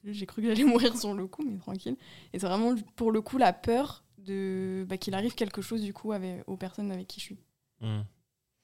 [0.05, 1.97] J'ai cru que j'allais mourir sur le coup, mais tranquille.
[2.33, 5.93] Et c'est vraiment pour le coup la peur de bah, qu'il arrive quelque chose du
[5.93, 7.39] coup avec, aux personnes avec qui je suis.
[7.81, 8.01] Hmm.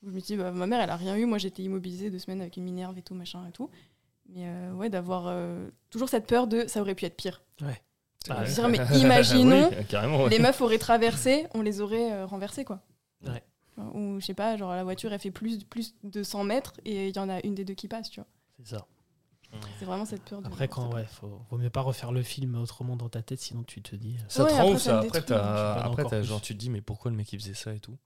[0.03, 1.25] Je me dis, bah, ma mère, elle a rien eu.
[1.25, 3.71] Moi, j'étais immobilisée deux semaines avec une minerve et tout, machin et tout.
[4.29, 7.43] Mais euh, ouais, d'avoir euh, toujours cette peur de ça aurait pu être pire.
[7.63, 7.67] Ah,
[8.41, 8.45] Ouais.
[8.47, 10.25] dire, mais imaginons, Oui, carrément.
[10.25, 10.31] ouais.
[10.31, 12.83] Les meufs auraient traversé, on les aurait euh, renversées, quoi.
[13.27, 13.43] Ouais.
[13.95, 17.09] Ou je sais pas, genre la voiture, elle fait plus, plus de 100 mètres et
[17.09, 18.29] il y en a une des deux qui passe, tu vois.
[18.59, 18.87] C'est ça.
[19.79, 20.41] C'est vraiment cette peur.
[20.43, 23.41] De Après, quand, ouais, faut, vaut mieux pas refaire le film autrement dans ta tête,
[23.41, 24.17] sinon tu te dis.
[24.19, 26.25] euh, Ça Ouais, te après, rend ouf, ça Après, plus.
[26.25, 27.97] genre, tu te dis, mais pourquoi le mec il faisait ça et tout?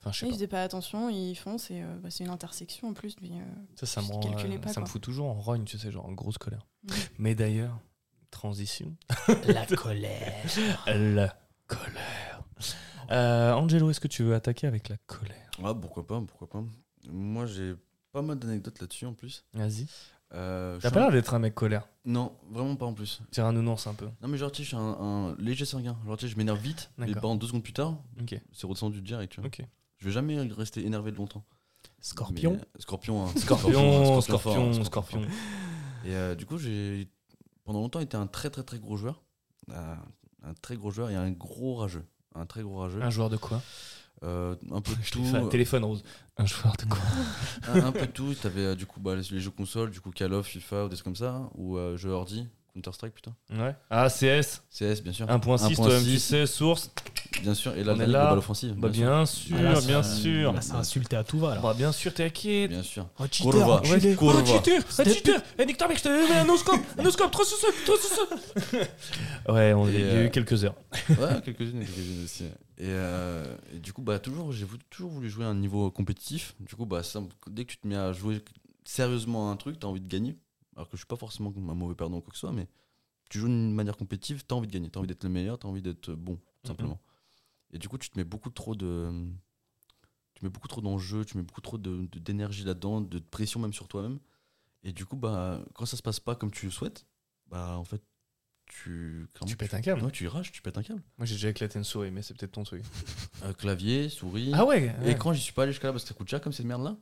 [0.00, 0.34] Enfin, je sais Ils pas.
[0.34, 3.14] faisaient pas attention, ils foncent et euh, bah, c'est une intersection en plus.
[3.22, 3.44] Mais, euh,
[3.76, 4.92] Ça, ça me, je rend, calculais euh, pas, ça me quoi.
[4.92, 6.66] fout toujours en rogne, tu sais, genre en grosse colère.
[6.84, 6.92] Mm.
[7.18, 7.78] Mais d'ailleurs,
[8.30, 8.96] transition.
[9.46, 10.44] La colère.
[10.86, 11.36] La
[11.68, 12.42] colère.
[13.10, 15.50] Euh, Angelo, est-ce que tu veux attaquer avec la colère?
[15.62, 16.64] Ah, pourquoi pas, pourquoi pas.
[17.08, 17.74] Moi, j'ai
[18.10, 19.44] pas mal d'anecdotes là-dessus en plus.
[19.54, 19.86] Vas-y.
[20.34, 21.86] Euh, T'as pas l'air d'être un mec colère.
[22.06, 23.20] Non, vraiment pas en plus.
[23.30, 24.06] Tire un nounours un peu.
[24.22, 25.96] Non, mais genre, tu sais, je suis un, un léger sanguin.
[26.06, 27.22] Genre, tu sais, je m'énerve vite, mais D'accord.
[27.22, 28.40] pendant deux secondes plus tard, Ok.
[28.52, 29.48] c'est redescendu direct, tu vois.
[29.48, 29.62] Ok.
[29.98, 31.44] Je vais jamais rester énervé de longtemps.
[32.00, 32.52] Scorpion.
[32.52, 33.28] Mais, euh, scorpion, hein.
[33.36, 35.22] Scorpion, scorpion, hein, scorpion.
[35.22, 35.30] fort.
[36.04, 37.08] Et euh, du coup, j'ai
[37.64, 39.22] pendant longtemps été un très très très gros joueur.
[39.70, 39.94] Euh,
[40.44, 42.04] un très gros joueur et un gros rageux.
[42.34, 43.00] Un très gros rageux.
[43.02, 43.60] Un joueur de quoi?
[44.24, 45.24] Euh, un peu de Je tout.
[45.24, 46.02] fait à téléphone rose.
[46.36, 47.00] Un joueur de quoi
[47.68, 48.34] un, un peu de tout.
[48.34, 50.88] T'avais euh, du coup bah, les, les jeux consoles, du coup Call of, FIFA ou
[50.88, 51.50] des trucs comme ça.
[51.54, 53.34] Ou euh, jeux ordi, Counter-Strike putain.
[53.50, 53.74] Ouais.
[53.90, 54.62] Ah, CS.
[54.70, 55.26] CS, bien sûr.
[55.26, 56.90] 1.6, toi-même tu 1.6, sais, source.
[57.42, 57.76] Bien sûr.
[57.76, 58.34] Et là, On est la là.
[58.36, 58.74] Offensive.
[58.76, 60.52] Bah, bien sûr, Ah, là, bien ça- sûr.
[60.54, 61.54] Là, c'est insulté à tout va.
[61.56, 61.60] Là.
[61.60, 62.70] Bah, bien sûr, t'inquiète.
[62.70, 63.06] Bien sûr.
[63.18, 63.76] Oh, Kurva.
[63.80, 64.16] enculé.
[64.16, 64.40] Kurva.
[64.42, 67.30] Oh, cheater Un cheater Eh, nique ta mère, je t'ai donné un noscope Un noscope,
[67.30, 70.74] trop sous trop sous Ouais, on, Et, il y a euh, eu quelques heures.
[71.10, 72.44] Ouais, quelques-unes, quelques-unes aussi.
[72.78, 73.44] Et, euh,
[73.74, 76.54] et du coup, bah, toujours, j'ai voulu- toujours voulu jouer à un niveau compétitif.
[76.60, 77.20] Du coup, bah, ça,
[77.50, 78.42] dès que tu te mets à jouer
[78.84, 80.36] sérieusement à un truc, t'as envie de gagner.
[80.76, 82.68] Alors que je suis pas forcément un mauvais perdant ou quoi que ce soit, mais
[83.30, 85.68] tu joues d'une manière compétitive, t'as envie de gagner, t'as envie d'être le meilleur, t'as
[85.68, 87.00] envie d'être bon, tout simplement.
[87.72, 89.10] Et du coup, tu te mets beaucoup trop de.
[90.34, 93.60] Tu mets beaucoup trop d'enjeux, tu mets beaucoup trop de- de- d'énergie là-dedans, de pression
[93.60, 94.18] même sur toi-même.
[94.82, 97.06] Et du coup, bah, quand ça se passe pas comme tu le souhaites,
[97.46, 98.02] bah, en fait,
[98.66, 99.26] tu.
[99.46, 100.02] Tu pètes un câble.
[100.02, 101.02] Ouais, tu rages, tu pètes un câble.
[101.18, 102.82] Moi j'ai déjà éclaté une souris, mais c'est peut-être ton truc.
[103.44, 104.50] Euh, clavier, souris.
[104.54, 105.12] Ah ouais, ouais.
[105.12, 106.84] Écran, j'y suis pas allé jusqu'à là parce que ça coûte cher comme cette merde
[106.84, 106.96] là.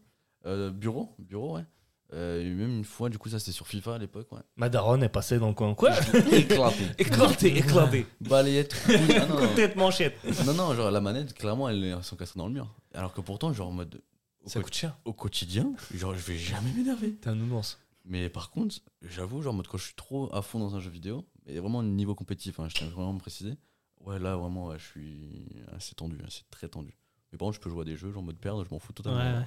[0.47, 1.67] Euh, bureau, bureau, ouais.
[2.13, 4.41] Euh, même une fois, du coup, ça c'était sur FIFA à l'époque, ouais.
[4.57, 5.75] Ma daronne est passée dans le coin.
[5.75, 5.91] Quoi
[6.33, 6.85] Éclaté.
[6.99, 8.07] Éclaté, éclaté.
[8.21, 8.75] Balayette.
[8.89, 9.55] Ah, non.
[9.55, 10.17] Tête manchette.
[10.45, 12.67] non, non, genre la manette, clairement, elle est s'encastrée dans le mur.
[12.95, 14.03] Alors que pourtant, genre en mode.
[14.45, 14.97] Au, Ça co- coûte cher.
[15.05, 17.13] au quotidien, genre je vais jamais m'énerver.
[17.13, 17.79] T'es un nounours.
[18.07, 20.81] Mais par contre, j'avoue, genre en mode quand je suis trop à fond dans un
[20.81, 23.55] jeu vidéo, et vraiment niveau compétitif, hein, je tiens vraiment à me préciser,
[24.07, 25.47] ouais, là vraiment, ouais, je suis
[25.77, 26.97] assez tendu, assez très tendu.
[27.31, 28.79] Mais par contre, je peux jouer à des jeux, genre en mode perdre, je m'en
[28.81, 29.41] fous Ouais, totalement.
[29.41, 29.47] ouais.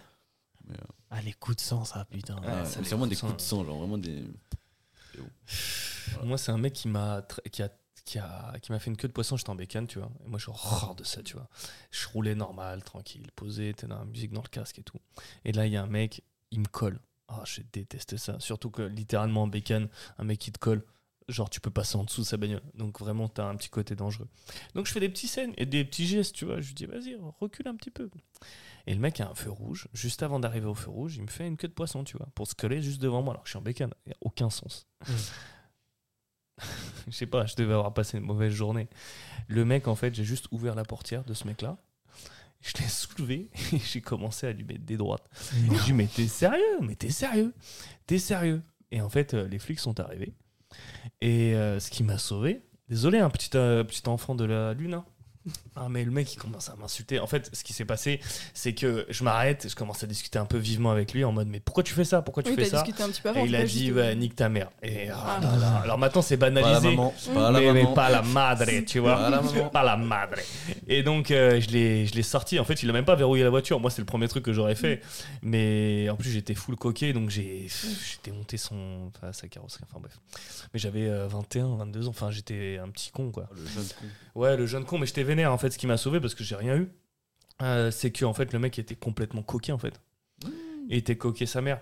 [0.67, 2.35] Mais, euh, Ah, les coups de sang, ça, putain.
[2.35, 4.23] Ouais, Ah, ça, c'est vraiment des coups de coups de sang, genre vraiment des.
[6.23, 7.69] Moi, c'est un mec qui m'a tr- qui a
[8.05, 9.37] qui a qui m'a fait une queue de poisson.
[9.37, 10.11] J'étais en bécane, tu vois.
[10.25, 11.47] Et moi, je suis horreur de ça, tu vois.
[11.91, 14.97] Je roulais normal, tranquille, posé, t'es dans la musique dans le casque et tout.
[15.45, 16.99] Et là, il y a un mec, il me colle.
[17.27, 18.39] Ah, je déteste ça.
[18.39, 19.87] Surtout que littéralement en bécane,
[20.17, 20.83] un mec qui te colle.
[21.27, 22.61] Genre, tu peux passer en dessous de sa bagnole.
[22.73, 24.27] Donc, vraiment, t'as un petit côté dangereux.
[24.75, 26.59] Donc, je fais des petits scènes et des petits gestes, tu vois.
[26.59, 28.09] Je lui dis, vas-y, recule un petit peu.
[28.85, 29.87] Et le mec a un feu rouge.
[29.93, 32.27] Juste avant d'arriver au feu rouge, il me fait une queue de poisson, tu vois,
[32.35, 33.33] pour se coller juste devant moi.
[33.33, 33.93] Alors, que je suis en bécane.
[34.05, 34.87] Il n'y a aucun sens.
[37.07, 38.87] je sais pas, je devais avoir passé une mauvaise journée.
[39.47, 41.77] Le mec, en fait, j'ai juste ouvert la portière de ce mec-là.
[42.61, 45.29] Je l'ai soulevé et j'ai commencé à lui mettre des droites.
[45.53, 47.53] Et je lui ai dit, mais t'es sérieux Mais t'es sérieux
[48.07, 48.61] T'es sérieux
[48.91, 50.33] Et en fait, euh, les flics sont arrivés.
[51.21, 54.95] Et euh, ce qui m'a sauvé, désolé, un petit, euh, petit enfant de la lune,
[54.95, 55.05] hein.
[55.75, 57.19] Ah mais le mec il commence à m'insulter.
[57.19, 58.19] En fait, ce qui s'est passé,
[58.53, 61.47] c'est que je m'arrête, je commence à discuter un peu vivement avec lui en mode
[61.49, 62.21] mais pourquoi tu fais ça?
[62.21, 62.81] Pourquoi tu Oui, fais ça?
[62.81, 63.43] discuté un petit peu avant.
[63.43, 64.69] Et il a dit ouais, nique ta mère.
[64.81, 65.39] Et oh Ah.
[65.41, 65.75] là là.
[65.83, 66.89] alors maintenant c'est Pas la banalisé.
[66.95, 67.13] maman.
[67.33, 69.15] Pas la mais, pas la madre, tu vois.
[69.15, 69.69] Pas la maman.
[69.73, 70.35] Pas la madre.
[70.87, 72.59] Et donc, euh, je l'ai je l'ai sorti.
[72.59, 73.79] En fait, il a même pas verrouillé la voiture.
[73.79, 75.01] Moi, c'est le premier truc que j'aurais fait.
[75.41, 77.13] Mais en plus, j'étais full coquet.
[77.13, 77.67] Donc, j'ai
[78.11, 79.83] j'étais monté son, enfin, sa carrosserie.
[79.89, 80.19] Enfin, bref.
[80.73, 82.11] Mais j'avais euh, 21, 22 ans.
[82.11, 83.49] Enfin, j'étais un petit con, quoi.
[83.55, 84.39] Le jeune con.
[84.39, 84.97] Ouais, le jeune con.
[84.99, 85.71] Mais j'étais vénère, en fait.
[85.71, 86.89] Ce qui m'a sauvé parce que j'ai rien eu.
[87.61, 89.99] euh, c'est que, en fait, le mec était complètement coquet, en fait.
[90.89, 91.79] Il était coquet sa mère.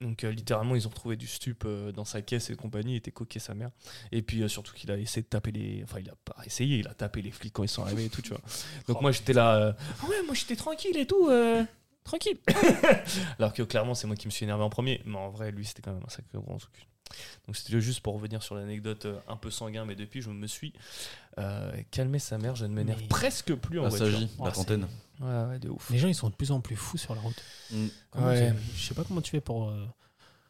[0.00, 2.92] Donc, euh, littéralement, ils ont retrouvé du stup euh, dans sa caisse et compagnie.
[2.94, 3.70] Il était coquet sa mère.
[4.12, 5.82] Et puis, euh, surtout qu'il a essayé de taper les.
[5.84, 8.10] Enfin, il a pas essayé, il a tapé les flics quand ils sont arrivés et
[8.10, 8.40] tout, tu vois.
[8.86, 9.76] Donc, moi, j'étais là.
[10.02, 11.30] Ah ouais, moi, j'étais tranquille et tout.
[12.04, 12.36] Tranquille.
[13.38, 15.00] Alors que clairement, c'est moi qui me suis énervé en premier.
[15.06, 16.86] Mais en vrai, lui, c'était quand même un sacré gros truc.
[17.46, 19.84] Donc, c'était juste pour revenir sur l'anecdote euh, un peu sanguin.
[19.84, 20.72] Mais depuis, je me suis
[21.38, 22.56] euh, calmé sa mère.
[22.56, 24.18] Je ne m'énerve Mais- presque plus en La voiture.
[24.38, 24.88] Oh, la trentaine.
[25.20, 25.90] Ouais, ouais, de ouf.
[25.90, 27.36] Les gens, ils sont de plus en plus fous sur la route.
[27.70, 27.86] Mm.
[28.10, 28.52] Comment Ouais.
[28.76, 29.68] Je sais pas comment tu fais pour.
[29.70, 29.86] euh,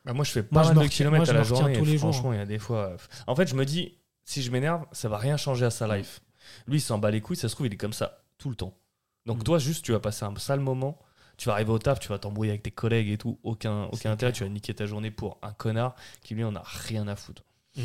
[0.05, 1.75] Bah, moi, je fais pas mal de kilomètres à la journée.
[1.75, 2.91] tous et les jours, franchement, il y a des fois.
[2.91, 2.97] euh,
[3.27, 6.21] En fait, je me dis, si je m'énerve, ça va rien changer à sa life.
[6.67, 7.37] Lui, il s'en bat les couilles.
[7.37, 8.75] Ça se trouve, il est comme ça tout le temps.
[9.27, 9.43] Donc, Mm.
[9.45, 10.99] toi, juste, tu vas passer un sale moment.
[11.37, 13.39] Tu vas arriver au taf, tu vas t'embrouiller avec tes collègues et tout.
[13.43, 14.33] Aucun, aucun intérêt.
[14.33, 14.33] clair.
[14.33, 17.43] Tu vas niquer ta journée pour un connard qui, lui, en a rien à foutre.
[17.77, 17.83] Mm.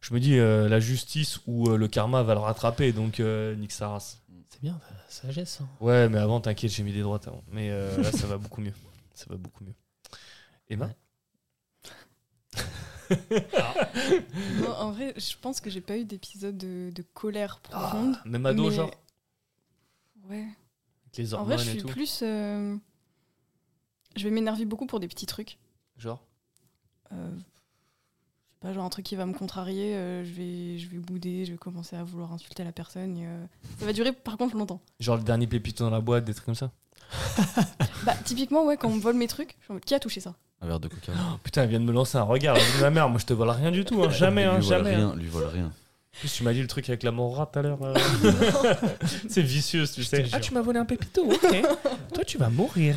[0.00, 2.92] Je me dis, euh, la justice ou euh, le karma va le rattraper.
[2.92, 4.20] Donc, euh, nique sa race.
[4.50, 4.78] C'est bien,
[5.08, 5.60] sagesse.
[5.62, 5.68] hein.
[5.80, 7.42] Ouais, mais avant, t'inquiète, j'ai mis des droites avant.
[7.50, 8.74] Mais euh, là, ça va beaucoup mieux.
[9.14, 9.74] Ça va beaucoup mieux.
[10.68, 10.96] Emma Ouais.
[14.60, 18.16] Non, en vrai, je pense que j'ai pas eu d'épisode de, de colère profonde.
[18.24, 18.90] Même ado, mais- genre?
[20.28, 20.46] Ouais.
[21.34, 21.88] En vrai, je et suis tout.
[21.88, 22.20] plus.
[22.22, 22.76] euh,
[24.16, 25.58] Je vais m'énerver beaucoup pour des petits trucs.
[25.98, 26.22] Genre
[27.12, 27.44] Euh, je sais
[28.60, 31.52] pas, genre un truc qui va me contrarier, euh, je, vais, je vais bouder, je
[31.52, 33.16] vais commencer à vouloir insulter la personne.
[33.18, 33.44] et, euh,
[33.78, 34.80] Ça va durer par contre longtemps.
[35.00, 36.70] Genre le dernier pépito dans la boîte, des trucs comme ça.
[38.04, 40.00] Bah, typiquement, ouais, quand on me vole mes trucs, je suis en mode, qui a
[40.00, 40.34] touché ça?
[40.60, 41.12] Un verre de coca.
[41.14, 42.56] Oh, putain, elle vient de me lancer un regard.
[42.56, 44.02] Elle dit, ma mère, moi je te vole rien du tout.
[44.02, 44.10] hein.
[44.10, 44.94] Jamais, hein, lui vole jamais.
[44.94, 45.08] hein.
[45.10, 45.72] rien, lui vole rien.
[46.22, 47.82] Tu m'as dit le truc avec la morra tout à l'heure.
[47.82, 47.94] euh.
[49.28, 50.22] C'est vicieux, tu sais.
[50.22, 51.62] te Ah, tu m'as volé un pépito, ok.
[52.14, 52.96] Toi, tu vas mourir.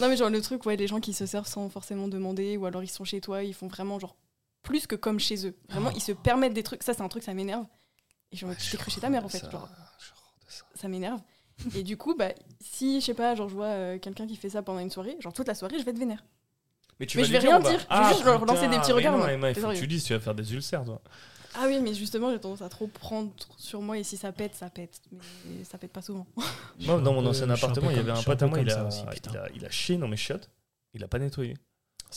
[0.00, 2.66] Non, mais genre le truc, ouais, les gens qui se servent sans forcément demander, ou
[2.66, 4.16] alors ils sont chez toi, ils font vraiment genre
[4.62, 5.56] plus que comme chez eux.
[5.70, 6.82] Vraiment, ils se permettent des trucs.
[6.82, 7.64] Ça, c'est un truc, ça m'énerve.
[8.32, 9.50] Et dis, tu t'es cru chez ta mère en fait.
[9.50, 9.68] Genre,
[10.74, 11.20] ça m'énerve.
[11.74, 14.50] Et du coup, bah, si, je sais pas, genre je vois euh, quelqu'un qui fait
[14.50, 16.24] ça pendant une soirée, genre toute la soirée, je vais être vénère.
[17.00, 17.86] Mais tu Mais vas je lui vais rien ou pas dire.
[17.90, 19.32] Je vais juste leur lancer des petits regards, Non, moi.
[19.32, 21.00] Emma, il faut que tu dises, tu vas faire des ulcères, toi.
[21.60, 24.54] Ah oui, mais justement, j'ai tendance à trop prendre sur moi et si ça pète,
[24.54, 25.00] ça pète.
[25.46, 26.26] Mais ça pète pas souvent.
[26.80, 29.02] Moi, dans mon ancien appartement, il y avait un pote à moi, il a, aussi,
[29.30, 30.50] il, a, il a chié dans mes chiottes.
[30.94, 31.54] Il a pas nettoyé.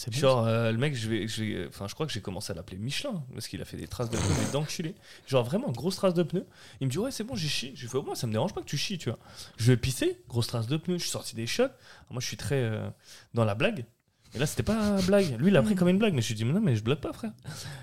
[0.08, 0.12] Bon.
[0.14, 2.56] Genre, euh, le mec, je vais, je vais- enfin, je crois que j'ai commencé à
[2.56, 4.96] l'appeler Michelin parce qu'il a fait des traces de pneus, d'enculé.
[5.28, 6.46] Genre vraiment grosse trace de pneus.
[6.80, 7.74] Il me dit ouais c'est bon j'ai chié.
[7.76, 9.20] Je lui fais au moins ça me dérange pas que tu chies tu vois.
[9.58, 10.98] Je vais pisser, grosse trace de pneus.
[10.98, 11.64] Je suis sorti des shots.
[11.64, 11.74] Alors,
[12.12, 12.90] moi je suis très euh,
[13.34, 13.84] dans la blague.
[14.34, 15.38] Et là c'était pas une blague.
[15.42, 16.78] Lui il a pris comme une blague, mais je lui ai dit mais non mais
[16.78, 17.34] je blague pas frère.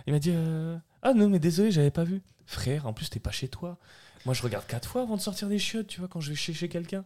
[0.07, 2.23] Il m'a dit euh, ah non mais désolé j'avais pas vu.
[2.47, 3.79] Frère en plus t'es pas chez toi.
[4.25, 6.37] Moi je regarde quatre fois avant de sortir des chiottes tu vois quand je vais
[6.37, 7.05] chez chez quelqu'un.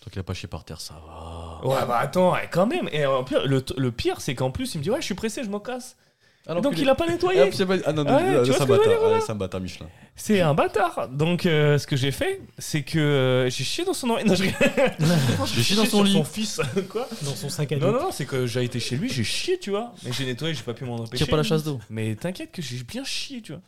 [0.00, 1.66] Tant qu'il a pas chié par terre, ça va.
[1.66, 2.88] Ouais bah attends ouais, quand même.
[2.92, 5.14] Et en pire, le, le pire c'est qu'en plus il me dit ouais je suis
[5.14, 5.96] pressé je m'en casse.
[6.46, 7.40] Alors Donc il a pas nettoyé.
[7.40, 8.92] Ah, c'est pas- ah non, non, Ouais, non, vois c'est ce un bâtard.
[9.00, 9.14] voilà.
[9.14, 9.86] ouais, C'est un bâtard Michelin.
[10.16, 11.08] C'est un bâtard.
[11.10, 14.26] Donc, euh, ce que j'ai fait, c'est que euh, j'ai chié dans son oreille.
[14.26, 14.34] Non,
[15.46, 16.12] J'ai chié dans son lit.
[16.12, 16.60] son fils.
[16.90, 17.92] Quoi Dans son sac à Non, dos.
[17.92, 19.92] non, non, c'est que j'ai été chez lui, j'ai chié, tu vois.
[20.04, 21.24] Mais j'ai nettoyé, j'ai pas pu m'en empêcher.
[21.24, 21.80] Tire pas la chasse d'eau.
[21.90, 23.62] Mais t'inquiète que j'ai bien chié, tu vois.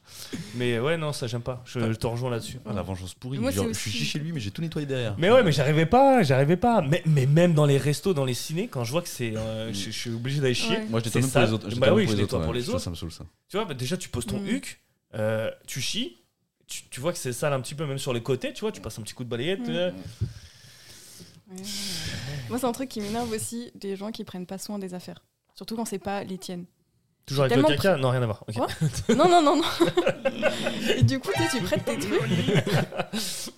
[0.54, 1.62] Mais ouais, non, ça j'aime pas.
[1.64, 2.58] Je, je te rejoins là-dessus.
[2.68, 3.38] Ah, la vengeance pourrie.
[3.38, 5.14] Moi, Genre, Je suis chié chez lui, mais j'ai tout nettoyé derrière.
[5.18, 6.82] Mais ouais, mais j'arrivais pas, j'arrivais pas.
[6.82, 9.32] Mais, mais même dans les restos, dans les ciné, quand je vois que c'est.
[9.36, 10.76] euh, je, suis obligé d'aller chier.
[10.76, 10.86] Ouais.
[10.90, 11.80] Moi, je nettoie même pour les autres.
[11.80, 12.60] Bah oui, je les nettoie autres, pour ouais.
[12.66, 12.84] Les Ça, autres.
[12.84, 13.24] Ça me saoule ça.
[13.48, 14.46] Tu vois, bah, déjà, tu poses ton Mm.
[14.48, 14.80] huc,
[15.14, 16.18] euh, tu chies.
[16.66, 18.72] Tu, tu vois que c'est sale un petit peu, même sur les côtés, tu vois,
[18.72, 19.68] tu passes un petit coup de balayette.
[19.68, 19.70] Mm.
[19.70, 19.90] euh,
[21.48, 21.62] Ouais.
[22.48, 25.24] Moi, c'est un truc qui m'énerve aussi, des gens qui prennent pas soin des affaires.
[25.54, 26.64] Surtout quand c'est pas les tiennes.
[27.24, 28.44] Toujours avec le caca Non, rien à voir.
[29.08, 29.62] Non, non, non, non.
[30.96, 32.20] Et du coup, tu sais, tu prêtes tes trucs.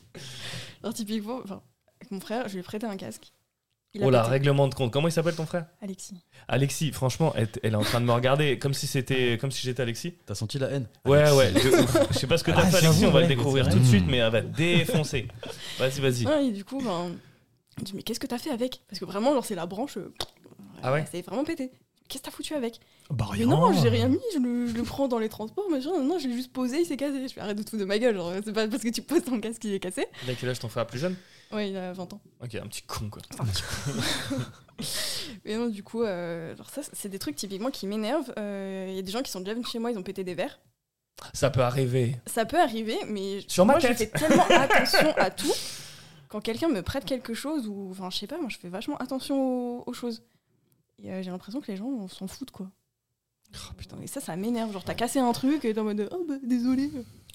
[0.82, 1.62] Alors, typiquement, enfin,
[2.00, 3.32] avec mon frère, je lui ai prêté un casque.
[3.94, 4.30] Il Oh là, pété.
[4.32, 4.92] règlement de compte.
[4.92, 5.66] Comment il s'appelle ton frère?
[5.80, 6.22] Alexis.
[6.46, 9.62] Alexis, franchement, elle, elle est en train de me regarder comme si c'était comme si
[9.62, 10.14] j'étais Alexis.
[10.26, 10.86] T'as senti la haine?
[11.06, 11.52] Ouais, ouais.
[12.10, 13.84] Je sais pas ce que t'as Ah, fait, Alexis, on va le découvrir tout de
[13.84, 15.26] suite, mais elle va te défoncer.
[15.78, 16.26] Vas-y, vas-y.
[16.26, 17.12] Ah, et du coup, ben,
[17.82, 18.82] dit, mais qu'est-ce que t'as fait avec?
[18.88, 19.96] Parce que vraiment, genre, c'est la branche.
[19.96, 20.12] euh,
[20.82, 21.04] Ah ouais?
[21.10, 21.70] C'est vraiment pété.
[22.08, 22.80] Qu'est-ce que t'as foutu avec?
[23.10, 25.90] Bah Mais non, j'ai rien mis, je le, je le prends dans les transports, machin.
[26.02, 27.26] Non, je l'ai juste posé, il s'est cassé.
[27.28, 29.02] Je fais arrête de te foutre de ma gueule, genre, c'est pas parce que tu
[29.02, 30.06] poses ton casque qu'il est cassé.
[30.28, 31.16] A quel âge ton frère plus jeune?
[31.52, 32.20] Ouais, il a 20 ans.
[32.42, 33.22] Ok, un petit con quoi.
[35.44, 38.32] Mais non, du coup, euh, genre ça, c'est des trucs typiquement qui m'énervent.
[38.38, 40.24] Euh, Il y a des gens qui sont déjà venus chez moi, ils ont pété
[40.24, 40.58] des verres.
[41.32, 42.16] Ça peut arriver.
[42.26, 43.92] Ça peut arriver, mais Sur ma moi, tête.
[43.92, 45.52] je fais tellement attention à tout.
[46.28, 48.96] Quand quelqu'un me prête quelque chose, ou enfin, je sais pas, moi, je fais vachement
[48.98, 50.22] attention aux, aux choses.
[51.02, 52.70] Et euh, j'ai l'impression que les gens s'en foutent, quoi.
[53.54, 53.96] Oh, putain.
[54.02, 54.72] Et ça, ça m'énerve.
[54.72, 56.90] Genre, t'as cassé un truc et t'es en mode oh bah désolé.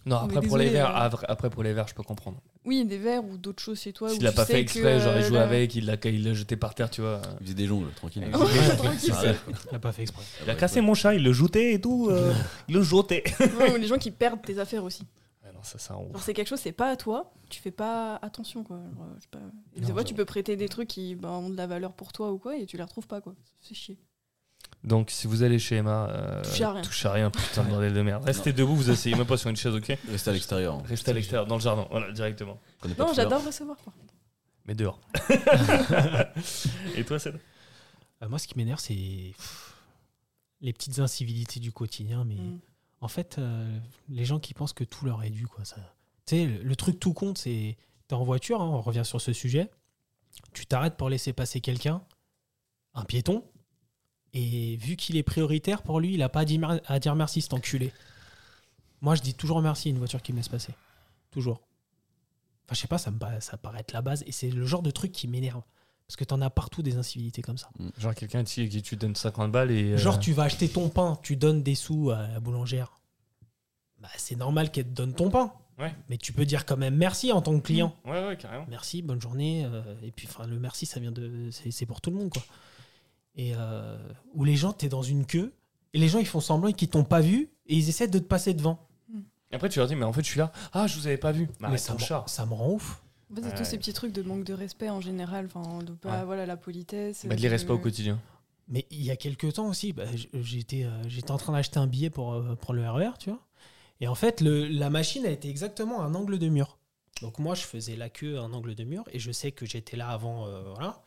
[0.06, 1.10] Non, Mais après pour les verres, euh.
[1.28, 2.38] après, pour les verres, je peux comprendre.
[2.66, 4.10] Oui, des verres ou d'autres choses chez toi.
[4.10, 6.76] S'il l'a pas fait exprès, j'aurais euh, joué avec, il l'a il l'a jeté par
[6.76, 7.22] terre, tu vois.
[7.40, 8.24] Il faisait des jongles, tranquille.
[8.24, 9.00] Ouais, Ouais, tranquille.
[9.00, 9.54] Ça arrive, quoi.
[9.70, 10.24] Il l'a pas fait exprès.
[10.44, 12.08] Il a cassé mon chat, il le joutait et tout.
[12.10, 12.34] euh,
[12.68, 12.82] il le.
[12.82, 15.04] Ouais, ou les gens qui perdent tes affaires aussi.
[15.46, 18.78] Non, ça, ça, c'est quelque chose, c'est pas à toi, tu fais pas attention, quoi.
[18.78, 19.40] Genre, je sais pas.
[19.76, 21.68] Et des Non, fois, je- tu peux prêter des trucs qui bah, ont de la
[21.68, 23.36] valeur pour toi ou quoi, et tu les retrouves pas, quoi.
[23.62, 23.98] C'est chier.
[24.84, 26.82] Donc, si vous allez chez Emma, euh, Touchez à rien.
[26.82, 28.24] touchez à rien, putain de bordel de merde.
[28.26, 30.76] Restez debout, vous asseyez même pas sur une chaise, ok Restez à l'extérieur.
[30.76, 30.84] hein.
[30.86, 32.60] Restez à l'extérieur, dans le jardin, voilà, directement.
[32.82, 33.14] Pas Non, de fleurs.
[33.14, 34.14] j'adore recevoir, par contre.
[34.66, 35.00] Mais dehors.
[36.96, 37.40] et toi, Céd
[38.22, 38.94] Euh, moi, ce qui m'énerve, c'est
[39.36, 39.74] pff,
[40.62, 42.24] les petites incivilités du quotidien.
[42.26, 42.60] Mais Mm.
[43.02, 43.78] en fait, euh,
[44.10, 45.66] les gens qui pensent que tout leur est dû, quoi.
[45.66, 45.78] Ça...
[46.26, 47.78] Tu sais, le, le truc tout compte, c'est
[48.08, 49.70] t'es en voiture, hein, on revient sur ce sujet.
[50.54, 52.02] Tu t'arrêtes pour laisser passer quelqu'un,
[52.94, 53.44] un piéton,
[54.34, 57.42] et vu qu'il est prioritaire pour lui, il a pas à dire, à dire merci,
[57.42, 57.92] cet enculé.
[59.02, 60.74] Moi, je dis toujours merci à une voiture qui me laisse passer.
[61.32, 61.62] Toujours.
[62.66, 64.24] Enfin, je sais pas, ça me paraît, ça paraît être la base.
[64.26, 65.62] Et c'est le genre de truc qui m'énerve.
[66.08, 67.70] Parce que t'en as partout des incivilités comme ça.
[67.98, 69.94] Genre quelqu'un ici qui tu donnes 50 balles et.
[69.94, 73.00] euh, Genre, tu vas acheter ton pain, tu donnes des sous à la boulangère.
[74.00, 75.54] Bah, c'est normal qu'elle te donne ton pain.
[75.80, 75.94] Ouais.
[76.10, 77.96] Mais tu peux dire quand même merci en tant que client.
[78.06, 78.66] Ouais, ouais, carrément.
[78.70, 79.66] Merci, bonne journée.
[79.66, 81.50] euh, et puis, enfin, le merci, ça vient de.
[81.52, 82.44] C'est pour tout le monde, quoi.
[83.36, 83.98] Et euh,
[84.34, 85.54] où les gens, t'es dans une queue,
[85.94, 88.24] et les gens, ils font semblant qu'ils t'ont pas vu, et ils essaient de te
[88.26, 88.88] passer devant.
[89.52, 90.52] Après, tu leur dis, mais en fait, je suis là.
[90.72, 91.48] Ah, je vous avais pas vu.
[91.60, 92.24] Bah, Mais ça chat.
[92.28, 93.04] ça me rend ouf.
[93.32, 93.54] En fait, c'est Ouais.
[93.56, 96.26] tous ces petits trucs de manque de respect en général, enfin, de pas, Ouais.
[96.26, 97.26] voilà, la politesse.
[97.28, 98.20] Bah, de l'irrespect au quotidien.
[98.68, 101.86] Mais il y a quelques temps aussi, bah, j'étais euh, j'étais en train d'acheter un
[101.88, 103.42] billet pour, euh, pour le RER, tu vois.
[104.00, 106.78] Et en fait, le, la machine, elle était exactement à un angle de mur.
[107.22, 109.66] Donc moi, je faisais la queue à un angle de mur et je sais que
[109.68, 110.48] j'étais là avant.
[110.48, 111.03] euh, voilà.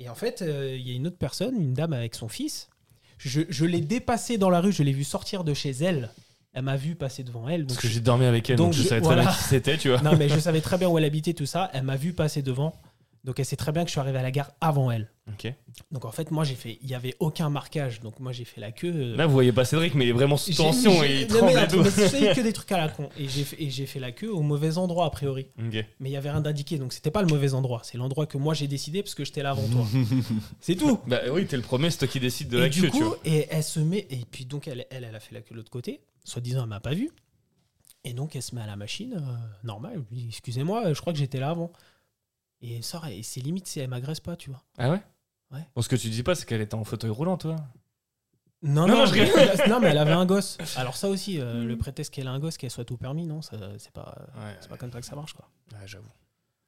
[0.00, 2.68] Et en fait, euh, il y a une autre personne, une dame avec son fils.
[3.18, 6.10] Je, je l'ai dépassée dans la rue, je l'ai vue sortir de chez elle.
[6.52, 7.66] Elle m'a vu passer devant elle.
[7.66, 9.22] Parce que j'ai dormi avec elle, donc, donc je je- savais très voilà.
[9.22, 10.00] bien qui c'était, tu vois.
[10.00, 11.70] Non, mais je savais très bien où elle habitait, tout ça.
[11.74, 12.74] Elle m'a vu passer devant.
[13.22, 15.10] Donc elle sait très bien que je suis arrivé à la gare avant elle.
[15.28, 15.52] Ok.
[15.92, 16.78] Donc en fait, moi, j'ai fait.
[16.80, 18.00] Il n'y avait aucun marquage.
[18.00, 18.92] Donc moi, j'ai fait la queue.
[18.94, 21.38] euh, Là, vous voyez pas Cédric, mais il est vraiment sous tension et il non,
[21.52, 23.10] tremble mais c'est que des trucs à la con.
[23.18, 25.48] Et j'ai fait, la queue au mauvais endroit, a priori.
[25.58, 26.78] Mais il y avait rien d'indiqué.
[26.78, 27.82] Donc c'était pas le mauvais endroit.
[27.84, 29.86] C'est l'endroit que moi, j'ai décidé parce que j'étais là avant toi.
[30.60, 30.98] c'est tout.
[31.06, 33.04] Bah oui, t'es le premier, c'est toi qui décide de la du queue, tu coup,
[33.04, 33.18] vois.
[33.26, 34.06] et elle se met.
[34.10, 36.00] Et puis donc, elle, elle, elle a fait la queue de l'autre côté.
[36.24, 37.10] Soi-disant, elle m'a pas vu.
[38.04, 39.12] Et donc, elle se met à la machine.
[39.14, 40.02] euh, normal.
[40.28, 41.70] Excusez-moi, je crois que j'étais là avant.
[42.62, 43.06] Et elle sort.
[43.06, 44.62] Et c'est limite si elle m'agresse pas, tu vois.
[44.78, 45.02] Ah ouais?
[45.52, 45.66] Ouais.
[45.74, 47.56] Bon, ce que tu dis pas, c'est qu'elle était en fauteuil roulant, toi.
[48.62, 50.58] Non, Non, non, je mais, non, mais elle avait un gosse.
[50.76, 53.40] Alors ça aussi, euh, le prétexte qu'elle a un gosse, qu'elle soit tout permis, non,
[53.42, 53.58] c'est
[53.92, 55.48] pas, Ouais, c'est pas comme ça que ça marche, quoi.
[55.72, 56.10] ouais, j'avoue.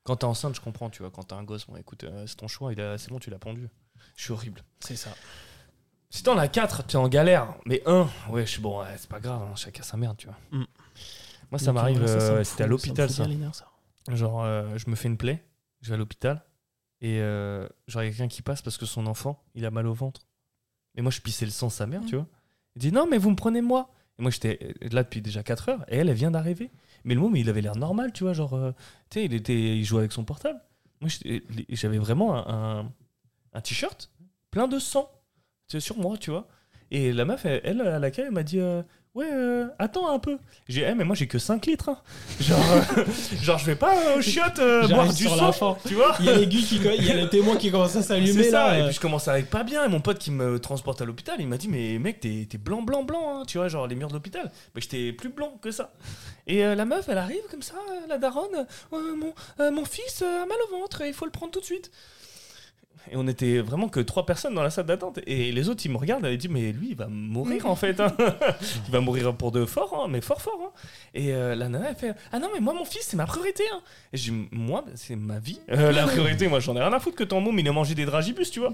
[0.05, 1.11] Quand t'es enceinte, je comprends, tu vois.
[1.12, 3.38] Quand t'as un gosse, bon, écoute, euh, c'est ton choix, a- c'est bon, tu l'as
[3.38, 3.68] pendu.
[4.16, 4.62] Je suis horrible.
[4.80, 5.11] C'est ça.
[6.11, 7.55] Si t'en as 4, t'es en galère.
[7.66, 10.26] Mais un, ouais, je suis bon, ouais, c'est pas grave, hein, chacun sa merde, tu
[10.26, 10.36] vois.
[10.51, 10.64] Mm.
[11.51, 13.26] Moi, ça m'arrive, euh, c'était à l'hôpital, ça.
[13.53, 14.14] ça.
[14.14, 14.45] Genre,
[14.78, 15.45] je me fais une plaie,
[15.83, 16.45] je vais à l'hôpital,
[17.01, 19.70] et euh, genre, il y a quelqu'un qui passe parce que son enfant, il a
[19.70, 20.26] mal au ventre.
[20.95, 22.26] Et moi, je pissais le sang de sa mère, tu vois.
[22.76, 23.91] Il dit non, mais vous me prenez moi.
[24.18, 26.70] Et moi, j'étais là depuis déjà 4 heures, et elle, elle vient d'arriver.
[27.05, 28.33] Mais le mot, mais il avait l'air normal, tu vois.
[28.35, 28.72] Genre, euh,
[29.11, 30.61] tu sais, il, était, il jouait avec son portable.
[31.01, 32.93] Moi, j'étais- j'avais vraiment un, un,
[33.55, 34.11] un t-shirt
[34.51, 35.11] plein de sang
[35.78, 36.47] sur moi, tu vois.
[36.91, 38.83] Et la meuf, elle, elle, à laquelle elle m'a dit euh,
[39.14, 40.38] Ouais, euh, attends un peu.
[40.70, 41.90] J'ai Eh, mais moi, j'ai que 5 litres.
[41.90, 41.98] hein.
[42.40, 42.58] Genre,
[42.96, 43.04] euh,
[43.42, 46.16] genre, je vais pas au chiottes euh, J'arrive boire du sur sang, tu vois.
[46.20, 48.50] Il y a l'aiguille qui, il y a le témoin qui commence à s'allumer C'est
[48.50, 48.78] ça, là.
[48.78, 48.86] et euh.
[48.86, 49.84] puis je commence à aller pas bien.
[49.84, 52.56] Et mon pote qui me transporte à l'hôpital, il m'a dit Mais mec, t'es t'es
[52.56, 54.50] blanc, blanc, blanc, hein, tu vois, genre les murs de l'hôpital.
[54.74, 55.92] Mais j'étais plus blanc que ça.
[56.46, 59.84] Et euh, la meuf, elle arrive comme ça, euh, la daronne Euh, mon, euh, mon
[59.84, 61.90] fils euh, a mal au ventre, il faut le prendre tout de suite.
[63.11, 65.18] Et on était vraiment que trois personnes dans la salle d'attente.
[65.26, 67.76] Et les autres, ils me regardent, et ils disent Mais lui, il va mourir en
[67.76, 67.98] fait.
[68.00, 68.14] hein.
[68.86, 70.59] il va mourir pour de fort, hein, mais fort, fort.
[70.64, 70.70] hein.
[71.14, 73.64] Et euh, la nana, elle fait Ah non, mais moi, mon fils, c'est ma priorité.
[74.12, 75.59] Et je dis Moi, c'est ma vie.
[75.70, 77.94] Euh, la priorité, moi, j'en ai rien à foutre que ton môme, il a mangé
[77.94, 78.72] des dragibus, tu vois.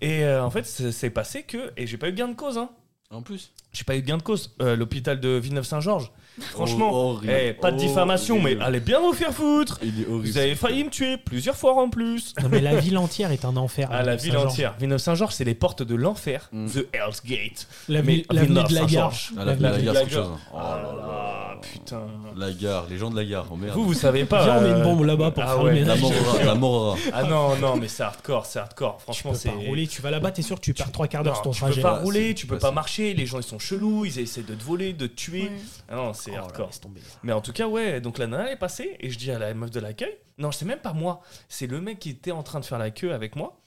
[0.00, 1.72] Et euh, en fait, c'est passé que.
[1.76, 2.70] Et j'ai pas eu gain de cause, hein.
[3.10, 3.52] En plus.
[3.72, 4.54] J'ai pas eu gain de cause.
[4.60, 9.78] L'hôpital de Villeneuve-Saint-Georges, franchement, Oh, eh, pas de diffamation, mais allez bien vous faire foutre.
[9.82, 10.26] Il est horrible.
[10.26, 12.34] Vous avez failli me tuer plusieurs fois en plus.
[12.42, 13.88] Non, mais la ville entière est un enfer.
[13.92, 14.52] Ah, la euh, ville Saint-Georges.
[14.52, 14.74] entière.
[14.78, 16.48] Villeneuve-Saint-Georges, c'est les portes de l'enfer.
[16.52, 16.66] Mm.
[16.68, 17.66] The Hell's Gate.
[17.88, 19.12] La Mais ville- L'avenue de la gare.
[19.36, 20.28] Ah, la, la, de gare, la c'est chose.
[20.52, 22.02] Oh là là, putain.
[22.36, 23.74] La gare, les gens de la gare, oh merde.
[23.74, 24.44] Vous, vous savez pas.
[24.44, 25.74] Viens, on met euh, une bombe là-bas pour ah faire ouais.
[25.80, 26.00] le La ménage.
[26.00, 26.96] morora, la morora.
[27.12, 28.96] Ah non, non, mais c'est hardcore, c'est hardcore.
[28.98, 29.48] Tu Franchement, peux c'est.
[29.50, 31.50] pas rouler, tu vas là-bas, t'es sûr que tu perds trois quarts d'heure sur ton
[31.50, 31.76] tu trajet.
[31.76, 34.54] peux pas rouler, tu peux pas marcher, les gens ils sont chelous, ils essaient de
[34.54, 35.50] te voler, de te tuer.
[35.90, 36.70] Ah non, c'est Oh hardcore.
[36.80, 37.00] tomber.
[37.22, 39.54] Mais en tout cas, ouais, donc la nana est passée et je dis à la
[39.54, 42.60] meuf de l'accueil, non, c'est même pas moi, c'est le mec qui était en train
[42.60, 43.60] de faire la queue avec moi,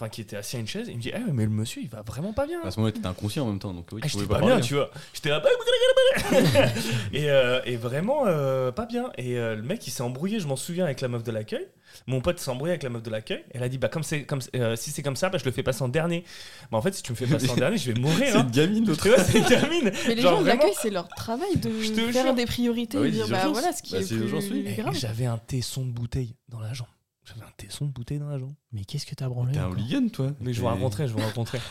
[0.00, 1.88] enfin qui était assis à une chaise, il me dit, eh, mais le monsieur il
[1.88, 2.60] va vraiment pas bien.
[2.62, 4.40] À ce moment-là, t'étais inconscient en même temps, donc oui, Ah, tu j'étais pouvais pas,
[4.40, 4.66] pas bien, parler.
[4.66, 4.90] tu vois.
[5.12, 5.42] J'étais là.
[7.12, 9.10] et, euh, et vraiment euh, pas bien.
[9.18, 11.66] Et euh, le mec, il s'est embrouillé, je m'en souviens, avec la meuf de l'accueil.
[12.06, 13.44] Mon pote s'est embrouillé avec la meuf de l'accueil.
[13.50, 15.50] Elle a dit bah comme c'est comme euh, si c'est comme ça, bah, je le
[15.50, 16.22] fais passer en dernier.
[16.70, 18.26] Bah en fait, si tu me fais passer en dernier, je vais mourir.
[18.30, 18.42] C'est Hein.
[18.44, 19.06] une gamine, l'autre.
[19.26, 19.90] C'est une gamine.
[20.06, 22.34] Mais les Genre gens de vraiment- l'accueil, c'est leur travail de faire jure.
[22.34, 24.94] des priorités Bah oui, et dire bah voilà ce qui Bah, est grave.
[24.94, 26.86] J'avais un tesson de bouteille dans la jambe.
[27.28, 28.54] J'avais un tesson de bouteille dans la jambe.
[28.72, 30.32] Mais qu'est-ce que t'as branlé T'es un hooligan, toi.
[30.40, 31.58] Mais je vous raconterai, je vous raconterai.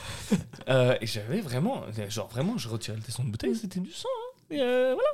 [0.70, 4.10] Euh, et j'avais vraiment, genre vraiment, je retirais le tesson de bouteille, c'était du sang.
[4.10, 4.27] hein.
[4.50, 5.10] Et euh, voilà.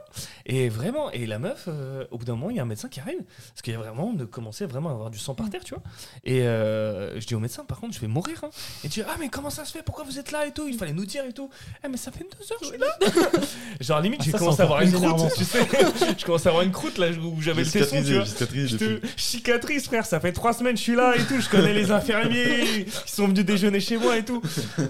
[0.46, 2.88] Et vraiment, et la meuf, euh, au bout d'un moment, il y a un médecin
[2.88, 5.50] qui arrive, parce qu'il y a vraiment de commencer vraiment à avoir du sang par
[5.50, 5.84] terre, tu vois.
[6.24, 8.44] Et euh, je dis au médecin, par contre, je vais mourir.
[8.44, 8.50] Hein.
[8.84, 9.82] Et tu dis, ah mais comment ça se fait?
[9.84, 10.68] Pourquoi vous êtes là et tout?
[10.68, 11.50] Il fallait nous dire et tout.
[11.84, 13.42] Eh mais ça fait deux heures, je suis là.
[13.82, 15.60] genre limite, Ah, j'ai commencé à avoir une croûte, tu sais.
[16.18, 18.26] je commence à avoir une croûte là où j'avais le tesson, tu vois.
[18.26, 20.06] te cicatrice, frère.
[20.06, 21.40] Ça fait trois semaines je suis là et tout.
[21.40, 24.42] Je connais les infirmiers qui sont venus déjeuner chez moi et tout.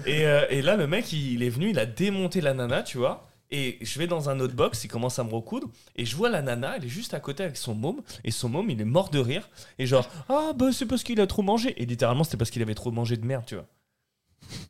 [0.06, 2.82] Et, euh, et là, le mec, il, il est venu, il a démonté la nana,
[2.82, 3.26] tu vois.
[3.56, 5.68] Et je vais dans un autre box, il commence à me recoudre.
[5.94, 8.00] Et je vois la nana, elle est juste à côté avec son môme.
[8.24, 9.48] Et son môme, il est mort de rire.
[9.78, 11.80] Et genre, ah bah c'est parce qu'il a trop mangé.
[11.80, 13.66] Et littéralement, c'était parce qu'il avait trop mangé de merde, tu vois.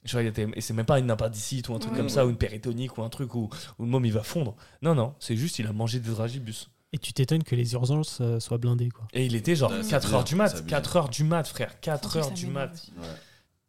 [0.04, 1.98] Genre, il était, et c'est même pas une appendicite ou un truc Ouais.
[1.98, 3.48] comme ça, ou une péritonique ou un truc où,
[3.78, 4.54] où le môme il va fondre.
[4.82, 6.68] Non, non, c'est juste il a mangé des dragibus.
[6.92, 9.08] Et tu t'étonnes que les urgences euh, soient blindées, quoi.
[9.14, 10.82] Et il était genre Ouais, c'est 4 bizarre, heures du mat, c'est bizarre.
[10.82, 12.86] 4 heures du mat, frère, 4 Surtout, heures ça du m'énerve mat.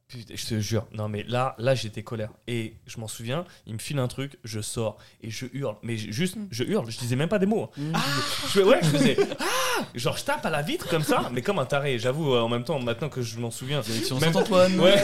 [0.07, 2.29] Putain, je te jure, non mais là, là j'étais colère.
[2.47, 5.77] Et je m'en souviens, il me file un truc, je sors et je hurle.
[5.81, 6.47] Mais juste, Mm.
[6.51, 7.71] je hurle, je disais même pas des mots.
[7.93, 7.99] Ah.
[8.53, 9.45] Je, ouais, je faisais Ah
[9.95, 11.97] Genre je tape à la vitre comme ça, mais comme un taré.
[11.97, 13.81] J'avoue, euh, en même temps, maintenant que je m'en souviens.
[13.81, 14.79] Direction Même- Saint-Antoine.
[14.79, 14.95] Ouais.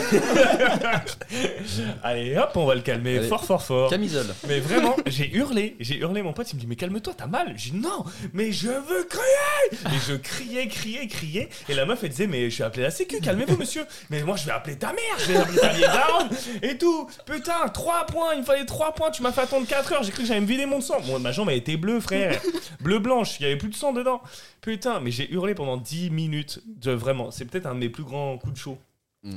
[2.04, 3.28] Allez hop, on va le calmer Allez.
[3.28, 3.90] fort, fort, fort.
[3.90, 4.28] Camisole.
[4.48, 6.22] Mais vraiment, j'ai hurlé, j'ai hurlé.
[6.22, 7.54] Mon pote, il me dit Mais calme-toi, t'as mal.
[7.58, 11.50] J'ai dit Non, mais je veux crier Et je criais, criais, criais.
[11.70, 13.86] Et la meuf, elle disait Mais je vais appeler la sécu, calmez-vous, monsieur.
[14.10, 16.30] Mais moi, je vais appeler ta mère, je vais appeler ta vieille daronne
[16.62, 17.08] et tout.
[17.26, 19.12] Putain, 3 points, il me fallait 3 points.
[19.12, 21.00] Tu m'as fait attendre 4 heures, j'ai cru que j'allais me vider mon sang.
[21.08, 22.40] Bon, ma jambe, elle était bleue, frère.
[22.82, 24.22] Bleu-blanche, il y avait plus de sang dedans.
[24.62, 26.62] Putain, mais j'ai hurlé pendant 10 minutes.
[26.66, 28.78] De, vraiment, c'est peut-être un de mes plus grands coups de chaud.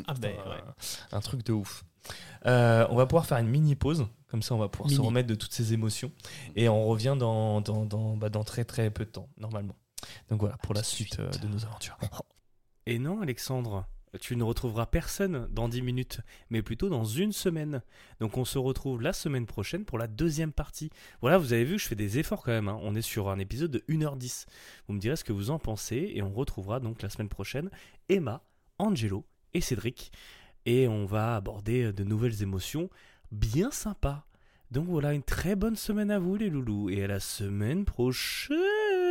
[0.07, 0.57] Ah ben, Un- ouais.
[1.13, 1.85] Un truc de ouf.
[2.47, 5.27] Euh, on va pouvoir faire une mini pause, comme ça on va pouvoir se remettre
[5.29, 6.11] de toutes ces émotions.
[6.57, 9.75] Et on revient dans, dans, dans, bah, dans très très peu de temps, normalement.
[10.31, 11.19] Donc voilà, pour la suite.
[11.19, 11.97] euh, de nos aventures.
[12.87, 13.87] Et non, Alexandre,
[14.21, 16.21] tu ne retrouveras personne dans 10 minutes,
[16.51, 17.83] mais plutôt dans une semaine.
[18.21, 20.91] Donc on se retrouve la semaine prochaine pour la deuxième partie.
[21.21, 22.69] Voilà, vous avez vu, je fais des efforts quand même.
[22.69, 22.79] hein.
[22.83, 24.47] On est sur un épisode de 1h10.
[24.87, 27.71] Vous me direz ce que vous en pensez, et on retrouvera donc la semaine prochaine
[28.09, 28.43] Emma,
[28.79, 30.13] Angelo et Cédric.
[30.67, 32.89] Et on va aborder de nouvelles émotions
[33.31, 34.27] bien sympas.
[34.71, 39.04] Donc voilà, une très bonne semaine à vous les loulous, et à la semaine prochaine